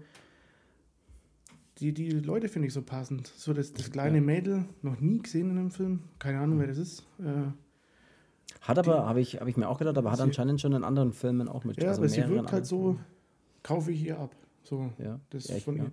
Die, 1.79 1.93
die 1.93 2.09
Leute 2.11 2.49
finde 2.49 2.69
ich 2.69 2.73
so 2.75 2.81
passend. 2.83 3.27
So 3.37 3.53
das, 3.53 3.73
das 3.73 3.91
kleine 3.91 4.19
Ja. 4.19 4.23
Mädel, 4.23 4.65
noch 4.83 5.01
nie 5.01 5.19
gesehen 5.19 5.51
in 5.51 5.59
einem 5.59 5.71
Film. 5.73 6.01
Keine 6.21 6.39
Ahnung, 6.39 6.61
wer 6.61 6.69
das 6.69 6.79
ist. 6.79 7.01
Äh, 7.19 7.51
Hat 8.63 8.79
aber, 8.79 9.07
habe 9.07 9.21
ich, 9.21 9.41
hab 9.41 9.49
ich 9.49 9.57
mir 9.57 9.69
auch 9.69 9.79
gedacht, 9.79 9.99
aber 9.99 10.11
hat 10.11 10.19
Sie- 10.19 10.23
anscheinend 10.23 10.61
schon 10.61 10.73
in 10.73 10.85
anderen 10.85 11.13
Filmen 11.13 11.49
auch 11.49 11.65
mit. 11.65 11.83
ja, 11.83 11.89
also 11.89 12.01
aber 12.01 12.09
sie 12.09 12.27
wirkt 12.29 12.53
halt 12.53 12.65
so, 12.65 12.97
kaufe 13.65 13.91
ich 13.93 14.05
ihr 14.07 14.19
ab. 14.19 14.35
So. 14.63 14.91
Ja, 14.99 15.21
das 15.31 15.51
echt, 15.51 15.65
von 15.65 15.77
ja. 15.77 15.85
ihr. 15.85 15.91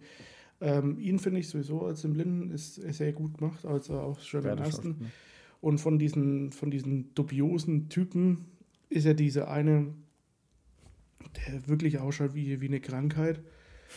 Ähm, 0.61 0.99
ihn 0.99 1.19
finde 1.19 1.39
ich 1.41 1.49
sowieso 1.49 1.81
als 1.85 2.03
den 2.03 2.13
Blinden 2.13 2.51
ist, 2.51 2.77
ist 2.77 2.97
sehr 2.99 3.11
gut 3.11 3.37
gemacht, 3.39 3.65
also 3.65 3.99
auch 3.99 4.19
schon 4.19 4.45
im 4.45 4.57
ersten. 4.59 5.11
Und 5.59 5.79
von 5.79 5.97
diesen, 5.99 6.51
von 6.53 6.71
diesen 6.71 7.13
dubiosen 7.15 7.89
Typen 7.89 8.45
ist 8.89 9.05
er 9.05 9.15
dieser 9.15 9.49
eine, 9.49 9.87
der 11.47 11.67
wirklich 11.67 11.99
ausschaut 11.99 12.33
wie, 12.33 12.61
wie 12.61 12.67
eine 12.67 12.79
Krankheit. 12.79 13.41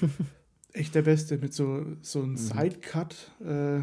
Echt 0.72 0.94
der 0.94 1.02
Beste 1.02 1.38
mit 1.38 1.54
so, 1.54 1.86
so 2.02 2.22
einem 2.22 2.32
mhm. 2.32 2.36
Sidecut. 2.36 3.32
Äh, 3.44 3.80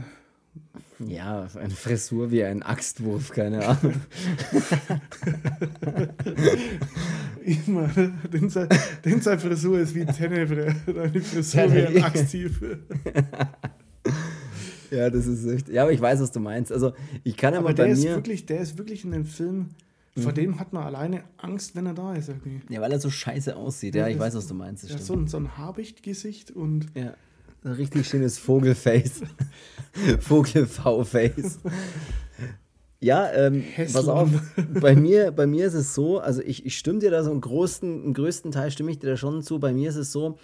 ja, 0.99 1.47
eine 1.55 1.71
Frisur 1.71 2.29
wie 2.31 2.43
ein 2.43 2.61
Axtwurf, 2.61 3.31
keine 3.31 3.65
Ahnung. 3.67 3.95
Immer, 7.43 7.87
den, 7.87 8.51
den 9.03 9.21
seine 9.21 9.39
Frisur 9.39 9.79
ist 9.79 9.95
wie 9.95 10.05
Tenebre, 10.05 10.75
eine 10.87 11.21
Frisur 11.21 11.73
wie 11.73 11.87
ein 11.87 12.03
Axthief. 12.03 12.61
ja, 14.91 15.09
das 15.09 15.25
ist 15.25 15.45
echt. 15.45 15.69
Ja, 15.69 15.81
aber 15.83 15.91
ich 15.91 15.99
weiß, 15.99 16.21
was 16.21 16.31
du 16.31 16.39
meinst. 16.39 16.71
Also, 16.71 16.93
ich 17.23 17.35
kann 17.35 17.55
aber, 17.55 17.69
aber 17.69 17.73
der 17.73 17.87
ist 17.87 18.03
wirklich, 18.03 18.45
der 18.45 18.61
ist 18.61 18.77
wirklich 18.77 19.03
in 19.03 19.11
dem 19.11 19.25
Film. 19.25 19.71
Vor 20.17 20.31
mhm. 20.31 20.35
dem 20.35 20.59
hat 20.59 20.73
man 20.73 20.83
alleine 20.83 21.23
Angst, 21.37 21.75
wenn 21.75 21.87
er 21.87 21.95
da 21.95 22.13
ist. 22.13 22.29
Irgendwie. 22.29 22.61
Ja, 22.69 22.81
weil 22.81 22.91
er 22.91 22.99
so 22.99 23.09
scheiße 23.09 23.55
aussieht. 23.55 23.95
Ja, 23.95 24.07
ich 24.07 24.19
weiß, 24.19 24.35
was 24.35 24.47
du 24.47 24.53
meinst. 24.53 24.87
Ja, 24.87 24.97
so 24.97 25.13
ein, 25.13 25.27
so 25.27 25.37
ein 25.37 25.57
Habichtgesicht 25.57 26.51
und. 26.51 26.87
Ja. 26.95 27.15
Ein 27.63 27.71
richtig 27.71 28.07
schönes 28.07 28.37
Vogelface. 28.37 29.21
Vogel-V-Face. 30.19 31.59
Ja, 32.99 33.31
ähm, 33.31 33.63
pass 33.75 34.07
auf, 34.07 34.29
bei 34.81 34.95
mir, 34.95 35.31
bei 35.31 35.45
mir 35.45 35.67
ist 35.67 35.73
es 35.73 35.93
so, 35.93 36.19
also 36.19 36.41
ich, 36.41 36.65
ich 36.65 36.77
stimme 36.77 36.99
dir 36.99 37.11
da 37.11 37.23
so 37.23 37.31
im 37.31 37.41
größten, 37.41 38.03
im 38.05 38.13
größten 38.13 38.51
Teil 38.51 38.71
stimme 38.71 38.91
ich 38.91 38.99
dir 38.99 39.11
da 39.11 39.17
schon 39.17 39.41
zu. 39.43 39.59
Bei 39.59 39.73
mir 39.73 39.89
ist 39.89 39.95
es 39.95 40.11
so, 40.11 40.37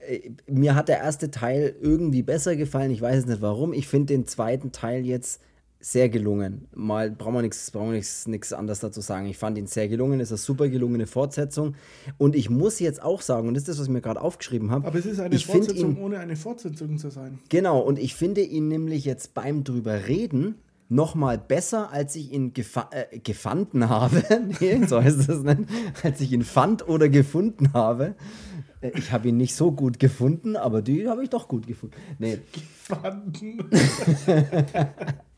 äh, 0.00 0.30
mir 0.46 0.74
hat 0.74 0.88
der 0.88 0.98
erste 0.98 1.30
Teil 1.30 1.74
irgendwie 1.80 2.22
besser 2.22 2.56
gefallen. 2.56 2.90
Ich 2.90 3.00
weiß 3.00 3.26
nicht 3.26 3.40
warum. 3.40 3.72
Ich 3.72 3.88
finde 3.88 4.14
den 4.14 4.26
zweiten 4.26 4.72
Teil 4.72 5.04
jetzt 5.04 5.40
sehr 5.82 6.08
gelungen. 6.08 6.68
Mal 6.74 7.10
brauchen 7.10 7.34
wir 7.34 7.42
nichts, 7.42 7.70
brauchen 7.72 7.92
wir 7.92 8.02
nichts, 8.26 8.52
anderes 8.52 8.78
dazu 8.78 9.00
sagen. 9.00 9.26
Ich 9.26 9.36
fand 9.36 9.58
ihn 9.58 9.66
sehr 9.66 9.88
gelungen, 9.88 10.20
es 10.20 10.28
ist 10.28 10.32
eine 10.32 10.38
super 10.38 10.68
gelungene 10.68 11.06
Fortsetzung. 11.06 11.74
Und 12.18 12.36
ich 12.36 12.48
muss 12.48 12.78
jetzt 12.78 13.02
auch 13.02 13.20
sagen, 13.20 13.48
und 13.48 13.54
das 13.54 13.62
ist 13.62 13.68
das, 13.68 13.78
was 13.78 13.86
ich 13.86 13.92
mir 13.92 14.00
gerade 14.00 14.20
aufgeschrieben 14.20 14.70
habe. 14.70 14.86
Aber 14.86 14.98
es 14.98 15.06
ist 15.06 15.18
eine 15.18 15.36
Fortsetzung, 15.38 15.96
ihn, 15.96 16.02
ohne 16.02 16.20
eine 16.20 16.36
Fortsetzung 16.36 16.98
zu 16.98 17.10
sein. 17.10 17.40
Genau, 17.48 17.80
und 17.80 17.98
ich 17.98 18.14
finde 18.14 18.42
ihn 18.42 18.68
nämlich 18.68 19.04
jetzt 19.04 19.34
beim 19.34 19.64
drüber 19.64 20.06
reden 20.06 20.54
noch 20.88 21.14
mal 21.14 21.38
besser, 21.38 21.90
als 21.90 22.14
ich 22.16 22.32
ihn 22.32 22.52
gefa 22.52 22.90
äh, 22.92 23.18
gefunden 23.18 23.88
habe. 23.88 24.22
nee, 24.60 24.84
so 24.86 25.02
heißt 25.02 25.28
es 25.28 25.42
nicht. 25.42 25.60
Als 26.02 26.20
ich 26.20 26.32
ihn 26.32 26.44
fand 26.44 26.86
oder 26.86 27.08
gefunden 27.08 27.72
habe. 27.72 28.14
Äh, 28.82 28.92
ich 28.96 29.10
habe 29.10 29.28
ihn 29.28 29.36
nicht 29.36 29.56
so 29.56 29.72
gut 29.72 29.98
gefunden, 29.98 30.54
aber 30.54 30.82
die 30.82 31.08
habe 31.08 31.24
ich 31.24 31.30
doch 31.30 31.48
gut 31.48 31.66
gefunden. 31.66 31.96
Nee. 32.18 32.38
Gefunden. 32.52 33.70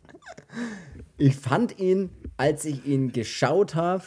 Ich 1.17 1.37
fand 1.37 1.79
ihn, 1.79 2.11
als 2.37 2.65
ich 2.65 2.87
ihn 2.87 3.13
geschaut 3.13 3.75
habe, 3.75 4.05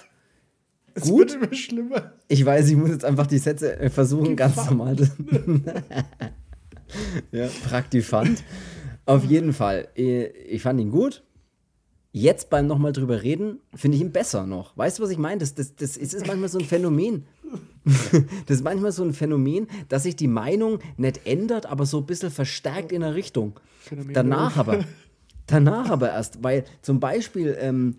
es 0.94 1.04
gut. 1.04 1.32
wird 1.32 1.44
immer 1.44 1.54
schlimmer. 1.54 2.14
Ich 2.28 2.46
weiß, 2.46 2.70
ich 2.70 2.76
muss 2.76 2.90
jetzt 2.90 3.06
einfach 3.06 3.28
die 3.28 3.38
Sätze 3.38 3.80
äh, 3.80 3.90
versuchen, 3.90 4.36
Gefand. 4.36 4.56
ganz 4.56 4.70
normal. 4.70 4.96
ja, 7.32 7.48
praktifant. 7.68 8.44
Auf 9.06 9.24
jeden 9.24 9.54
Fall. 9.54 9.88
Äh, 9.96 10.26
ich 10.26 10.62
fand 10.62 10.82
ihn 10.82 10.92
gut. 10.92 11.24
Jetzt 12.12 12.50
beim 12.50 12.66
nochmal 12.66 12.94
drüber 12.94 13.22
reden, 13.22 13.60
finde 13.76 13.96
ich 13.98 14.02
ihn 14.02 14.12
besser 14.12 14.48
noch. 14.48 14.76
Weißt 14.76 14.98
du, 14.98 15.04
was 15.04 15.12
ich 15.12 15.20
meine? 15.20 15.38
Das, 15.38 15.54
das, 15.54 15.76
das 15.76 15.98
ist 15.98 16.26
manchmal 16.26 16.50
so 16.50 16.58
ein 16.58 16.66
Phänomen. 16.66 17.26
das 17.86 18.58
ist 18.58 18.64
manchmal 18.64 18.92
so 18.92 19.04
ein 19.04 19.14
Phänomen, 19.14 19.68
dass 19.88 20.04
sich 20.04 20.16
die 20.16 20.28
Meinung 20.28 20.80
nicht 20.98 21.28
ändert, 21.28 21.68
aber 21.68 21.86
so 21.86 22.00
ein 22.00 22.06
bisschen 22.08 22.32
verstärkt 22.32 22.92
in 22.92 23.04
eine 23.04 23.14
Richtung. 23.14 23.60
Phänomen 23.80 24.14
Danach 24.14 24.58
aber, 24.58 24.84
Danach 25.48 25.90
aber 25.90 26.12
erst, 26.12 26.44
weil 26.44 26.66
zum 26.82 27.00
Beispiel 27.00 27.58
ähm, 27.60 27.96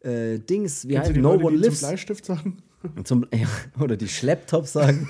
äh, 0.00 0.38
Dings, 0.38 0.88
wie 0.88 0.98
heißt 0.98 1.14
No 1.16 1.32
Leute, 1.32 1.44
One 1.44 1.56
Lives. 1.56 1.80
Zum 1.80 1.88
Bleistift 1.88 2.24
sagen? 2.24 2.56
Zum, 3.04 3.26
ja, 3.32 3.46
oder 3.80 3.96
die 3.96 4.08
Schlepptop 4.08 4.66
sagen. 4.66 5.08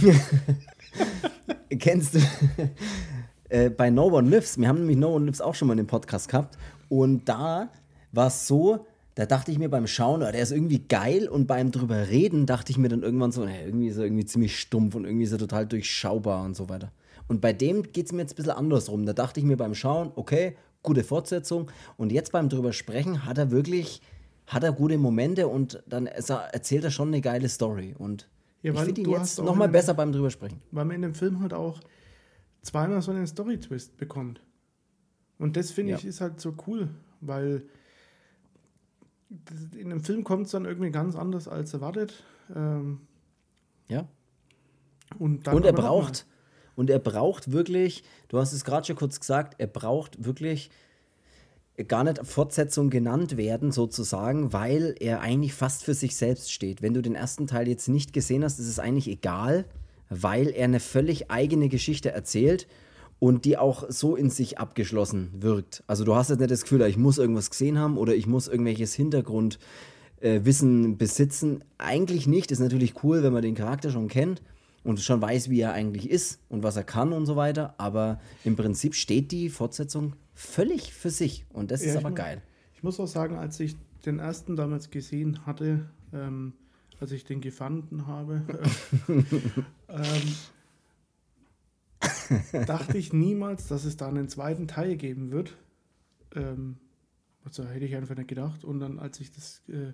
Kennst 1.78 2.14
du? 2.14 2.18
äh, 3.48 3.70
bei 3.70 3.90
No 3.90 4.06
One 4.06 4.30
Lives, 4.30 4.58
wir 4.58 4.68
haben 4.68 4.80
nämlich 4.80 4.96
No 4.96 5.14
One 5.14 5.26
Lives 5.26 5.40
auch 5.40 5.54
schon 5.54 5.68
mal 5.68 5.74
in 5.74 5.78
dem 5.78 5.86
Podcast 5.86 6.28
gehabt. 6.28 6.56
Und 6.88 7.28
da 7.28 7.70
war 8.12 8.28
es 8.28 8.46
so, 8.46 8.86
da 9.14 9.26
dachte 9.26 9.52
ich 9.52 9.58
mir 9.58 9.68
beim 9.68 9.86
Schauen, 9.86 10.22
oh, 10.22 10.30
der 10.30 10.40
ist 10.40 10.52
irgendwie 10.52 10.80
geil 10.80 11.28
und 11.28 11.46
beim 11.46 11.70
drüber 11.70 12.08
reden 12.08 12.46
dachte 12.46 12.72
ich 12.72 12.78
mir 12.78 12.88
dann 12.88 13.02
irgendwann 13.02 13.32
so, 13.32 13.46
hey, 13.46 13.66
irgendwie 13.66 13.88
ist 13.88 13.98
er 13.98 14.04
irgendwie 14.04 14.24
ziemlich 14.24 14.58
stumpf 14.58 14.94
und 14.94 15.04
irgendwie 15.04 15.24
ist 15.24 15.32
er 15.32 15.38
total 15.38 15.66
durchschaubar 15.66 16.44
und 16.44 16.56
so 16.56 16.68
weiter. 16.68 16.92
Und 17.28 17.40
bei 17.40 17.52
dem 17.52 17.92
geht 17.92 18.06
es 18.06 18.12
mir 18.12 18.22
jetzt 18.22 18.32
ein 18.32 18.36
bisschen 18.36 18.52
andersrum. 18.52 19.06
Da 19.06 19.12
dachte 19.12 19.38
ich 19.38 19.46
mir 19.46 19.56
beim 19.56 19.74
Schauen, 19.74 20.10
okay, 20.16 20.56
gute 20.82 21.04
Fortsetzung. 21.04 21.70
Und 21.96 22.12
jetzt 22.12 22.32
beim 22.32 22.48
drüber 22.48 22.72
sprechen 22.72 23.24
hat 23.24 23.38
er 23.38 23.50
wirklich, 23.50 24.00
hat 24.46 24.62
er 24.64 24.72
gute 24.72 24.98
Momente 24.98 25.48
und 25.48 25.82
dann 25.86 26.06
erzählt 26.06 26.84
er 26.84 26.90
schon 26.90 27.08
eine 27.08 27.20
geile 27.20 27.48
Story. 27.48 27.94
Und 27.98 28.28
ja, 28.62 28.72
ich 28.72 28.80
finde 28.80 29.00
ihn 29.00 29.10
jetzt 29.10 29.38
nochmal 29.38 29.68
besser 29.68 29.94
beim 29.94 30.12
drüber 30.12 30.30
sprechen. 30.30 30.60
Weil 30.70 30.84
man 30.84 30.96
in 30.96 31.02
dem 31.02 31.14
Film 31.14 31.40
halt 31.40 31.54
auch 31.54 31.80
zweimal 32.62 33.00
so 33.02 33.10
einen 33.10 33.26
Story-Twist 33.26 33.96
bekommt. 33.96 34.42
Und 35.38 35.56
das 35.56 35.70
finde 35.70 35.92
ja. 35.92 35.98
ich 35.98 36.04
ist 36.04 36.20
halt 36.20 36.40
so 36.40 36.54
cool, 36.66 36.88
weil 37.20 37.62
in 39.76 39.90
dem 39.90 40.00
Film 40.00 40.24
kommt 40.24 40.46
es 40.46 40.52
dann 40.52 40.64
irgendwie 40.64 40.90
ganz 40.90 41.16
anders 41.16 41.48
als 41.48 41.72
erwartet. 41.72 42.22
Ähm, 42.54 43.00
ja. 43.88 44.06
Und, 45.18 45.48
und 45.48 45.64
er 45.64 45.72
braucht, 45.72 46.26
und 46.76 46.90
er 46.90 46.98
braucht 46.98 47.52
wirklich, 47.52 48.02
du 48.28 48.38
hast 48.38 48.52
es 48.52 48.64
gerade 48.64 48.86
schon 48.86 48.96
kurz 48.96 49.20
gesagt, 49.20 49.54
er 49.58 49.66
braucht 49.66 50.24
wirklich 50.24 50.70
gar 51.88 52.04
nicht 52.04 52.24
Fortsetzung 52.26 52.90
genannt 52.90 53.36
werden, 53.36 53.72
sozusagen, 53.72 54.52
weil 54.52 54.94
er 55.00 55.20
eigentlich 55.20 55.54
fast 55.54 55.84
für 55.84 55.94
sich 55.94 56.16
selbst 56.16 56.52
steht. 56.52 56.82
Wenn 56.82 56.94
du 56.94 57.02
den 57.02 57.14
ersten 57.14 57.46
Teil 57.46 57.68
jetzt 57.68 57.88
nicht 57.88 58.12
gesehen 58.12 58.44
hast, 58.44 58.58
ist 58.58 58.68
es 58.68 58.78
eigentlich 58.78 59.08
egal, 59.08 59.64
weil 60.08 60.48
er 60.48 60.64
eine 60.64 60.80
völlig 60.80 61.30
eigene 61.30 61.68
Geschichte 61.68 62.10
erzählt 62.10 62.66
und 63.18 63.44
die 63.44 63.56
auch 63.56 63.84
so 63.88 64.16
in 64.16 64.30
sich 64.30 64.58
abgeschlossen 64.58 65.30
wirkt. 65.38 65.84
Also 65.86 66.04
du 66.04 66.14
hast 66.14 66.30
jetzt 66.30 66.40
nicht 66.40 66.50
das 66.50 66.62
Gefühl, 66.62 66.82
ich 66.82 66.96
muss 66.96 67.18
irgendwas 67.18 67.50
gesehen 67.50 67.78
haben 67.78 67.96
oder 67.96 68.14
ich 68.14 68.26
muss 68.26 68.48
irgendwelches 68.48 68.94
Hintergrundwissen 68.94 70.92
äh, 70.92 70.96
besitzen. 70.96 71.62
Eigentlich 71.78 72.26
nicht. 72.26 72.50
Ist 72.50 72.60
natürlich 72.60 73.04
cool, 73.04 73.22
wenn 73.22 73.32
man 73.32 73.42
den 73.42 73.54
Charakter 73.54 73.90
schon 73.90 74.08
kennt 74.08 74.42
und 74.82 75.00
schon 75.00 75.20
weiß, 75.20 75.50
wie 75.50 75.60
er 75.60 75.72
eigentlich 75.72 76.08
ist 76.08 76.40
und 76.48 76.62
was 76.62 76.76
er 76.76 76.84
kann 76.84 77.12
und 77.12 77.26
so 77.26 77.36
weiter. 77.36 77.74
Aber 77.78 78.20
im 78.44 78.56
Prinzip 78.56 78.94
steht 78.94 79.32
die 79.32 79.48
Fortsetzung 79.50 80.14
völlig 80.34 80.94
für 80.94 81.10
sich 81.10 81.44
und 81.50 81.70
das 81.70 81.84
ja, 81.84 81.90
ist 81.90 81.96
aber 81.96 82.10
muss, 82.10 82.18
geil. 82.18 82.42
Ich 82.74 82.82
muss 82.82 82.98
auch 82.98 83.06
sagen, 83.06 83.36
als 83.36 83.60
ich 83.60 83.76
den 84.06 84.18
ersten 84.18 84.56
damals 84.56 84.90
gesehen 84.90 85.44
hatte, 85.46 85.90
ähm, 86.12 86.54
als 86.98 87.12
ich 87.12 87.24
den 87.24 87.40
gefunden 87.40 88.06
habe, 88.06 88.42
ähm, 89.88 90.34
dachte 92.66 92.98
ich 92.98 93.12
niemals, 93.12 93.68
dass 93.68 93.84
es 93.84 93.96
da 93.96 94.08
einen 94.08 94.28
zweiten 94.28 94.68
Teil 94.68 94.96
geben 94.96 95.30
wird. 95.30 95.56
Ähm, 96.34 96.78
also 97.44 97.66
hätte 97.66 97.84
ich 97.84 97.96
einfach 97.96 98.16
nicht 98.16 98.28
gedacht. 98.28 98.64
Und 98.64 98.80
dann, 98.80 98.98
als 98.98 99.20
ich 99.20 99.32
das 99.32 99.62
äh, 99.68 99.92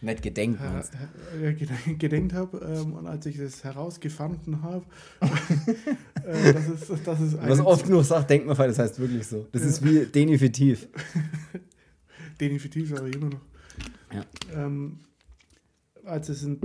nicht 0.00 0.22
gedenkt 0.22 0.60
hast. 0.60 0.94
Äh, 1.40 1.50
äh, 1.50 1.94
gedenkt 1.94 2.32
habe 2.32 2.58
ähm, 2.58 2.94
und 2.94 3.06
als 3.06 3.26
ich 3.26 3.36
das 3.36 3.64
herausgefunden 3.64 4.62
habe, 4.62 4.84
äh, 5.20 6.52
das 6.52 6.68
ist, 6.68 7.06
das 7.06 7.20
ist 7.20 7.38
Was 7.40 7.60
oft 7.60 7.84
genug 7.86 8.04
sagt, 8.04 8.30
denkt 8.30 8.46
man, 8.46 8.56
das 8.56 8.78
heißt 8.78 8.98
wirklich 8.98 9.26
so. 9.26 9.46
Das 9.52 9.62
ja. 9.62 9.68
ist 9.68 9.84
wie 9.84 10.06
Denifitiv. 10.06 10.88
Denifitiv 12.40 12.92
ich 12.92 13.14
immer 13.14 13.30
noch. 13.30 13.40
Ja. 14.12 14.24
Ähm, 14.54 15.00
als, 16.04 16.28
es 16.28 16.42
in, 16.42 16.60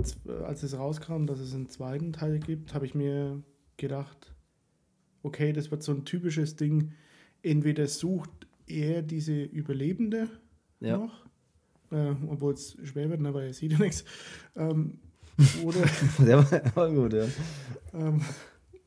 als 0.46 0.62
es 0.62 0.76
rauskam, 0.78 1.26
dass 1.26 1.40
es 1.40 1.54
einen 1.54 1.68
zweiten 1.68 2.12
Teil 2.12 2.38
gibt, 2.38 2.74
habe 2.74 2.86
ich 2.86 2.94
mir 2.94 3.42
gedacht, 3.76 4.32
okay, 5.22 5.52
das 5.52 5.70
wird 5.70 5.82
so 5.82 5.92
ein 5.92 6.04
typisches 6.04 6.56
Ding. 6.56 6.92
Entweder 7.42 7.86
sucht 7.86 8.30
er 8.66 9.02
diese 9.02 9.42
Überlebende 9.42 10.28
ja. 10.80 10.96
noch 10.96 11.26
äh, 11.90 12.14
obwohl 12.28 12.54
es 12.54 12.76
schwer 12.84 13.10
wird, 13.10 13.24
aber 13.24 13.44
er 13.44 13.52
sieht 13.52 13.72
ja 13.72 13.78
nichts. 13.78 14.04
Ähm, 14.56 14.98
oder. 15.64 15.80
Der 16.18 16.44
war 16.74 16.90
gut, 16.90 17.12
ja. 17.12 17.26
Ähm, 17.92 18.20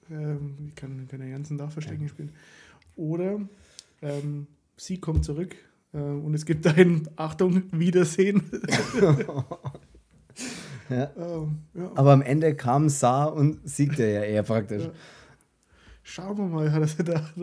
ähm, 0.10 0.56
ich 0.68 0.76
kann, 0.76 1.08
kann 1.08 1.20
den 1.20 1.32
ganzen 1.32 1.58
Tag 1.58 1.72
Verstecken 1.72 2.04
ja. 2.04 2.10
spielen. 2.10 2.32
Oder 2.96 3.40
ähm, 4.02 4.48
sie 4.76 5.00
kommt 5.00 5.26
zurück 5.26 5.56
äh, 5.94 5.98
und 5.98 6.34
es 6.34 6.46
gibt 6.46 6.66
ein 6.68 7.08
Achtung, 7.16 7.64
Wiedersehen. 7.72 8.44
ja. 10.90 11.12
Ähm, 11.18 11.60
ja. 11.74 11.92
Aber 11.96 12.14
am 12.14 12.22
Ende 12.22 12.56
kam 12.56 12.90
Sa 12.90 13.26
und 13.26 13.68
siegte 13.68 14.04
ja 14.04 14.22
eher 14.24 14.44
praktisch. 14.44 14.84
Ja. 14.84 14.92
Schauen 16.04 16.38
wir 16.38 16.46
mal, 16.46 16.72
hat 16.72 16.82
er 16.82 16.96
gedacht. 16.96 17.34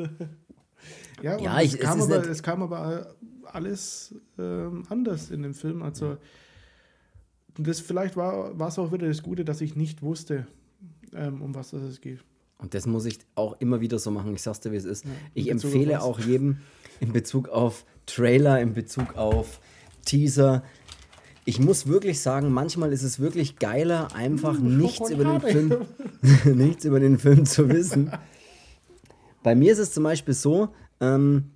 Ja, 1.22 1.39
ja 1.39 1.61
ich, 1.61 1.74
es, 1.74 1.80
kam 1.80 2.01
aber, 2.01 2.28
es 2.28 2.43
kam 2.43 2.62
aber 2.62 3.14
alles 3.45 4.14
ähm, 4.39 4.85
anders 4.89 5.30
in 5.30 5.43
dem 5.43 5.55
Film. 5.55 5.82
Also 5.82 6.16
das 7.57 7.80
vielleicht 7.80 8.16
war 8.16 8.55
es 8.61 8.78
auch 8.78 8.93
wieder 8.93 9.07
das 9.07 9.22
Gute, 9.22 9.45
dass 9.45 9.61
ich 9.61 9.76
nicht 9.76 10.03
wusste, 10.03 10.47
ähm, 11.14 11.41
um 11.43 11.55
was 11.55 11.72
es 11.72 12.01
geht. 12.01 12.20
Und 12.59 12.74
das 12.74 12.87
muss 12.87 13.05
ich 13.05 13.18
auch 13.35 13.57
immer 13.61 13.80
wieder 13.80 13.99
so 13.99 14.11
machen. 14.11 14.35
Ich 14.35 14.43
sag's 14.43 14.61
dir, 14.61 14.72
wie 14.72 14.76
es 14.76 14.85
ist. 14.85 15.05
Ja, 15.05 15.11
ich 15.35 15.51
empfehle 15.51 16.03
auch 16.03 16.18
jedem 16.18 16.59
in 17.01 17.12
Bezug 17.12 17.49
auf 17.49 17.85
Trailer, 18.07 18.61
in 18.61 18.74
Bezug 18.74 19.16
auf 19.16 19.61
Teaser. 20.05 20.62
Ich 21.45 21.61
muss 21.61 21.87
wirklich 21.87 22.20
sagen, 22.20 22.51
manchmal 22.51 22.93
ist 22.93 23.03
es 23.03 23.20
wirklich 23.20 23.59
geiler, 23.59 24.14
einfach 24.14 24.57
hm, 24.57 24.78
nichts 24.78 25.11
über 25.11 25.24
den 25.24 25.41
Film, 25.41 25.76
nichts 26.59 26.85
über 26.85 27.01
den 27.01 27.18
Film 27.18 27.45
zu 27.45 27.68
wissen. 27.68 28.11
Bei 29.45 29.55
mir 29.55 29.72
ist 29.72 29.78
es 29.78 29.92
zum 29.92 30.03
Beispiel 30.03 30.34
so, 30.34 30.70
ähm, 31.01 31.51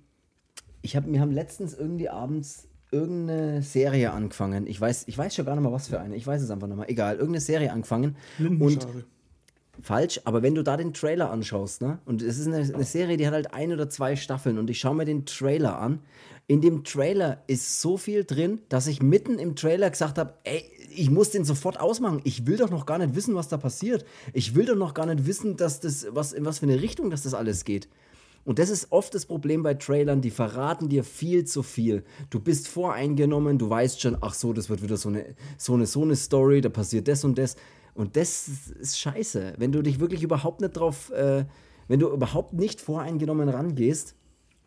ich 0.81 0.95
hab, 0.95 1.05
wir 1.07 1.19
haben 1.19 1.31
letztens 1.31 1.73
irgendwie 1.73 2.07
abends 2.07 2.69
irgendeine 2.91 3.61
Serie 3.63 4.11
angefangen. 4.11 4.67
Ich 4.67 4.79
weiß, 4.79 5.07
ich 5.07 5.17
weiß 5.17 5.35
schon 5.35 5.45
gar 5.45 5.55
nicht 5.55 5.63
mal, 5.63 5.71
was 5.73 5.87
für 5.89 5.99
eine. 5.99 6.15
Ich 6.15 6.25
weiß 6.25 6.41
es 6.41 6.51
einfach 6.51 6.67
nicht 6.67 6.77
mal. 6.77 6.87
Egal, 6.87 7.15
irgendeine 7.15 7.41
Serie 7.41 7.73
angefangen. 7.73 8.15
Und 8.39 8.87
falsch, 9.81 10.21
aber 10.25 10.41
wenn 10.41 10.55
du 10.55 10.63
da 10.63 10.77
den 10.77 10.93
Trailer 10.93 11.31
anschaust, 11.31 11.81
ne? 11.81 11.99
Und 12.05 12.21
es 12.21 12.37
ist 12.37 12.47
eine, 12.47 12.57
eine, 12.57 12.83
Serie, 12.83 13.17
die 13.17 13.27
hat 13.27 13.33
halt 13.33 13.53
ein 13.53 13.71
oder 13.71 13.89
zwei 13.89 14.15
Staffeln 14.15 14.57
und 14.57 14.69
ich 14.69 14.79
schaue 14.79 14.95
mir 14.95 15.05
den 15.05 15.25
Trailer 15.25 15.79
an. 15.79 15.99
In 16.47 16.61
dem 16.61 16.83
Trailer 16.83 17.43
ist 17.47 17.79
so 17.79 17.97
viel 17.97 18.23
drin, 18.23 18.59
dass 18.69 18.87
ich 18.87 19.03
mitten 19.03 19.37
im 19.37 19.55
Trailer 19.55 19.89
gesagt 19.89 20.17
habe, 20.17 20.33
ey, 20.43 20.63
ich 20.89 21.11
muss 21.11 21.29
den 21.29 21.45
sofort 21.45 21.79
ausmachen. 21.79 22.21
Ich 22.23 22.47
will 22.47 22.57
doch 22.57 22.71
noch 22.71 22.87
gar 22.87 22.97
nicht 22.97 23.15
wissen, 23.15 23.35
was 23.35 23.47
da 23.47 23.57
passiert. 23.57 24.03
Ich 24.33 24.55
will 24.55 24.65
doch 24.65 24.75
noch 24.75 24.95
gar 24.95 25.05
nicht 25.05 25.27
wissen, 25.27 25.57
dass 25.57 25.79
das, 25.79 26.07
was, 26.09 26.33
in 26.33 26.45
was 26.45 26.59
für 26.59 26.65
eine 26.65 26.81
Richtung 26.81 27.11
dass 27.11 27.23
das 27.23 27.35
alles 27.35 27.65
geht. 27.65 27.87
Und 28.45 28.57
das 28.57 28.69
ist 28.69 28.91
oft 28.91 29.13
das 29.13 29.25
Problem 29.25 29.61
bei 29.61 29.75
Trailern, 29.75 30.21
die 30.21 30.31
verraten 30.31 30.89
dir 30.89 31.03
viel 31.03 31.45
zu 31.45 31.61
viel. 31.61 32.03
Du 32.29 32.39
bist 32.39 32.67
voreingenommen, 32.67 33.59
du 33.59 33.69
weißt 33.69 34.01
schon, 34.01 34.17
ach 34.21 34.33
so, 34.33 34.53
das 34.53 34.69
wird 34.69 34.81
wieder 34.81 34.97
so 34.97 35.09
eine, 35.09 35.35
so 35.57 35.73
eine, 35.73 35.85
so 35.85 36.01
eine 36.01 36.15
Story, 36.15 36.61
da 36.61 36.69
passiert 36.69 37.07
das 37.07 37.23
und 37.23 37.37
das. 37.37 37.55
Und 37.99 38.15
das 38.15 38.47
ist 38.47 38.97
scheiße. 38.97 39.55
Wenn 39.57 39.73
du 39.73 39.81
dich 39.81 39.99
wirklich 39.99 40.23
überhaupt 40.23 40.61
nicht 40.61 40.71
drauf, 40.71 41.11
äh, 41.11 41.43
wenn 41.89 41.99
du 41.99 42.07
überhaupt 42.09 42.53
nicht 42.53 42.79
voreingenommen 42.79 43.49
rangehst, 43.49 44.15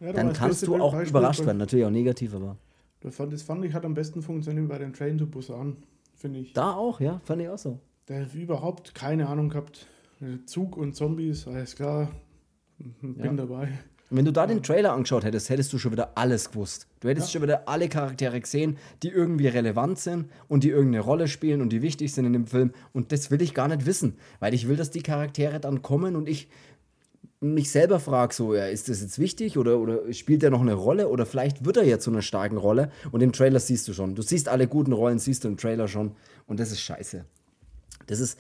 ja, 0.01 0.13
dann 0.13 0.35
kannst 0.35 0.67
du 0.67 0.77
auch 0.77 0.93
Beispiel 0.93 1.09
überrascht 1.09 1.47
werden. 1.47 1.57
Natürlich 1.57 1.87
auch 1.87 1.91
negativ, 1.91 2.35
aber. 2.35 2.59
Das 3.01 3.17
fand, 3.17 3.33
das 3.33 3.43
fand 3.43 3.65
ich 3.65 3.73
hat 3.73 3.87
am 3.87 3.95
besten 3.95 4.21
funktioniert 4.21 4.69
bei 4.69 4.77
den 4.77 4.93
Train 4.93 5.17
to 5.17 5.27
Busan, 5.27 5.79
finde 6.15 6.41
ich. 6.41 6.53
Da 6.53 6.75
auch, 6.75 7.01
ja, 7.01 7.23
fand 7.25 7.41
ich 7.41 7.49
auch 7.49 7.57
so. 7.57 7.79
Der 8.07 8.27
hat 8.27 8.35
überhaupt 8.35 8.95
keine 8.95 9.27
Ahnung 9.27 9.49
gehabt. 9.49 9.87
Zug 10.45 10.77
und 10.77 10.95
Zombies, 10.95 11.49
alles 11.49 11.75
klar, 11.75 12.11
bin 12.77 13.17
ja. 13.17 13.33
dabei. 13.33 13.79
Wenn 14.13 14.25
du 14.25 14.33
da 14.33 14.47
den 14.47 14.63
Trailer 14.63 14.93
angeschaut 14.93 15.25
hättest, 15.25 15.49
hättest 15.49 15.73
du 15.73 15.79
schon 15.79 15.93
wieder 15.93 16.13
alles 16.17 16.51
gewusst. 16.51 16.87
Du 17.01 17.09
hättest 17.09 17.29
ja. 17.29 17.33
schon 17.33 17.43
wieder 17.43 17.69
alle 17.69 17.89
Charaktere 17.89 18.41
gesehen, 18.41 18.77
die 19.03 19.09
irgendwie 19.09 19.49
relevant 19.49 19.99
sind 19.99 20.31
und 20.49 20.65
die 20.65 20.69
irgendeine 20.69 21.03
Rolle 21.03 21.29
spielen 21.29 21.63
und 21.63 21.71
die 21.71 21.83
wichtig 21.83 22.13
sind 22.13 22.27
in 22.27 22.33
dem 22.33 22.47
Film. 22.47 22.73
Und 22.93 23.13
das 23.13 23.31
will 23.31 23.41
ich 23.41 23.55
gar 23.55 23.69
nicht 23.69 23.87
wissen, 23.87 24.17
weil 24.41 24.55
ich 24.55 24.69
will, 24.69 24.77
dass 24.77 24.91
die 24.91 25.03
Charaktere 25.03 25.61
dann 25.61 25.83
kommen 25.83 26.15
und 26.15 26.29
ich 26.29 26.49
mich 27.41 27.71
selber 27.71 27.99
frage, 27.99 28.35
so, 28.35 28.55
ja, 28.55 28.67
ist 28.67 28.89
das 28.89 29.01
jetzt 29.01 29.19
wichtig 29.19 29.59
oder, 29.59 29.79
oder 29.79 30.13
spielt 30.13 30.43
er 30.45 30.51
noch 30.51 30.61
eine 30.61 30.75
Rolle 30.75 31.09
oder 31.09 31.27
vielleicht 31.27 31.65
wird 31.65 31.77
er 31.77 31.85
ja 31.85 31.99
zu 31.99 32.11
einer 32.11 32.23
starken 32.23 32.57
Rolle 32.57 32.91
und 33.11 33.21
im 33.21 33.33
Trailer 33.33 33.59
siehst 33.59 33.89
du 33.89 33.93
schon. 33.93 34.15
Du 34.15 34.23
siehst 34.23 34.49
alle 34.49 34.69
guten 34.69 34.93
Rollen, 34.93 35.19
siehst 35.19 35.43
du 35.43 35.49
im 35.49 35.57
Trailer 35.57 35.89
schon 35.89 36.13
und 36.47 36.61
das 36.61 36.71
ist 36.71 36.81
scheiße. 36.81 37.25
Das 38.07 38.21
ist, 38.21 38.39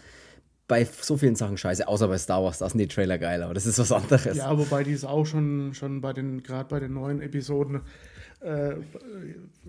bei 0.73 0.87
so 0.87 1.19
vielen 1.19 1.37
Sachen 1.37 1.59
scheiße, 1.59 1.87
außer 1.87 2.09
bei 2.09 2.17
Star 2.17 2.43
Wars, 2.43 2.57
da 2.57 2.67
sind 2.67 2.79
die 2.79 2.89
Trailer 2.89 3.19
geil, 3.19 3.43
aber 3.43 3.53
das 3.53 3.67
ist 3.67 3.79
was 3.79 3.93
anderes. 3.93 4.39
Ja, 4.39 4.57
wobei 4.57 4.83
die 4.85 4.93
ist 4.93 5.05
auch 5.05 5.27
schon, 5.27 5.75
schon 5.75 6.01
bei 6.01 6.15
den, 6.15 6.43
gerade 6.43 6.71
bei 6.71 6.81
den 6.81 6.95
neuen 6.95 7.21
Episoden, 7.21 7.83
äh, 8.41 8.77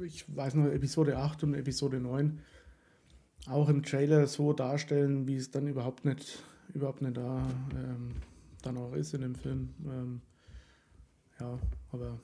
ich 0.01 0.23
weiß 0.33 0.53
noch, 0.53 0.67
Episode 0.67 1.17
8 1.17 1.43
und 1.43 1.55
Episode 1.55 1.99
9, 1.99 2.39
auch 3.49 3.67
im 3.67 3.83
Trailer 3.83 4.27
so 4.27 4.53
darstellen, 4.53 5.27
wie 5.27 5.35
es 5.35 5.51
dann 5.51 5.67
überhaupt 5.67 6.05
nicht, 6.05 6.41
überhaupt 6.73 7.01
nicht 7.01 7.17
da 7.17 7.45
ähm, 7.73 8.13
dann 8.61 8.77
auch 8.77 8.93
ist 8.93 9.13
in 9.13 9.23
dem 9.23 9.35
Film. 9.35 9.73
Ähm, 9.85 10.21
ja, 11.37 11.59
aber 11.91 12.17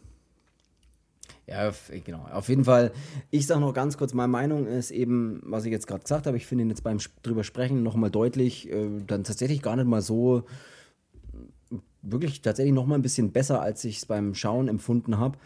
ja, 1.49 1.71
genau. 2.05 2.25
Auf 2.31 2.49
jeden 2.49 2.65
Fall, 2.65 2.91
ich 3.31 3.47
sage 3.47 3.61
noch 3.61 3.73
ganz 3.73 3.97
kurz, 3.97 4.13
meine 4.13 4.27
Meinung 4.27 4.67
ist 4.67 4.91
eben, 4.91 5.41
was 5.43 5.65
ich 5.65 5.71
jetzt 5.71 5.87
gerade 5.87 6.03
gesagt 6.03 6.27
habe, 6.27 6.37
ich 6.37 6.45
finde 6.45 6.63
ihn 6.63 6.69
jetzt 6.69 6.83
beim 6.83 6.99
drüber 7.23 7.43
sprechen 7.43 7.83
nochmal 7.83 8.11
deutlich, 8.11 8.69
äh, 8.71 8.87
dann 9.07 9.23
tatsächlich 9.23 9.61
gar 9.61 9.75
nicht 9.75 9.87
mal 9.87 10.01
so, 10.01 10.43
wirklich 12.01 12.41
tatsächlich 12.41 12.73
nochmal 12.73 12.99
ein 12.99 13.03
bisschen 13.03 13.31
besser, 13.31 13.61
als 13.61 13.83
ich 13.83 13.97
es 13.97 14.05
beim 14.05 14.35
Schauen 14.35 14.67
empfunden 14.67 15.17
habe. 15.17 15.37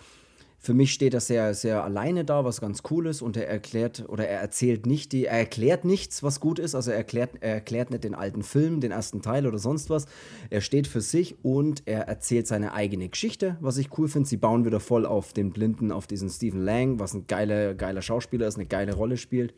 Für 0.66 0.74
mich 0.74 0.94
steht 0.94 1.14
er 1.14 1.20
sehr, 1.20 1.54
sehr 1.56 1.84
alleine 1.84 2.24
da, 2.24 2.46
was 2.46 2.62
ganz 2.62 2.84
cool 2.90 3.08
ist 3.08 3.22
und 3.22 3.36
er 3.36 3.50
erklärt 3.50 4.06
oder 4.08 4.30
er 4.30 4.40
erzählt 4.40 4.86
nicht 4.86 5.12
die, 5.12 5.26
er 5.26 5.40
erklärt 5.40 5.84
nichts, 5.84 6.24
was 6.24 6.40
gut 6.40 6.58
ist, 6.58 6.74
also 6.74 6.90
er 6.90 6.96
erklärt, 6.96 7.32
er 7.42 7.56
erklärt 7.56 7.92
nicht 7.92 8.06
den 8.06 8.16
alten 8.16 8.44
Film, 8.44 8.80
den 8.80 8.92
ersten 8.92 9.22
Teil 9.22 9.46
oder 9.46 9.58
sonst 9.58 9.90
was. 9.90 10.06
Er 10.50 10.62
steht 10.62 10.88
für 10.88 11.02
sich 11.02 11.36
und 11.44 11.84
er 11.86 12.08
erzählt 12.08 12.48
seine 12.48 12.72
eigene 12.72 13.10
Geschichte, 13.10 13.58
was 13.60 13.76
ich 13.76 13.98
cool 13.98 14.08
finde. 14.08 14.30
Sie 14.30 14.38
bauen 14.38 14.64
wieder 14.64 14.80
voll 14.80 15.06
auf 15.06 15.34
den 15.34 15.52
Blinden, 15.52 15.92
auf 15.92 16.08
diesen 16.08 16.30
Stephen 16.30 16.64
Lang, 16.64 16.98
was 16.98 17.14
ein 17.14 17.28
geiler, 17.28 17.74
geiler 17.74 18.02
Schauspieler 18.02 18.48
ist, 18.48 18.56
eine 18.56 18.66
geile 18.66 18.94
Rolle 18.94 19.18
spielt. 19.18 19.54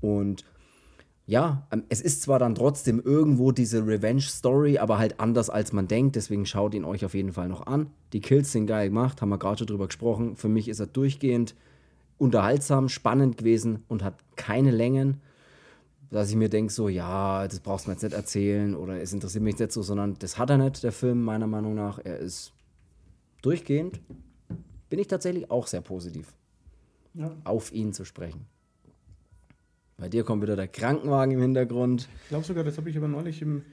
Und 0.00 0.44
ja, 1.28 1.66
ähm, 1.70 1.84
es 1.90 2.00
ist 2.00 2.22
zwar 2.22 2.38
dann 2.38 2.54
trotzdem 2.54 3.02
irgendwo 3.04 3.52
diese 3.52 3.86
Revenge-Story, 3.86 4.78
aber 4.78 4.96
halt 4.96 5.20
anders 5.20 5.50
als 5.50 5.74
man 5.74 5.86
denkt. 5.86 6.16
Deswegen 6.16 6.46
schaut 6.46 6.72
ihn 6.72 6.86
euch 6.86 7.04
auf 7.04 7.12
jeden 7.12 7.34
Fall 7.34 7.48
noch 7.48 7.66
an. 7.66 7.90
Die 8.14 8.20
Kills 8.20 8.50
sind 8.50 8.66
geil 8.66 8.88
gemacht, 8.88 9.20
haben 9.20 9.28
wir 9.28 9.36
gerade 9.36 9.58
schon 9.58 9.66
drüber 9.66 9.88
gesprochen. 9.88 10.36
Für 10.36 10.48
mich 10.48 10.68
ist 10.68 10.80
er 10.80 10.86
durchgehend 10.86 11.54
unterhaltsam, 12.16 12.88
spannend 12.88 13.36
gewesen 13.36 13.84
und 13.88 14.02
hat 14.02 14.14
keine 14.36 14.70
Längen, 14.70 15.20
dass 16.10 16.30
ich 16.30 16.36
mir 16.36 16.48
denke, 16.48 16.72
so, 16.72 16.88
ja, 16.88 17.46
das 17.46 17.60
brauchst 17.60 17.84
du 17.84 17.90
mir 17.90 17.96
jetzt 17.96 18.04
nicht 18.04 18.14
erzählen 18.14 18.74
oder 18.74 18.98
es 18.98 19.12
interessiert 19.12 19.44
mich 19.44 19.58
nicht 19.58 19.70
so, 19.70 19.82
sondern 19.82 20.14
das 20.18 20.38
hat 20.38 20.48
er 20.48 20.56
nicht, 20.56 20.82
der 20.82 20.92
Film, 20.92 21.22
meiner 21.22 21.46
Meinung 21.46 21.74
nach. 21.74 21.98
Er 22.02 22.18
ist 22.20 22.54
durchgehend, 23.42 24.00
bin 24.88 24.98
ich 24.98 25.08
tatsächlich 25.08 25.50
auch 25.50 25.66
sehr 25.66 25.82
positiv, 25.82 26.32
ja. 27.12 27.36
auf 27.44 27.70
ihn 27.70 27.92
zu 27.92 28.06
sprechen. 28.06 28.46
Bei 29.98 30.08
dir 30.08 30.22
kommt 30.22 30.42
wieder 30.42 30.54
der 30.54 30.68
Krankenwagen 30.68 31.34
im 31.34 31.40
Hintergrund. 31.40 32.08
Ich 32.22 32.28
glaube 32.28 32.44
sogar, 32.44 32.62
das 32.62 32.78
habe 32.78 32.88
ich 32.88 32.96
aber 32.96 33.08
neulich 33.08 33.42
im, 33.42 33.64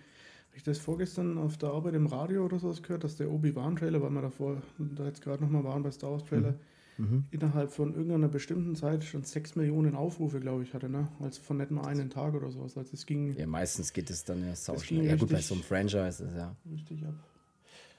ich 0.56 0.64
das 0.64 0.80
vorgestern 0.80 1.38
auf 1.38 1.58
der 1.58 1.70
Arbeit 1.70 1.94
im 1.94 2.08
Radio 2.08 2.46
oder 2.46 2.58
sowas 2.58 2.82
gehört, 2.82 3.04
dass 3.04 3.16
der 3.16 3.30
Obi-Wan-Trailer, 3.30 4.02
weil 4.02 4.10
wir 4.10 4.24
davor, 4.24 4.62
da 4.80 5.06
jetzt 5.06 5.22
gerade 5.22 5.44
nochmal 5.44 5.64
waren 5.64 5.84
bei 5.84 5.92
Star 5.92 6.12
Wars-Trailer, 6.12 6.56
mhm. 6.98 7.06
mhm. 7.06 7.26
innerhalb 7.30 7.72
von 7.72 7.94
irgendeiner 7.94 8.28
bestimmten 8.28 8.76
Zeit 8.76 9.04
schon 9.04 9.24
6 9.24 9.56
Millionen 9.56 9.94
Aufrufe, 9.94 10.40
glaube 10.40 10.64
ich, 10.64 10.74
hatte, 10.74 10.90
ne? 10.90 11.08
Also 11.20 11.44
von 11.44 11.58
nicht 11.58 11.70
nur 11.70 11.86
einen 11.86 12.10
Tag 12.10 12.34
oder 12.34 12.50
sowas. 12.50 12.76
Also 12.76 12.94
es 12.94 13.06
ging. 13.06 13.38
Ja, 13.38 13.46
meistens 13.46 13.94
geht 13.94 14.10
es 14.10 14.24
dann 14.24 14.44
ja 14.48 14.56
sauschnell. 14.56 15.06
Ja, 15.06 15.16
gut, 15.18 15.30
bei 15.30 15.42
so 15.42 15.54
einem 15.54 15.64
Franchise 15.64 16.24
ist 16.24 16.36
ja. 16.36 16.56
Richtig 16.72 17.06
ab. 17.06 17.14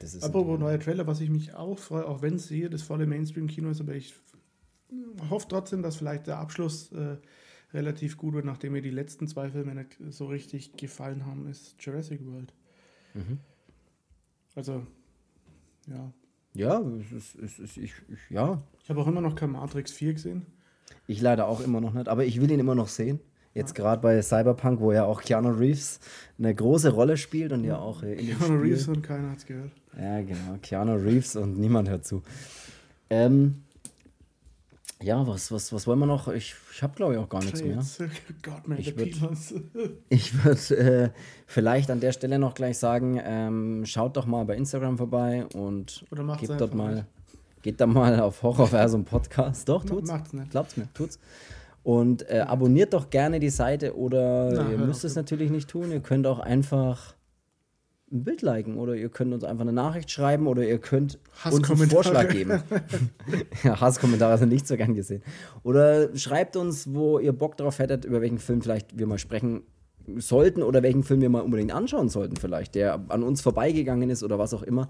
Das 0.01 0.15
ist 0.15 0.25
Apropos 0.25 0.59
neuer 0.59 0.81
Trailer, 0.81 1.07
was 1.07 1.21
ich 1.21 1.31
mich 1.31 1.55
auch 1.55 1.79
freue, 1.79 2.07
auch 2.07 2.23
wenn 2.23 2.35
es 2.35 2.49
hier 2.49 2.71
das 2.71 2.83
volle 2.83 3.07
Mainstream-Kino 3.07 3.71
ist, 3.71 3.81
aber 3.81 3.95
ich 3.95 4.15
hoffe 5.31 5.47
trotzdem, 5.49 5.83
dass 5.83 5.97
vielleicht 5.97 6.27
der 6.27 6.39
Abschluss 6.39 6.91
äh, 6.93 7.19
relativ 7.73 8.17
gut 8.17 8.35
und 8.35 8.45
nachdem 8.45 8.73
mir 8.73 8.83
die 8.83 8.91
letzten 8.91 9.27
zwei 9.27 9.51
Filme 9.51 9.75
nicht 9.75 9.97
so 10.11 10.27
richtig 10.27 10.77
gefallen 10.77 11.27
haben, 11.27 11.47
ist 11.49 11.75
Jurassic 11.81 12.25
World. 12.27 12.53
Mhm. 13.15 13.39
Also, 14.55 14.87
ja. 15.87 16.13
Ja, 16.55 16.81
es 17.01 17.13
ist, 17.13 17.35
es 17.37 17.59
ist, 17.59 17.77
ich, 17.77 17.93
ich, 18.09 18.31
ja. 18.31 18.63
Ich 18.83 18.89
habe 18.89 19.01
auch 19.01 19.07
immer 19.07 19.21
noch 19.21 19.35
kein 19.35 19.51
Matrix 19.51 19.93
4 19.93 20.15
gesehen. 20.15 20.47
Ich 21.07 21.21
leider 21.21 21.47
auch 21.47 21.61
immer 21.61 21.81
noch 21.81 21.93
nicht, 21.93 22.09
aber 22.09 22.25
ich 22.25 22.41
will 22.41 22.51
ihn 22.51 22.61
immer 22.61 22.75
noch 22.75 22.89
sehen. 22.89 23.21
Jetzt 23.53 23.77
ja. 23.77 23.85
gerade 23.85 24.03
bei 24.03 24.21
Cyberpunk, 24.21 24.81
wo 24.81 24.93
ja 24.93 25.05
auch 25.05 25.23
Keanu 25.23 25.51
Reeves 25.51 26.01
eine 26.39 26.55
große 26.55 26.91
Rolle 26.91 27.17
spielt 27.17 27.53
und 27.53 27.65
ja 27.65 27.79
auch 27.79 28.03
in 28.03 28.39
Keanu 28.39 28.61
Reeves 28.61 28.89
und 28.89 29.03
keiner 29.03 29.31
hat 29.31 29.39
es 29.39 29.47
gehört. 29.47 29.73
Ja, 29.99 30.21
genau. 30.21 30.59
Keanu 30.63 30.95
Reeves 30.95 31.37
und 31.37 31.59
niemand 31.59 31.89
hört 31.89 32.05
zu. 32.05 32.23
Ähm, 33.09 33.63
ja, 35.03 35.27
was, 35.27 35.53
was, 35.53 35.73
was 35.73 35.87
wollen 35.87 35.99
wir 35.99 36.07
noch? 36.07 36.29
Ich, 36.29 36.55
ich 36.73 36.83
habe, 36.83 36.95
glaube 36.95 37.15
ich, 37.15 37.19
auch 37.19 37.29
gar 37.29 37.43
nichts 37.43 37.63
mehr. 37.63 37.79
ich 38.79 38.97
würde 38.97 39.37
ich 40.09 40.45
würd, 40.45 40.71
äh, 40.71 41.11
vielleicht 41.47 41.91
an 41.91 42.01
der 42.01 42.13
Stelle 42.13 42.39
noch 42.39 42.55
gleich 42.55 42.79
sagen, 42.79 43.21
ähm, 43.23 43.85
schaut 43.85 44.17
doch 44.17 44.27
mal 44.27 44.45
bei 44.45 44.57
Instagram 44.57 44.97
vorbei 44.97 45.45
und 45.55 46.05
gebt 46.39 46.61
dort 46.61 46.75
mal, 46.75 47.07
geht 47.63 47.81
da 47.81 47.87
mal 47.87 48.21
auf 48.21 48.43
Horrorversum 48.43 49.05
Podcast. 49.05 49.69
Doch, 49.69 49.85
tut's. 49.85 50.11
Macht's 50.11 50.33
nicht. 50.33 50.51
Glaubt's 50.51 50.77
mir, 50.77 50.89
tut's. 50.95 51.19
Und 51.83 52.29
äh, 52.31 52.41
abonniert 52.41 52.95
doch 52.95 53.11
gerne 53.11 53.39
die 53.39 53.51
Seite 53.51 53.97
oder 53.97 54.51
Na, 54.51 54.71
ihr 54.71 54.79
müsst 54.79 55.05
es 55.05 55.15
natürlich 55.15 55.51
nicht 55.51 55.69
tun. 55.69 55.93
Ihr 55.93 56.01
könnt 56.01 56.27
auch 56.27 56.41
einfach 56.41 57.16
ein 58.13 58.23
Bild 58.23 58.43
liken 58.43 58.77
oder 58.77 58.95
ihr 58.95 59.09
könnt 59.09 59.35
uns 59.35 59.43
einfach 59.43 59.63
eine 59.63 59.73
Nachricht 59.73 60.11
schreiben 60.11 60.47
oder 60.47 60.65
ihr 60.65 60.79
könnt 60.79 61.19
uns 61.45 61.69
einen 61.69 61.91
Vorschlag 61.91 62.29
geben. 62.29 62.63
ja, 63.65 63.81
Hasskommentare 63.81 64.39
sind 64.39 64.51
nicht 64.51 64.67
so 64.67 64.77
gern 64.77 64.95
gesehen. 64.95 65.23
Oder 65.65 66.17
schreibt 66.17 66.57
uns, 66.57 66.95
wo 66.95 67.19
ihr 67.19 67.33
Bock 67.33 67.57
drauf 67.57 67.81
hättet, 67.81 68.05
über 68.05 68.21
welchen 68.21 68.39
Film 68.39 68.63
vielleicht 68.63 68.97
wir 68.97 69.07
mal 69.07 69.19
sprechen 69.19 69.63
sollten 70.19 70.63
oder 70.63 70.85
welchen 70.85 71.03
Film 71.03 71.21
wir 71.21 71.31
mal 71.31 71.41
unbedingt 71.41 71.73
anschauen 71.73 72.09
sollten 72.09 72.37
vielleicht, 72.37 72.77
der 72.77 73.01
an 73.09 73.25
uns 73.25 73.41
vorbeigegangen 73.41 74.09
ist 74.09 74.23
oder 74.23 74.39
was 74.39 74.55
auch 74.55 74.63
immer. 74.63 74.89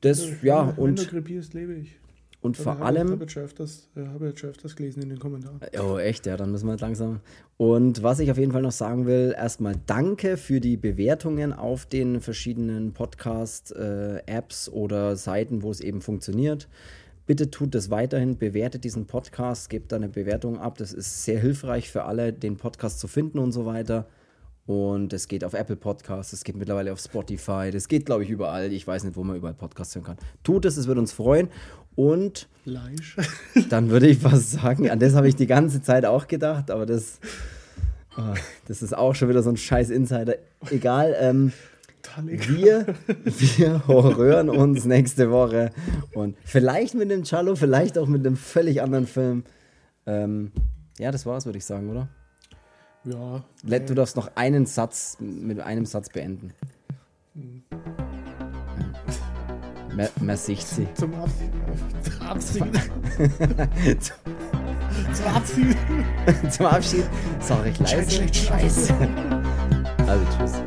Das, 0.00 0.26
ja, 0.26 0.34
ja 0.42 0.66
wenn 0.68 0.84
und... 0.84 0.98
Wenn 0.98 1.04
du 1.04 1.10
krepierst, 1.10 1.52
lebe 1.52 1.74
ich. 1.74 1.98
Und 2.46 2.56
vor 2.56 2.74
habe, 2.74 2.84
allem. 2.84 3.10
Habe 3.10 3.24
ich, 3.24 3.36
öfters, 3.36 3.88
habe 3.96 4.28
ich 4.28 4.38
schon 4.38 4.50
öfters 4.50 4.76
gelesen 4.76 5.02
in 5.02 5.08
den 5.08 5.18
Kommentaren. 5.18 5.58
Oh, 5.80 5.98
echt, 5.98 6.26
ja, 6.26 6.36
dann 6.36 6.52
müssen 6.52 6.66
wir 6.66 6.70
halt 6.70 6.80
langsam. 6.80 7.18
Und 7.56 8.04
was 8.04 8.20
ich 8.20 8.30
auf 8.30 8.38
jeden 8.38 8.52
Fall 8.52 8.62
noch 8.62 8.70
sagen 8.70 9.04
will, 9.04 9.34
erstmal 9.36 9.74
danke 9.86 10.36
für 10.36 10.60
die 10.60 10.76
Bewertungen 10.76 11.52
auf 11.52 11.86
den 11.86 12.20
verschiedenen 12.20 12.92
Podcast-Apps 12.92 14.68
oder 14.68 15.16
Seiten, 15.16 15.64
wo 15.64 15.72
es 15.72 15.80
eben 15.80 16.00
funktioniert. 16.00 16.68
Bitte 17.26 17.50
tut 17.50 17.74
das 17.74 17.90
weiterhin, 17.90 18.38
bewertet 18.38 18.84
diesen 18.84 19.06
Podcast, 19.06 19.68
gebt 19.68 19.90
da 19.90 19.96
eine 19.96 20.08
Bewertung 20.08 20.60
ab. 20.60 20.78
Das 20.78 20.92
ist 20.92 21.24
sehr 21.24 21.40
hilfreich 21.40 21.90
für 21.90 22.04
alle, 22.04 22.32
den 22.32 22.56
Podcast 22.56 23.00
zu 23.00 23.08
finden 23.08 23.40
und 23.40 23.50
so 23.50 23.66
weiter. 23.66 24.06
Und 24.66 25.12
es 25.12 25.28
geht 25.28 25.44
auf 25.44 25.54
Apple 25.54 25.76
Podcasts, 25.76 26.32
es 26.32 26.42
geht 26.42 26.56
mittlerweile 26.56 26.92
auf 26.92 26.98
Spotify, 26.98 27.70
das 27.72 27.86
geht, 27.86 28.04
glaube 28.04 28.24
ich, 28.24 28.30
überall. 28.30 28.72
Ich 28.72 28.84
weiß 28.84 29.04
nicht, 29.04 29.16
wo 29.16 29.22
man 29.22 29.36
überall 29.36 29.54
Podcasts 29.54 29.94
hören 29.94 30.04
kann. 30.04 30.16
Tut 30.42 30.64
es, 30.64 30.76
es 30.76 30.88
wird 30.88 30.98
uns 30.98 31.12
freuen. 31.12 31.48
Und 31.96 32.48
Fleisch. 32.62 33.16
dann 33.70 33.90
würde 33.90 34.06
ich 34.06 34.22
was 34.22 34.52
sagen, 34.52 34.90
an 34.90 34.98
das 34.98 35.14
habe 35.14 35.28
ich 35.28 35.36
die 35.36 35.46
ganze 35.46 35.82
Zeit 35.82 36.04
auch 36.04 36.28
gedacht, 36.28 36.70
aber 36.70 36.84
das, 36.84 37.20
oh, 38.16 38.34
das 38.66 38.82
ist 38.82 38.96
auch 38.96 39.14
schon 39.14 39.28
wieder 39.28 39.42
so 39.42 39.50
ein 39.50 39.56
scheiß 39.56 39.90
Insider. 39.90 40.34
Egal, 40.70 41.16
ähm, 41.18 41.52
wir, 42.24 42.86
wir 43.24 43.86
horrören 43.86 44.48
uns 44.48 44.84
nächste 44.84 45.30
Woche 45.30 45.70
und 46.12 46.36
vielleicht 46.44 46.94
mit 46.94 47.10
dem 47.10 47.24
Cello, 47.24 47.56
vielleicht 47.56 47.98
auch 47.98 48.06
mit 48.06 48.26
einem 48.26 48.36
völlig 48.36 48.82
anderen 48.82 49.06
Film. 49.06 49.44
Ähm, 50.06 50.52
ja, 50.98 51.10
das 51.10 51.26
war's, 51.26 51.46
würde 51.46 51.58
ich 51.58 51.64
sagen, 51.64 51.90
oder? 51.90 52.08
Ja. 53.04 53.44
Du 53.62 53.94
darfst 53.94 54.16
noch 54.16 54.30
einen 54.34 54.66
Satz 54.66 55.18
mit 55.20 55.60
einem 55.60 55.86
Satz 55.86 56.08
beenden. 56.08 56.52
Man, 59.96 60.08
man 60.20 60.36
sieht 60.36 60.60
sie. 60.60 60.86
Zum 60.92 61.14
Abschied. 61.14 62.64
Zum 65.14 65.26
Abschied. 65.34 65.76
Zum 66.50 66.66
Abschied. 66.66 67.04
Sorry, 67.40 67.70
ich 67.70 67.78
leise. 67.78 68.34
Scheiße. 68.34 68.94
Also 70.06 70.24
tschüss. 70.36 70.65